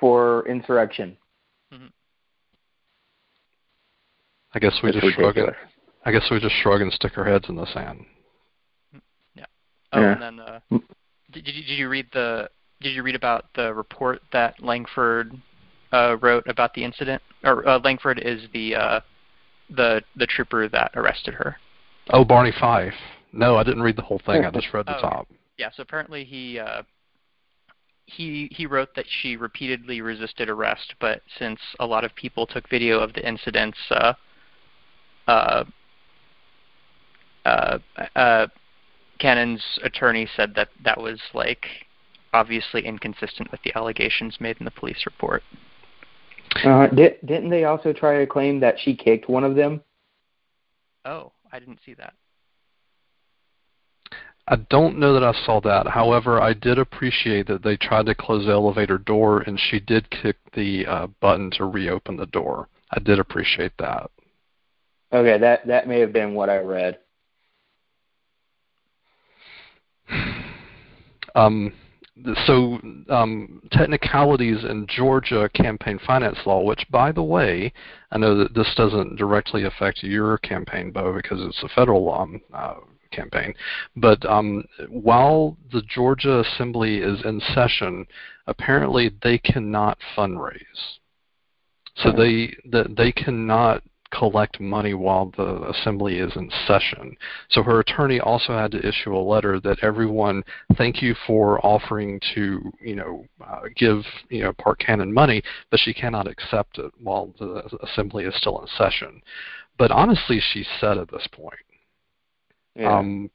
for 0.00 0.46
insurrection. 0.48 1.16
Mm-hmm. 1.72 1.86
I 4.56 4.58
guess 4.58 4.80
we 4.82 4.90
just 4.90 5.06
shrug 5.14 5.36
it. 5.36 5.54
I 6.06 6.12
guess 6.12 6.26
we 6.30 6.40
just 6.40 6.54
shrug 6.62 6.80
and 6.80 6.90
stick 6.90 7.18
our 7.18 7.26
heads 7.26 7.44
in 7.50 7.56
the 7.56 7.66
sand. 7.74 8.06
Yeah. 9.34 9.44
Oh, 9.92 10.00
yeah. 10.00 10.12
and 10.12 10.22
then 10.22 10.40
uh, 10.40 10.60
did, 11.30 11.44
did 11.44 11.68
you 11.68 11.90
read 11.90 12.06
the 12.14 12.48
did 12.80 12.94
you 12.94 13.02
read 13.02 13.16
about 13.16 13.44
the 13.54 13.74
report 13.74 14.22
that 14.32 14.62
Langford 14.62 15.34
uh, 15.92 16.16
wrote 16.22 16.44
about 16.46 16.72
the 16.72 16.84
incident? 16.84 17.20
Or 17.44 17.68
uh, 17.68 17.78
Langford 17.80 18.18
is 18.18 18.44
the 18.54 18.76
uh, 18.76 19.00
the 19.68 20.00
the 20.16 20.26
trooper 20.26 20.70
that 20.70 20.92
arrested 20.94 21.34
her. 21.34 21.56
Oh, 22.08 22.24
Barney 22.24 22.52
Fife. 22.58 22.94
No, 23.34 23.56
I 23.56 23.62
didn't 23.62 23.82
read 23.82 23.96
the 23.96 24.02
whole 24.02 24.22
thing. 24.24 24.42
I 24.42 24.50
just 24.50 24.72
read 24.72 24.86
the 24.86 24.96
oh, 24.96 25.02
top. 25.02 25.28
Yeah. 25.58 25.68
So 25.76 25.82
apparently 25.82 26.24
he 26.24 26.58
uh, 26.58 26.82
he 28.06 28.48
he 28.52 28.64
wrote 28.64 28.94
that 28.96 29.04
she 29.20 29.36
repeatedly 29.36 30.00
resisted 30.00 30.48
arrest, 30.48 30.94
but 30.98 31.20
since 31.38 31.60
a 31.78 31.84
lot 31.84 32.04
of 32.04 32.14
people 32.14 32.46
took 32.46 32.70
video 32.70 33.00
of 33.00 33.12
the 33.12 33.28
incidents, 33.28 33.76
uh, 33.90 34.14
Cannon's 39.18 39.62
attorney 39.82 40.28
said 40.36 40.54
that 40.54 40.68
that 40.84 41.00
was 41.00 41.20
like 41.34 41.66
obviously 42.32 42.84
inconsistent 42.84 43.50
with 43.50 43.60
the 43.64 43.74
allegations 43.76 44.36
made 44.40 44.56
in 44.58 44.64
the 44.64 44.70
police 44.70 45.04
report. 45.06 45.42
Uh, 46.64 46.86
did, 46.88 47.18
didn't 47.24 47.50
they 47.50 47.64
also 47.64 47.92
try 47.92 48.18
to 48.18 48.26
claim 48.26 48.60
that 48.60 48.76
she 48.78 48.94
kicked 48.94 49.28
one 49.28 49.44
of 49.44 49.54
them? 49.54 49.82
Oh, 51.04 51.32
I 51.52 51.58
didn't 51.58 51.80
see 51.84 51.94
that. 51.94 52.14
I 54.48 54.56
don't 54.70 54.98
know 54.98 55.12
that 55.12 55.24
I 55.24 55.32
saw 55.44 55.60
that. 55.62 55.88
However, 55.88 56.40
I 56.40 56.52
did 56.52 56.78
appreciate 56.78 57.48
that 57.48 57.64
they 57.64 57.76
tried 57.76 58.06
to 58.06 58.14
close 58.14 58.46
the 58.46 58.52
elevator 58.52 58.98
door 58.98 59.40
and 59.40 59.58
she 59.58 59.80
did 59.80 60.08
kick 60.10 60.36
the 60.54 60.86
uh, 60.86 61.06
button 61.20 61.50
to 61.52 61.64
reopen 61.64 62.16
the 62.16 62.26
door. 62.26 62.68
I 62.92 63.00
did 63.00 63.18
appreciate 63.18 63.72
that. 63.78 64.10
Okay, 65.12 65.38
that 65.38 65.66
that 65.66 65.86
may 65.88 66.00
have 66.00 66.12
been 66.12 66.34
what 66.34 66.50
I 66.50 66.58
read. 66.58 66.98
Um, 71.34 71.70
so 72.46 72.78
um, 73.10 73.60
technicalities 73.70 74.64
in 74.64 74.86
Georgia 74.88 75.50
campaign 75.54 75.98
finance 76.06 76.38
law, 76.46 76.62
which, 76.62 76.82
by 76.90 77.12
the 77.12 77.22
way, 77.22 77.70
I 78.10 78.16
know 78.16 78.38
that 78.38 78.54
this 78.54 78.72
doesn't 78.74 79.16
directly 79.16 79.64
affect 79.64 80.02
your 80.02 80.38
campaign, 80.38 80.92
Beau, 80.92 81.12
because 81.12 81.38
it's 81.42 81.62
a 81.62 81.68
federal 81.68 82.04
law 82.04 82.26
uh, 82.54 82.76
campaign. 83.12 83.54
But 83.96 84.24
um, 84.24 84.64
while 84.88 85.56
the 85.72 85.82
Georgia 85.82 86.40
Assembly 86.40 86.98
is 86.98 87.22
in 87.24 87.40
session, 87.54 88.06
apparently 88.46 89.10
they 89.22 89.36
cannot 89.38 89.98
fundraise. 90.16 90.62
So 91.96 92.12
they 92.12 92.54
they 92.94 93.10
cannot 93.10 93.82
collect 94.18 94.60
money 94.60 94.94
while 94.94 95.32
the 95.36 95.68
assembly 95.70 96.18
is 96.18 96.34
in 96.36 96.50
session. 96.66 97.16
So 97.50 97.62
her 97.62 97.80
attorney 97.80 98.20
also 98.20 98.52
had 98.52 98.70
to 98.72 98.86
issue 98.86 99.16
a 99.16 99.18
letter 99.18 99.60
that 99.60 99.78
everyone 99.82 100.42
thank 100.76 101.02
you 101.02 101.14
for 101.26 101.64
offering 101.64 102.20
to 102.34 102.72
you 102.80 102.96
know 102.96 103.24
uh, 103.44 103.62
give 103.76 104.02
you 104.28 104.42
know 104.42 104.52
Park 104.54 104.80
Cannon 104.80 105.12
money, 105.12 105.42
but 105.70 105.80
she 105.80 105.92
cannot 105.92 106.26
accept 106.26 106.78
it 106.78 106.92
while 106.98 107.32
the 107.38 107.62
assembly 107.82 108.24
is 108.24 108.34
still 108.36 108.60
in 108.60 108.66
session. 108.76 109.20
But 109.78 109.90
honestly, 109.90 110.40
she's 110.52 110.68
said 110.80 110.98
at 110.98 111.10
this 111.10 111.26
point. 111.32 111.54
Yeah. 112.74 112.98
Um, 112.98 113.30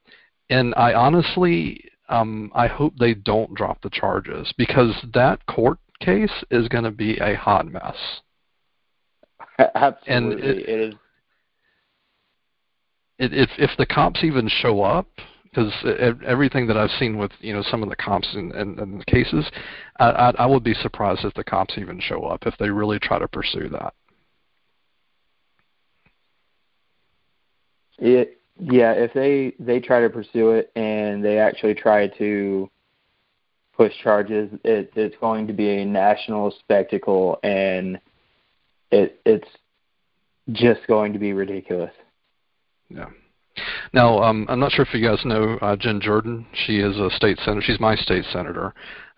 and 0.49 0.73
I 0.75 0.93
honestly, 0.93 1.83
um, 2.09 2.51
I 2.53 2.67
hope 2.67 2.93
they 2.97 3.13
don't 3.13 3.53
drop 3.53 3.81
the 3.81 3.89
charges 3.89 4.53
because 4.57 4.93
that 5.13 5.45
court 5.45 5.79
case 5.99 6.43
is 6.49 6.67
going 6.67 6.83
to 6.83 6.91
be 6.91 7.17
a 7.17 7.35
hot 7.35 7.67
mess. 7.67 7.95
Absolutely, 9.75 10.41
and 10.41 10.43
it, 10.43 10.69
it 10.69 10.79
is. 10.79 10.95
It, 13.19 13.33
if 13.33 13.49
if 13.57 13.71
the 13.77 13.85
cops 13.85 14.23
even 14.23 14.47
show 14.47 14.81
up, 14.81 15.07
because 15.43 15.73
everything 16.25 16.67
that 16.67 16.77
I've 16.77 16.91
seen 16.91 17.17
with 17.17 17.31
you 17.39 17.53
know 17.53 17.63
some 17.63 17.83
of 17.83 17.89
the 17.89 17.95
cops 17.95 18.27
in, 18.33 18.51
in, 18.55 18.79
in 18.79 18.97
the 18.99 19.05
cases, 19.05 19.49
I, 19.99 20.05
I, 20.09 20.29
I 20.39 20.45
would 20.45 20.63
be 20.63 20.73
surprised 20.73 21.25
if 21.25 21.33
the 21.33 21.43
cops 21.43 21.77
even 21.77 21.99
show 21.99 22.23
up 22.23 22.45
if 22.45 22.57
they 22.57 22.69
really 22.69 22.99
try 22.99 23.19
to 23.19 23.27
pursue 23.27 23.69
that. 23.69 23.93
It 27.99 28.39
yeah, 28.59 28.93
if 28.93 29.13
they 29.13 29.53
they 29.59 29.79
try 29.79 30.01
to 30.01 30.09
pursue 30.09 30.51
it 30.51 30.71
and 30.75 31.23
they 31.23 31.37
actually 31.37 31.73
try 31.73 32.07
to 32.07 32.69
push 33.75 33.93
charges, 34.03 34.49
it, 34.63 34.91
it's 34.95 35.15
going 35.19 35.47
to 35.47 35.53
be 35.53 35.69
a 35.77 35.85
national 35.85 36.51
spectacle 36.59 37.39
and 37.43 37.99
it 38.91 39.19
it's 39.25 39.47
just 40.51 40.85
going 40.87 41.13
to 41.13 41.19
be 41.19 41.33
ridiculous. 41.33 41.93
Yeah. 42.89 43.09
Now, 43.93 44.19
um, 44.19 44.45
I'm 44.49 44.59
not 44.59 44.71
sure 44.71 44.85
if 44.85 44.93
you 44.93 45.05
guys 45.05 45.23
know 45.25 45.57
uh, 45.61 45.75
Jen 45.75 45.99
Jordan. 45.99 46.45
She 46.53 46.77
is 46.79 46.97
a 46.97 47.09
state 47.11 47.37
senator. 47.39 47.61
She's 47.61 47.79
my 47.79 47.95
state 47.95 48.23
senator, 48.31 48.73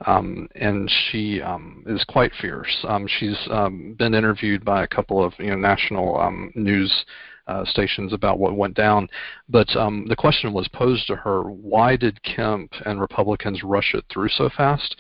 um, 0.06 0.48
and 0.56 0.90
she 0.90 1.42
um, 1.42 1.84
is 1.88 2.04
quite 2.06 2.32
fierce. 2.42 2.76
Um, 2.88 3.08
she's 3.08 3.38
um, 3.52 3.96
been 3.98 4.16
interviewed 4.16 4.66
by 4.66 4.84
a 4.84 4.88
couple 4.88 5.24
of 5.24 5.34
you 5.38 5.52
know 5.52 5.56
national 5.56 6.20
um, 6.20 6.52
news 6.56 7.06
uh, 7.48 7.64
stations 7.66 8.14
about 8.14 8.40
what 8.40 8.58
went 8.58 8.74
down. 8.74 9.08
But 9.50 9.74
um, 9.76 10.06
the 10.08 10.16
question 10.16 10.52
was 10.52 10.68
posed 10.70 11.06
to 11.08 11.16
her: 11.18 11.44
Why 11.44 11.96
did 11.96 12.24
Kemp 12.24 12.72
and 12.86 13.00
Republicans 13.00 13.64
rush 13.64 13.94
it 13.94 14.06
through 14.12 14.30
so 14.30 14.50
fast? 14.58 14.96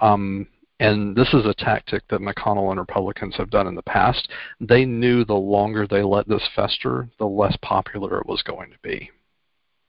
Um, 0.00 0.46
and 0.80 1.16
this 1.16 1.32
is 1.34 1.44
a 1.44 1.54
tactic 1.54 2.02
that 2.08 2.20
McConnell 2.20 2.70
and 2.70 2.78
Republicans 2.78 3.34
have 3.36 3.50
done 3.50 3.66
in 3.66 3.74
the 3.74 3.82
past. 3.82 4.28
They 4.60 4.84
knew 4.84 5.24
the 5.24 5.34
longer 5.34 5.86
they 5.86 6.02
let 6.02 6.28
this 6.28 6.46
fester, 6.54 7.08
the 7.18 7.26
less 7.26 7.56
popular 7.62 8.18
it 8.18 8.26
was 8.26 8.42
going 8.42 8.70
to 8.70 8.78
be. 8.82 9.10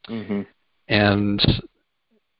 Mm-hmm. 0.10 0.42
And 0.88 1.64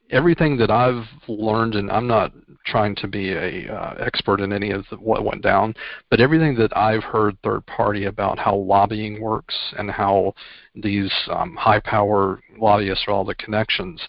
everything 0.10 0.58
that 0.58 0.72
I've 0.72 1.06
learned, 1.28 1.76
and 1.76 1.92
I'm 1.92 2.08
not 2.08 2.34
trying 2.66 2.96
to 2.96 3.08
be 3.08 3.34
a 3.34 3.72
uh, 3.72 3.96
expert 4.00 4.42
in 4.42 4.52
any 4.52 4.72
of 4.72 4.86
the, 4.90 4.98
what 4.98 5.24
went 5.24 5.44
down, 5.44 5.76
but 6.10 6.20
everything 6.20 6.56
that 6.56 6.76
I've 6.76 7.04
heard 7.04 7.38
third 7.44 7.66
party 7.68 8.06
about 8.06 8.40
how 8.40 8.56
lobbying 8.56 9.22
works 9.22 9.56
and 9.78 9.92
how 9.92 10.34
these 10.76 11.12
um, 11.32 11.56
high 11.56 11.80
power 11.80 12.42
lobbyists 12.58 13.06
are 13.08 13.12
all 13.12 13.24
the 13.26 13.36
connections. 13.36 14.02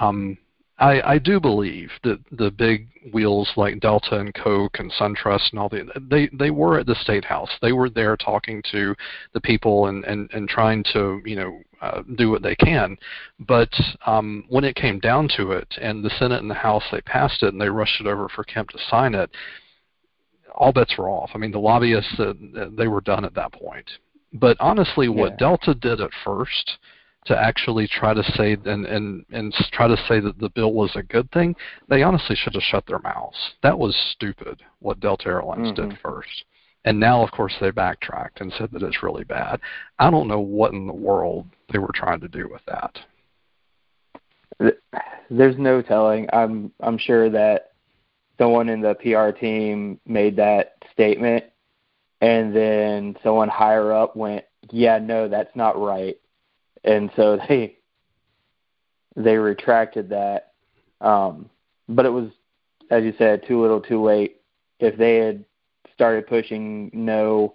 Um, 0.00 0.36
I, 0.78 1.14
I 1.14 1.18
do 1.18 1.40
believe 1.40 1.90
that 2.04 2.18
the 2.30 2.50
big 2.50 2.88
wheels 3.12 3.50
like 3.56 3.80
Delta 3.80 4.18
and 4.18 4.34
Coke 4.34 4.78
and 4.78 4.92
SunTrust 4.92 5.50
and 5.50 5.58
all 5.58 5.70
the 5.70 5.88
they 6.10 6.28
they 6.34 6.50
were 6.50 6.78
at 6.78 6.86
the 6.86 6.94
state 6.96 7.24
house. 7.24 7.50
They 7.62 7.72
were 7.72 7.88
there 7.88 8.16
talking 8.16 8.62
to 8.72 8.94
the 9.32 9.40
people 9.40 9.86
and 9.86 10.04
and 10.04 10.28
and 10.32 10.48
trying 10.48 10.84
to 10.92 11.22
you 11.24 11.36
know 11.36 11.60
uh, 11.80 12.02
do 12.16 12.30
what 12.30 12.42
they 12.42 12.56
can. 12.56 12.98
But 13.40 13.72
um, 14.04 14.44
when 14.48 14.64
it 14.64 14.76
came 14.76 14.98
down 14.98 15.28
to 15.36 15.52
it, 15.52 15.68
and 15.80 16.04
the 16.04 16.10
Senate 16.18 16.42
and 16.42 16.50
the 16.50 16.54
House 16.54 16.84
they 16.92 17.00
passed 17.02 17.42
it 17.42 17.52
and 17.52 17.60
they 17.60 17.70
rushed 17.70 18.00
it 18.00 18.06
over 18.06 18.28
for 18.28 18.44
Kemp 18.44 18.68
to 18.70 18.78
sign 18.90 19.14
it, 19.14 19.30
all 20.54 20.72
bets 20.72 20.98
were 20.98 21.08
off. 21.08 21.30
I 21.34 21.38
mean, 21.38 21.52
the 21.52 21.58
lobbyists 21.58 22.20
uh, 22.20 22.34
they 22.76 22.88
were 22.88 23.00
done 23.00 23.24
at 23.24 23.34
that 23.34 23.52
point. 23.52 23.88
But 24.34 24.58
honestly, 24.60 25.08
what 25.08 25.32
yeah. 25.32 25.36
Delta 25.38 25.74
did 25.74 26.02
at 26.02 26.10
first 26.22 26.78
to 27.26 27.38
actually 27.38 27.88
try 27.88 28.14
to 28.14 28.22
say 28.36 28.56
and, 28.64 28.86
and 28.86 29.24
and 29.30 29.52
try 29.72 29.88
to 29.88 29.96
say 30.08 30.20
that 30.20 30.38
the 30.38 30.48
bill 30.50 30.72
was 30.72 30.92
a 30.94 31.02
good 31.02 31.30
thing, 31.32 31.54
they 31.88 32.02
honestly 32.02 32.36
should 32.36 32.54
have 32.54 32.62
shut 32.62 32.86
their 32.86 33.00
mouths. 33.00 33.36
That 33.62 33.78
was 33.78 33.94
stupid 34.12 34.62
what 34.78 35.00
Delta 35.00 35.28
Airlines 35.28 35.72
mm-hmm. 35.72 35.90
did 35.90 35.98
first. 36.02 36.44
And 36.84 37.00
now, 37.00 37.20
of 37.22 37.32
course, 37.32 37.54
they 37.60 37.72
backtracked 37.72 38.40
and 38.40 38.52
said 38.52 38.70
that 38.72 38.82
it's 38.82 39.02
really 39.02 39.24
bad. 39.24 39.60
I 39.98 40.08
don't 40.08 40.28
know 40.28 40.38
what 40.38 40.72
in 40.72 40.86
the 40.86 40.92
world 40.92 41.46
they 41.72 41.80
were 41.80 41.90
trying 41.92 42.20
to 42.20 42.28
do 42.28 42.48
with 42.48 42.62
that. 42.66 42.96
There's 45.28 45.58
no 45.58 45.82
telling. 45.82 46.28
I'm 46.32 46.72
I'm 46.80 46.96
sure 46.96 47.28
that 47.30 47.72
someone 48.38 48.68
in 48.68 48.80
the 48.80 48.94
PR 48.94 49.36
team 49.36 49.98
made 50.06 50.36
that 50.36 50.76
statement, 50.92 51.44
and 52.20 52.54
then 52.54 53.16
someone 53.22 53.48
higher 53.48 53.92
up 53.92 54.14
went, 54.14 54.44
"Yeah, 54.70 54.98
no, 54.98 55.28
that's 55.28 55.54
not 55.56 55.80
right," 55.80 56.16
and 56.86 57.10
so 57.16 57.38
they 57.48 57.76
they 59.16 59.36
retracted 59.36 60.10
that. 60.10 60.52
Um, 61.00 61.50
but 61.88 62.06
it 62.06 62.10
was, 62.10 62.30
as 62.90 63.04
you 63.04 63.14
said, 63.18 63.42
too 63.46 63.60
little, 63.60 63.80
too 63.80 64.02
late. 64.02 64.40
If 64.78 64.96
they 64.98 65.16
had 65.16 65.44
started 65.94 66.26
pushing 66.26 66.90
no 66.92 67.54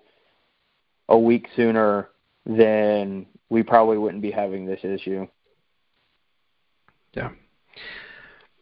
a 1.09 1.17
week 1.17 1.47
sooner, 1.55 2.09
then 2.45 3.27
we 3.49 3.61
probably 3.61 3.97
wouldn't 3.97 4.21
be 4.21 4.32
having 4.32 4.65
this 4.65 4.79
issue. 4.84 5.27
Yeah. 7.13 7.29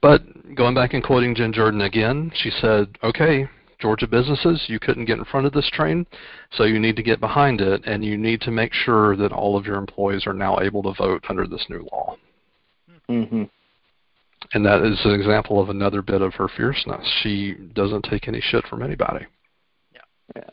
But 0.02 0.56
going 0.56 0.76
back 0.76 0.94
and 0.94 1.04
quoting 1.04 1.36
Jen 1.36 1.54
Jordan 1.54 1.82
again, 1.82 2.32
she 2.36 2.50
said, 2.62 2.98
okay, 3.04 3.48
Georgia 3.80 4.08
businesses, 4.08 4.66
you 4.68 4.80
couldn't 4.80 5.06
get 5.06 5.18
in 5.18 5.26
front 5.26 5.46
of 5.46 5.54
this 5.54 5.70
train, 5.72 6.06
so 6.52 6.64
you 6.64 6.80
need 6.80 6.96
to 6.98 7.04
get 7.04 7.20
behind 7.20 7.62
it, 7.62 7.82
and 7.86 8.04
you 8.04 8.18
need 8.18 8.42
to 8.42 8.52
make 8.52 8.74
sure 8.74 9.16
that 9.16 9.32
all 9.32 9.56
of 9.56 9.66
your 9.66 9.78
employees 9.78 10.28
are 10.28 10.34
now 10.34 10.60
able 10.60 10.84
to 10.84 10.94
vote 10.94 11.24
under 11.30 11.48
this 11.48 11.66
new 11.70 11.88
law. 11.92 12.18
Mm-hmm. 13.10 13.44
And 14.54 14.66
that 14.66 14.84
is 14.84 15.00
an 15.06 15.12
example 15.12 15.62
of 15.62 15.70
another 15.70 16.02
bit 16.02 16.22
of 16.22 16.34
her 16.36 16.48
fierceness. 16.48 17.06
She 17.22 17.54
doesn't 17.74 18.04
take 18.04 18.28
any 18.28 18.42
shit 18.42 18.66
from 18.68 18.82
anybody. 18.82 19.26
Yeah. 19.94 20.02
Yeah. 20.36 20.50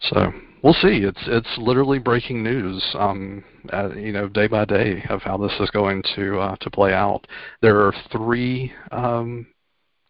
So 0.00 0.32
we'll 0.62 0.74
see. 0.74 0.98
It's 1.02 1.18
it's 1.26 1.58
literally 1.58 1.98
breaking 1.98 2.42
news, 2.42 2.82
um, 2.94 3.44
uh, 3.72 3.90
you 3.94 4.12
know, 4.12 4.28
day 4.28 4.46
by 4.46 4.64
day 4.64 5.04
of 5.08 5.22
how 5.22 5.36
this 5.36 5.52
is 5.60 5.70
going 5.70 6.02
to 6.14 6.38
uh, 6.38 6.56
to 6.60 6.70
play 6.70 6.92
out. 6.92 7.26
There 7.60 7.80
are 7.80 7.92
three 8.12 8.72
um, 8.92 9.46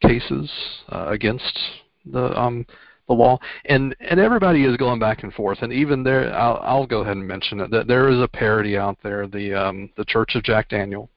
cases 0.01 0.51
uh, 0.91 1.07
against 1.09 1.59
the 2.07 2.39
um, 2.39 2.67
the 3.09 3.15
law, 3.15 3.39
and 3.65 3.97
and 4.01 4.21
everybody 4.21 4.65
is 4.65 4.77
going 4.77 4.99
back 4.99 5.23
and 5.23 5.33
forth. 5.33 5.59
And 5.63 5.73
even 5.73 6.03
there, 6.03 6.35
I'll, 6.35 6.61
I'll 6.63 6.87
go 6.87 7.01
ahead 7.01 7.17
and 7.17 7.27
mention 7.27 7.61
it 7.61 7.71
that 7.71 7.89
there 7.89 8.09
is 8.09 8.21
a 8.21 8.29
parody 8.29 8.77
out 8.77 8.99
there, 9.03 9.27
the 9.27 9.55
um, 9.55 9.91
the 9.97 10.05
Church 10.05 10.35
of 10.35 10.43
Jack 10.43 10.69
Daniel, 10.69 11.11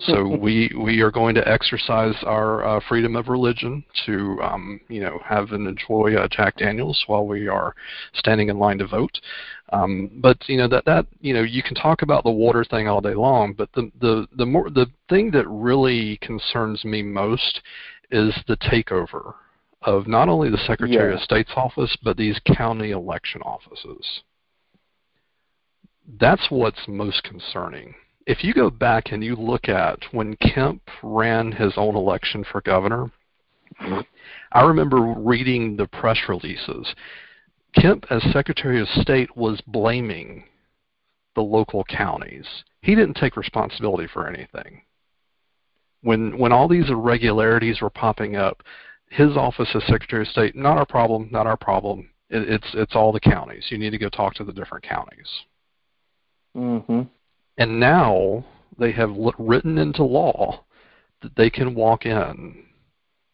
so 0.00 0.26
we 0.26 0.70
we 0.78 1.00
are 1.00 1.10
going 1.10 1.34
to 1.34 1.48
exercise 1.48 2.14
our 2.24 2.64
uh, 2.64 2.80
freedom 2.88 3.16
of 3.16 3.28
religion 3.28 3.82
to 4.04 4.38
um, 4.42 4.80
you 4.88 5.00
know 5.00 5.18
have 5.24 5.52
and 5.52 5.66
enjoy 5.66 6.14
uh, 6.14 6.28
Jack 6.30 6.56
Daniels 6.56 7.02
while 7.06 7.26
we 7.26 7.48
are 7.48 7.74
standing 8.14 8.50
in 8.50 8.58
line 8.58 8.78
to 8.78 8.86
vote. 8.86 9.18
Um, 9.72 10.10
but 10.16 10.36
you 10.46 10.58
know 10.58 10.68
that 10.68 10.84
that 10.84 11.06
you 11.20 11.32
know 11.32 11.42
you 11.42 11.62
can 11.62 11.74
talk 11.74 12.02
about 12.02 12.24
the 12.24 12.30
water 12.30 12.64
thing 12.64 12.86
all 12.88 13.00
day 13.00 13.14
long, 13.14 13.54
but 13.54 13.70
the 13.72 13.90
the 14.00 14.26
the 14.36 14.46
more 14.46 14.68
the 14.68 14.86
thing 15.08 15.30
that 15.30 15.48
really 15.48 16.18
concerns 16.18 16.84
me 16.84 17.02
most 17.02 17.60
is 18.10 18.34
the 18.46 18.56
takeover 18.58 19.34
of 19.82 20.06
not 20.06 20.28
only 20.28 20.50
the 20.50 20.58
Secretary 20.66 21.10
yeah. 21.10 21.16
of 21.16 21.22
State's 21.22 21.52
office 21.56 21.96
but 22.02 22.16
these 22.16 22.38
county 22.56 22.90
election 22.90 23.40
offices. 23.42 24.22
That's 26.18 26.46
what's 26.50 26.80
most 26.88 27.22
concerning 27.22 27.94
if 28.28 28.44
you 28.44 28.52
go 28.52 28.68
back 28.68 29.10
and 29.10 29.24
you 29.24 29.34
look 29.34 29.70
at 29.70 29.98
when 30.12 30.36
Kemp 30.36 30.82
ran 31.02 31.50
his 31.50 31.72
own 31.78 31.96
election 31.96 32.44
for 32.52 32.60
governor, 32.60 33.10
I 34.52 34.62
remember 34.62 35.00
reading 35.16 35.76
the 35.76 35.86
press 35.86 36.18
releases. 36.28 36.94
Kemp, 37.74 38.04
as 38.10 38.22
Secretary 38.32 38.82
of 38.82 38.88
State, 38.88 39.34
was 39.34 39.62
blaming 39.66 40.44
the 41.34 41.40
local 41.40 41.84
counties. 41.84 42.46
He 42.82 42.94
didn't 42.94 43.14
take 43.14 43.36
responsibility 43.36 44.08
for 44.12 44.28
anything. 44.28 44.82
When 46.02 46.36
when 46.38 46.52
all 46.52 46.68
these 46.68 46.90
irregularities 46.90 47.80
were 47.80 47.90
popping 47.90 48.36
up, 48.36 48.62
his 49.08 49.38
office 49.38 49.70
as 49.74 49.82
Secretary 49.86 50.22
of 50.22 50.28
State, 50.28 50.54
not 50.54 50.76
our 50.76 50.86
problem, 50.86 51.28
not 51.32 51.46
our 51.46 51.56
problem. 51.56 52.10
It, 52.28 52.46
it's 52.48 52.68
it's 52.74 52.94
all 52.94 53.10
the 53.10 53.20
counties. 53.20 53.64
You 53.70 53.78
need 53.78 53.90
to 53.90 53.98
go 53.98 54.10
talk 54.10 54.34
to 54.34 54.44
the 54.44 54.52
different 54.52 54.84
counties. 54.84 55.28
Mhm. 56.54 57.08
And 57.58 57.80
now 57.80 58.44
they 58.78 58.92
have 58.92 59.10
written 59.38 59.78
into 59.78 60.04
law 60.04 60.64
that 61.22 61.34
they 61.36 61.50
can 61.50 61.74
walk 61.74 62.06
in 62.06 62.64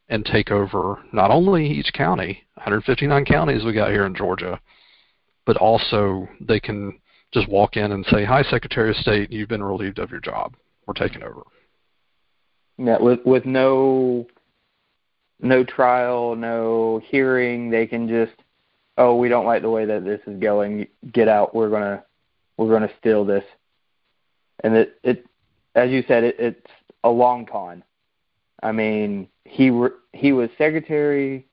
and 0.09 0.25
take 0.25 0.51
over 0.51 0.99
not 1.13 1.31
only 1.31 1.67
each 1.67 1.93
county, 1.93 2.43
159 2.55 3.25
counties 3.27 3.65
we 3.65 3.75
got 3.75 3.91
here 3.91 4.07
in 4.07 4.15
Georgia, 4.15 4.59
but 5.45 5.59
also 5.59 6.27
they 6.41 6.59
can 6.59 6.99
just 7.33 7.49
walk 7.49 7.77
in 7.77 7.93
and 7.93 8.07
say, 8.07 8.25
"Hi, 8.25 8.43
Secretary 8.43 8.91
of 8.91 8.97
State, 8.97 9.31
you've 9.31 9.49
been 9.49 9.63
relieved 9.63 9.99
of 9.99 10.11
your 10.11 10.21
job. 10.21 10.55
We're 10.87 10.95
taking 10.95 11.23
over." 11.23 11.43
Yeah, 12.79 12.99
with 12.99 13.25
with 13.27 13.45
no 13.45 14.27
no 15.41 15.65
trial, 15.65 16.35
no 16.35 17.03
hearing, 17.05 17.69
they 17.71 17.87
can 17.87 18.09
just, 18.09 18.35
"Oh, 18.97 19.17
we 19.17 19.29
don't 19.29 19.47
like 19.47 19.63
the 19.63 19.71
way 19.71 19.85
that 19.85 20.05
this 20.05 20.21
is 20.27 20.41
going. 20.41 20.87
Get 21.13 21.29
out. 21.29 21.55
We're 21.55 21.71
gonna 21.71 22.05
we're 22.57 22.71
gonna 22.71 22.91
steal 22.99 23.25
this." 23.25 23.45
And 24.63 24.77
it 24.77 24.99
it 25.03 25.27
as 25.75 25.91
you 25.91 26.05
said 26.07 26.25
it, 26.25 26.37
it's 26.39 26.71
a 27.03 27.11
long 27.11 27.47
con. 27.47 27.83
I 28.63 28.73
mean, 28.73 29.29
he 29.45 29.71
re, 29.71 29.91
he 30.13 30.33
was 30.33 30.49
Secretary 30.57 31.47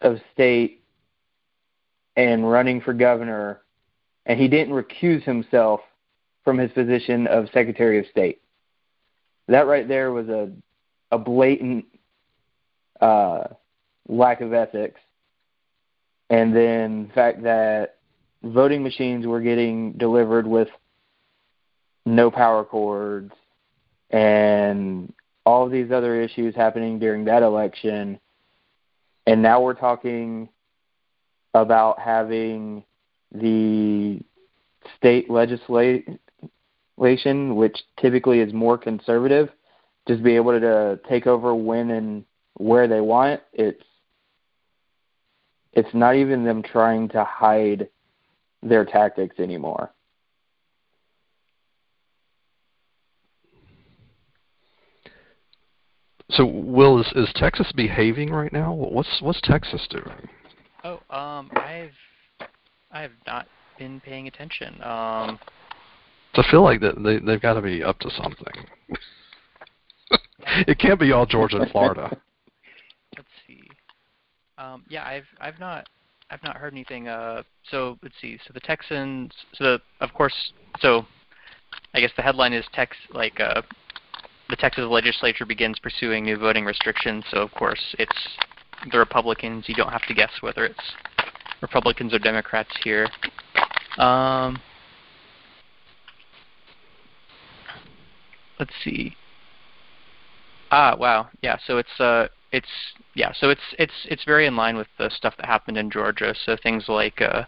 of 0.00 0.18
State 0.32 0.84
and 2.16 2.50
running 2.50 2.80
for 2.80 2.94
governor, 2.94 3.62
and 4.24 4.40
he 4.40 4.48
didn't 4.48 4.74
recuse 4.74 5.22
himself 5.24 5.80
from 6.44 6.58
his 6.58 6.70
position 6.72 7.26
of 7.26 7.46
Secretary 7.52 7.98
of 7.98 8.06
State. 8.06 8.40
That 9.48 9.66
right 9.66 9.86
there 9.86 10.12
was 10.12 10.28
a 10.28 10.52
a 11.12 11.18
blatant 11.18 11.86
uh, 13.00 13.44
lack 14.08 14.40
of 14.40 14.52
ethics, 14.52 15.00
and 16.30 16.54
then 16.54 17.08
the 17.08 17.12
fact 17.12 17.42
that 17.42 17.96
voting 18.52 18.82
machines 18.82 19.26
were 19.26 19.40
getting 19.40 19.92
delivered 19.92 20.46
with 20.46 20.68
no 22.04 22.30
power 22.30 22.64
cords 22.64 23.32
and 24.10 25.12
all 25.44 25.66
of 25.66 25.72
these 25.72 25.90
other 25.90 26.20
issues 26.20 26.54
happening 26.54 26.98
during 26.98 27.24
that 27.24 27.42
election. 27.42 28.18
And 29.26 29.42
now 29.42 29.60
we're 29.60 29.74
talking 29.74 30.48
about 31.54 31.98
having 31.98 32.84
the 33.32 34.20
state 34.96 35.30
legislation, 35.30 36.18
which 37.56 37.76
typically 38.00 38.40
is 38.40 38.52
more 38.52 38.78
conservative, 38.78 39.50
just 40.06 40.22
be 40.22 40.36
able 40.36 40.58
to 40.58 41.00
take 41.08 41.26
over 41.26 41.54
when 41.54 41.90
and 41.90 42.24
where 42.54 42.86
they 42.86 43.00
want. 43.00 43.40
It's 43.52 43.82
it's 45.72 45.92
not 45.92 46.14
even 46.14 46.44
them 46.44 46.62
trying 46.62 47.08
to 47.10 47.22
hide 47.24 47.88
their 48.62 48.84
tactics 48.84 49.38
anymore. 49.38 49.92
So, 56.30 56.44
Will, 56.44 57.00
is, 57.00 57.06
is 57.14 57.30
Texas 57.36 57.70
behaving 57.72 58.30
right 58.30 58.52
now? 58.52 58.72
What's 58.72 59.20
what's 59.20 59.40
Texas 59.42 59.86
doing? 59.88 60.28
Oh, 60.82 61.00
um, 61.14 61.50
I've 61.54 61.92
I 62.90 63.02
have 63.02 63.12
not 63.26 63.46
been 63.78 64.00
paying 64.00 64.26
attention. 64.26 64.82
Um, 64.82 65.38
so 66.34 66.42
I 66.42 66.50
feel 66.50 66.62
like 66.62 66.80
that 66.80 67.02
they 67.02 67.18
they've 67.18 67.40
got 67.40 67.54
to 67.54 67.62
be 67.62 67.82
up 67.82 67.98
to 68.00 68.10
something. 68.10 68.66
it 70.66 70.78
can't 70.78 70.98
be 70.98 71.12
all 71.12 71.26
Georgia 71.26 71.58
and 71.58 71.70
Florida. 71.70 72.08
Let's 73.16 73.28
see. 73.46 73.62
Um, 74.58 74.84
yeah, 74.88 75.04
I've 75.04 75.26
I've 75.40 75.60
not 75.60 75.88
I've 76.30 76.42
not 76.42 76.56
heard 76.56 76.72
anything. 76.72 77.08
Uh, 77.08 77.42
so 77.70 77.98
let's 78.02 78.14
see. 78.20 78.38
So 78.46 78.52
the 78.52 78.60
Texans. 78.60 79.32
So 79.54 79.64
the, 79.64 79.80
of 80.00 80.12
course. 80.12 80.34
So 80.80 81.06
I 81.94 82.00
guess 82.00 82.10
the 82.16 82.22
headline 82.22 82.52
is 82.52 82.64
Tex 82.72 82.96
like 83.10 83.38
uh, 83.40 83.62
the 84.48 84.56
Texas 84.56 84.84
legislature 84.88 85.46
begins 85.46 85.78
pursuing 85.78 86.24
new 86.24 86.36
voting 86.36 86.64
restrictions. 86.64 87.24
So 87.30 87.38
of 87.38 87.52
course 87.52 87.94
it's 87.98 88.16
the 88.90 88.98
Republicans. 88.98 89.64
You 89.68 89.74
don't 89.74 89.92
have 89.92 90.06
to 90.08 90.14
guess 90.14 90.32
whether 90.40 90.64
it's 90.64 90.94
Republicans 91.62 92.12
or 92.12 92.18
Democrats 92.18 92.70
here. 92.82 93.08
Um, 93.98 94.58
let's 98.58 98.74
see. 98.82 99.14
Ah, 100.72 100.96
wow. 100.98 101.28
Yeah. 101.42 101.56
So 101.66 101.78
it's 101.78 102.00
uh, 102.00 102.26
it's 102.56 102.94
yeah. 103.14 103.32
So 103.38 103.50
it's 103.50 103.60
it's 103.78 103.92
it's 104.06 104.24
very 104.24 104.46
in 104.46 104.56
line 104.56 104.76
with 104.76 104.88
the 104.98 105.10
stuff 105.10 105.34
that 105.36 105.46
happened 105.46 105.76
in 105.76 105.90
Georgia. 105.90 106.34
So 106.44 106.56
things 106.62 106.84
like 106.88 107.20
uh, 107.20 107.44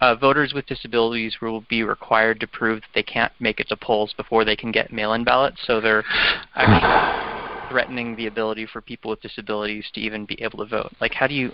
uh, 0.00 0.16
voters 0.16 0.52
with 0.52 0.66
disabilities 0.66 1.36
will 1.40 1.62
be 1.68 1.82
required 1.84 2.40
to 2.40 2.46
prove 2.46 2.80
that 2.80 2.88
they 2.94 3.02
can't 3.02 3.32
make 3.38 3.60
it 3.60 3.68
to 3.68 3.76
polls 3.76 4.12
before 4.16 4.44
they 4.44 4.56
can 4.56 4.72
get 4.72 4.92
mail-in 4.92 5.24
ballots. 5.24 5.58
So 5.66 5.80
they're 5.80 6.04
actually 6.56 7.68
threatening 7.70 8.16
the 8.16 8.26
ability 8.26 8.66
for 8.66 8.80
people 8.80 9.10
with 9.10 9.20
disabilities 9.20 9.84
to 9.94 10.00
even 10.00 10.26
be 10.26 10.42
able 10.42 10.58
to 10.58 10.66
vote. 10.66 10.92
Like, 11.00 11.14
how 11.14 11.28
do 11.28 11.34
you 11.34 11.52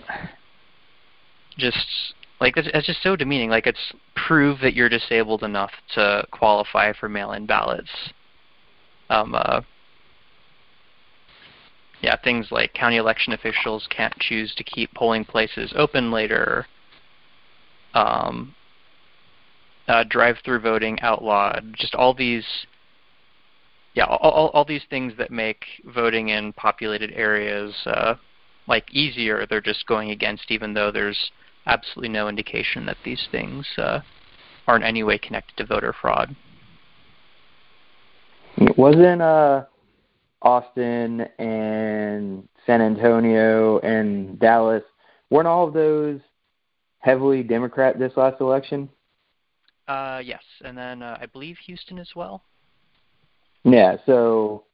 just 1.57 2.13
like 2.39 2.57
it's, 2.57 2.69
it's 2.73 2.87
just 2.87 3.03
so 3.03 3.15
demeaning. 3.15 3.49
Like, 3.49 3.67
it's 3.67 3.93
prove 4.15 4.59
that 4.61 4.73
you're 4.73 4.89
disabled 4.89 5.43
enough 5.43 5.71
to 5.95 6.25
qualify 6.31 6.93
for 6.93 7.09
mail-in 7.09 7.45
ballots. 7.45 7.89
Um, 9.09 9.35
uh, 9.35 9.61
yeah, 12.01 12.15
things 12.23 12.47
like 12.51 12.73
county 12.73 12.97
election 12.97 13.33
officials 13.33 13.87
can't 13.89 14.17
choose 14.19 14.53
to 14.55 14.63
keep 14.63 14.93
polling 14.93 15.25
places 15.25 15.73
open 15.75 16.11
later 16.11 16.67
um, 17.93 18.53
uh, 19.87 20.03
drive-through 20.09 20.59
voting 20.59 20.99
outlawed, 21.01 21.73
just 21.73 21.95
all 21.95 22.13
these, 22.13 22.45
yeah, 23.93 24.05
all, 24.05 24.49
all, 24.53 24.65
these 24.65 24.83
things 24.89 25.13
that 25.17 25.31
make 25.31 25.63
voting 25.85 26.29
in 26.29 26.53
populated 26.53 27.11
areas 27.13 27.73
uh, 27.85 28.15
like 28.67 28.93
easier. 28.93 29.45
They're 29.49 29.61
just 29.61 29.87
going 29.87 30.11
against, 30.11 30.51
even 30.51 30.73
though 30.73 30.91
there's 30.91 31.31
absolutely 31.65 32.09
no 32.09 32.27
indication 32.27 32.85
that 32.85 32.97
these 33.03 33.27
things 33.31 33.65
uh, 33.77 34.01
are 34.67 34.75
in 34.75 34.83
any 34.83 35.03
way 35.03 35.17
connected 35.17 35.55
to 35.57 35.65
voter 35.65 35.93
fraud. 35.99 36.35
It 38.57 38.77
wasn't 38.77 39.21
uh, 39.21 39.65
Austin 40.41 41.21
and 41.39 42.47
San 42.65 42.81
Antonio 42.81 43.79
and 43.79 44.39
Dallas 44.39 44.83
weren't 45.29 45.47
all 45.47 45.67
of 45.67 45.73
those 45.73 46.19
heavily 46.99 47.43
Democrat 47.43 47.97
this 47.97 48.13
last 48.15 48.39
election? 48.41 48.89
Uh, 49.87 50.21
yes, 50.23 50.43
and 50.65 50.77
then 50.77 51.01
uh, 51.01 51.17
I 51.19 51.25
believe 51.27 51.57
Houston 51.65 51.97
as 51.97 52.09
well. 52.15 52.43
Yeah, 53.63 53.97
so 54.05 54.65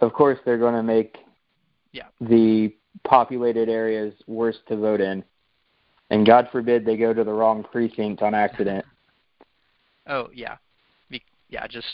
of 0.00 0.12
course 0.12 0.38
they're 0.44 0.58
going 0.58 0.74
to 0.74 0.82
make 0.82 1.16
yeah. 1.92 2.08
the 2.20 2.74
populated 3.04 3.68
areas 3.68 4.14
worse 4.26 4.56
to 4.68 4.76
vote 4.76 5.00
in, 5.00 5.24
and 6.10 6.26
God 6.26 6.48
forbid 6.52 6.84
they 6.84 6.96
go 6.96 7.12
to 7.12 7.24
the 7.24 7.32
wrong 7.32 7.64
precinct 7.64 8.22
on 8.22 8.34
accident. 8.34 8.84
oh 10.06 10.28
yeah, 10.34 10.56
Be- 11.08 11.22
yeah, 11.48 11.66
just 11.66 11.86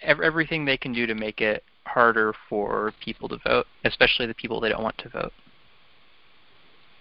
everything 0.00 0.64
they 0.64 0.76
can 0.76 0.92
do 0.92 1.06
to 1.06 1.14
make 1.14 1.40
it 1.40 1.64
harder 1.86 2.32
for 2.48 2.92
people 3.04 3.28
to 3.28 3.38
vote, 3.44 3.66
especially 3.84 4.26
the 4.26 4.34
people 4.34 4.60
they 4.60 4.68
don't 4.68 4.82
want 4.82 4.98
to 4.98 5.08
vote. 5.08 5.32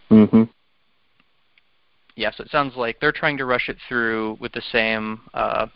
Mhm 0.10 0.50
yeah, 2.16 2.32
so 2.36 2.44
it 2.44 2.52
sounds 2.52 2.76
like 2.76 3.00
they're 3.00 3.12
trying 3.12 3.38
to 3.38 3.46
rush 3.46 3.70
it 3.70 3.78
through 3.88 4.38
with 4.40 4.52
the 4.52 4.62
same, 4.72 5.22
uh, 5.34 5.68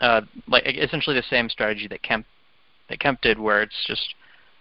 uh, 0.00 0.22
like 0.48 0.64
essentially 0.66 1.16
the 1.16 1.22
same 1.30 1.48
strategy 1.48 1.86
that 1.88 2.02
Kemp 2.02 2.26
that 2.88 2.98
Kemp 3.00 3.20
did, 3.22 3.38
where 3.38 3.62
it's 3.62 3.84
just 3.86 4.14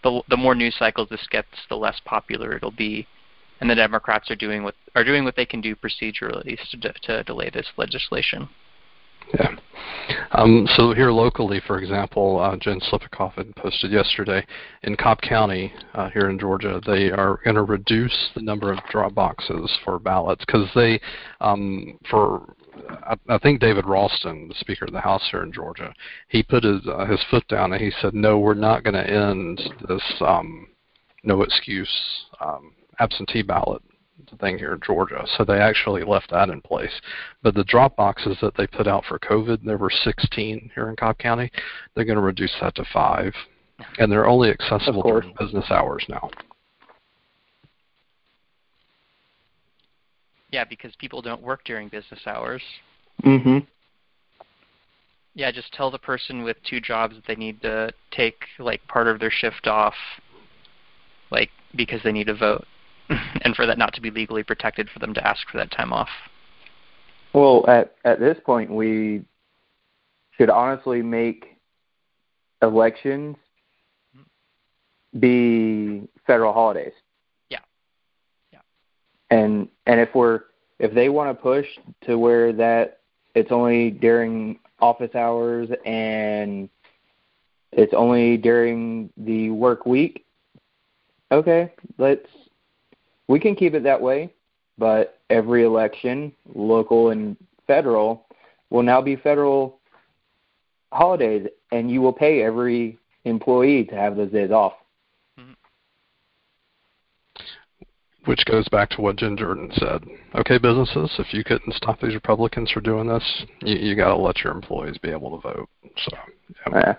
the 0.04 0.22
the 0.30 0.38
more 0.38 0.56
news 0.56 0.76
cycles 0.78 1.10
this 1.10 1.28
gets, 1.32 1.48
the 1.70 1.76
less 1.76 2.00
popular 2.06 2.56
it'll 2.56 2.72
be, 2.72 3.08
and 3.60 3.70
the 3.70 3.76
Democrats 3.76 4.30
are 4.30 4.36
doing 4.36 4.64
what 4.64 4.76
are 4.96 5.04
doing 5.04 5.24
what 5.24 5.36
they 5.36 5.46
can 5.46 5.62
do 5.62 5.76
procedurally 5.76 6.58
to, 6.72 6.94
to 7.02 7.24
delay 7.24 7.50
this 7.50 7.68
legislation. 7.78 8.48
Yeah. 9.34 9.56
Um, 10.32 10.68
so 10.76 10.94
here 10.94 11.12
locally, 11.12 11.62
for 11.66 11.78
example, 11.80 12.40
uh, 12.40 12.56
Jen 12.58 12.80
Slipakoff 12.80 13.34
had 13.34 13.56
posted 13.56 13.92
yesterday 13.92 14.46
in 14.84 14.96
Cobb 14.96 15.22
County 15.22 15.74
uh, 15.94 16.10
here 16.10 16.30
in 16.30 16.40
Georgia, 16.40 16.82
they 16.86 17.12
are 17.12 17.40
going 17.44 17.56
to 17.56 17.64
reduce 17.64 18.30
the 18.36 18.42
number 18.42 18.72
of 18.72 18.80
drop 18.90 19.14
boxes 19.14 19.72
for 19.84 20.00
ballots 20.00 20.44
because 20.46 20.70
they, 20.76 21.00
um, 21.40 21.98
for 22.10 22.56
I, 23.04 23.16
I 23.30 23.38
think 23.38 23.60
David 23.60 23.86
Ralston, 23.86 24.48
the 24.48 24.56
Speaker 24.56 24.86
of 24.86 24.94
the 24.94 25.02
House 25.02 25.28
here 25.32 25.44
in 25.44 25.52
Georgia, 25.52 25.94
he 26.30 26.44
put 26.44 26.64
his 26.64 26.82
uh, 26.88 27.06
his 27.06 27.24
foot 27.30 27.48
down 27.48 27.74
and 27.74 27.82
he 27.82 27.92
said, 28.02 28.14
"No, 28.14 28.40
we're 28.40 28.54
not 28.54 28.84
going 28.84 28.94
to 28.96 29.10
end 29.10 29.62
this 29.88 30.04
um, 30.22 30.68
no 31.24 31.42
excuse 31.42 31.92
um, 32.40 32.74
absentee 33.00 33.42
ballot 33.42 33.82
thing 34.40 34.58
here 34.58 34.74
in 34.74 34.80
Georgia. 34.86 35.26
So 35.38 35.44
they 35.44 35.60
actually 35.60 36.04
left 36.04 36.30
that 36.32 36.50
in 36.50 36.62
place. 36.62 36.92
But 37.42 37.56
the 37.56 37.64
drop 37.64 37.96
boxes 37.96 38.38
that 38.42 38.56
they 38.56 38.68
put 38.68 38.88
out 38.88 39.06
for 39.06 39.20
COVID, 39.20 39.64
there 39.64 39.78
were 39.78 39.92
16 39.92 40.72
here 40.74 40.90
in 40.90 40.96
Cobb 40.96 41.18
County. 41.18 41.52
They're 41.96 42.06
going 42.06 42.18
to 42.18 42.22
reduce 42.22 42.54
that 42.62 42.76
to 42.76 42.86
five, 42.94 43.34
and 43.98 44.12
they're 44.12 44.28
only 44.28 44.50
accessible 44.50 45.04
during 45.04 45.34
business 45.40 45.66
hours 45.70 46.06
now. 46.10 46.30
Yeah, 50.52 50.66
because 50.66 50.94
people 50.98 51.22
don't 51.22 51.42
work 51.42 51.64
during 51.64 51.88
business 51.88 52.20
hours. 52.28 52.62
Mm-hmm. 53.24 53.60
Yeah, 55.34 55.52
just 55.52 55.72
tell 55.72 55.90
the 55.90 55.98
person 55.98 56.44
with 56.44 56.58
two 56.70 56.82
jobs 56.82 57.16
that 57.16 57.26
they 57.26 57.36
need 57.36 57.62
to 57.62 57.92
take 58.12 58.36
like 58.60 58.86
part 58.88 59.08
of 59.08 59.20
their 59.20 59.32
shift 59.32 59.66
off 59.66 59.94
like 61.32 61.50
because 61.76 62.02
they 62.04 62.12
need 62.12 62.28
to 62.28 62.36
vote. 62.36 62.66
and 63.42 63.56
for 63.56 63.66
that 63.66 63.78
not 63.78 63.94
to 63.94 64.02
be 64.02 64.12
legally 64.12 64.44
protected 64.44 64.90
for 64.90 65.00
them 65.00 65.14
to 65.14 65.28
ask 65.28 65.48
for 65.50 65.58
that 65.58 65.72
time 65.72 65.94
off. 65.94 66.10
Well, 67.34 67.66
at 67.68 67.96
at 68.04 68.20
this 68.20 68.38
point, 68.46 68.70
we 68.70 69.24
should 70.38 70.50
honestly 70.50 71.02
make 71.02 71.58
elections 72.62 73.38
be 75.20 76.08
federal 76.26 76.54
holidays. 76.54 76.94
Yeah. 77.50 77.60
Yeah. 78.52 78.60
And 79.30 79.68
and 79.86 80.00
if 80.00 80.14
we're 80.14 80.42
if 80.80 80.94
they 80.94 81.10
want 81.10 81.36
to 81.36 81.42
push 81.42 81.68
to 82.06 82.18
where 82.18 82.52
that 82.54 83.00
it's 83.36 83.52
only 83.52 83.92
during 83.92 84.60
office 84.80 85.14
hours 85.16 85.70
and 85.86 86.70
it's 87.72 87.94
only 87.94 88.36
during 88.36 89.10
the 89.16 89.52
work 89.52 89.86
week, 89.86 90.26
okay, 91.32 91.72
let's 91.98 92.28
we 93.32 93.40
can 93.40 93.56
keep 93.56 93.74
it 93.74 93.84
that 93.84 94.02
way, 94.02 94.34
but 94.78 95.20
every 95.30 95.64
election, 95.64 96.34
local 96.54 97.12
and 97.12 97.38
federal, 97.66 98.26
will 98.70 98.84
now 98.84 99.02
be 99.02 99.16
federal 99.16 99.80
holidays, 100.92 101.48
and 101.72 101.90
you 101.90 102.02
will 102.02 102.12
pay 102.12 102.44
every 102.44 103.00
employee 103.24 103.86
to 103.86 103.96
have 103.96 104.18
those 104.18 104.32
days 104.32 104.52
off. 104.52 104.74
Mm-hmm. 105.40 105.54
Which 108.26 108.44
goes 108.46 108.68
back 108.68 108.90
to 108.92 109.02
what 109.02 109.16
Jen 109.16 109.38
Jordan 109.38 109.72
said. 109.76 110.04
Okay, 110.36 110.58
businesses, 110.58 111.10
if 111.18 111.34
you 111.34 111.46
couldn't 111.46 111.74
stop 111.76 112.02
these 112.02 112.14
Republicans 112.14 112.70
from 112.70 112.84
doing 112.84 113.08
this, 113.08 113.24
you, 113.62 113.78
you 113.78 113.96
got 113.96 114.10
to 114.10 114.18
let 114.18 114.40
your 114.44 114.52
employees 114.52 114.98
be 114.98 115.10
able 115.10 115.40
to 115.40 115.42
vote. 115.42 115.70
So, 116.10 116.18
yeah. 116.74 116.96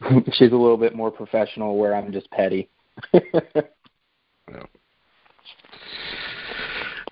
She's 0.34 0.52
a 0.52 0.56
little 0.56 0.76
bit 0.76 0.94
more 0.94 1.10
professional, 1.10 1.76
where 1.76 1.96
I'm 1.96 2.12
just 2.12 2.30
petty. 2.30 2.68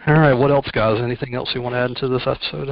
All 0.07 0.14
right. 0.14 0.33
What 0.33 0.51
else, 0.51 0.68
guys? 0.72 1.01
Anything 1.01 1.35
else 1.35 1.51
you 1.55 1.62
want 1.62 1.74
to 1.74 1.78
add 1.78 1.91
into 1.91 2.09
this 2.09 2.26
episode? 2.26 2.70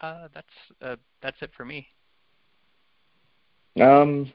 Uh, 0.00 0.28
that's 0.34 0.46
uh, 0.82 0.96
that's 1.22 1.40
it 1.40 1.50
for 1.56 1.64
me. 1.64 1.86
Um, 3.80 4.32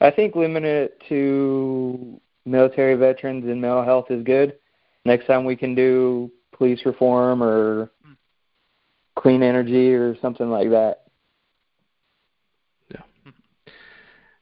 I 0.00 0.10
think 0.10 0.34
limiting 0.34 0.70
it 0.70 1.02
to 1.08 2.20
military 2.46 2.94
veterans 2.94 3.44
and 3.44 3.60
mental 3.60 3.84
health 3.84 4.10
is 4.10 4.22
good. 4.24 4.56
Next 5.04 5.26
time 5.26 5.44
we 5.44 5.56
can 5.56 5.74
do 5.74 6.30
police 6.52 6.84
reform 6.84 7.42
or 7.42 7.90
clean 9.16 9.42
energy 9.42 9.92
or 9.94 10.16
something 10.20 10.50
like 10.50 10.70
that. 10.70 11.04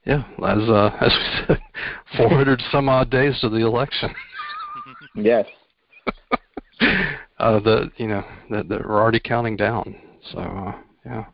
Yeah, 0.09 0.25
as 0.43 0.69
uh, 0.71 0.91
as 1.03 1.13
we 1.13 1.47
said, 1.47 1.63
400 2.17 2.63
some 2.73 2.89
odd 2.89 3.11
days 3.11 3.39
to 3.43 3.49
the 3.49 3.65
election. 3.65 4.15
Yes. 5.15 5.47
uh, 7.39 7.59
the 7.61 7.91
you 7.97 8.07
know 8.07 8.25
that 8.51 8.69
that 8.69 8.81
we're 8.81 9.01
already 9.01 9.19
counting 9.19 9.57
down. 9.57 9.97
So 10.31 10.39
uh, 10.39 10.73
yeah. 11.05 11.25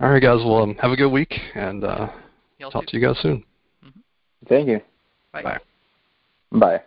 All 0.00 0.10
right, 0.10 0.22
guys. 0.22 0.40
Well, 0.44 0.62
um, 0.62 0.74
have 0.76 0.90
a 0.90 0.96
good 0.96 1.10
week, 1.10 1.32
and 1.54 1.82
uh, 1.82 2.08
talk 2.60 2.84
too. 2.84 2.86
to 2.88 2.96
you 2.98 3.06
guys 3.06 3.16
soon. 3.22 3.44
Thank 4.48 4.68
you. 4.68 4.80
Bye. 5.32 5.42
Bye. 5.42 5.58
Bye. 6.52 6.82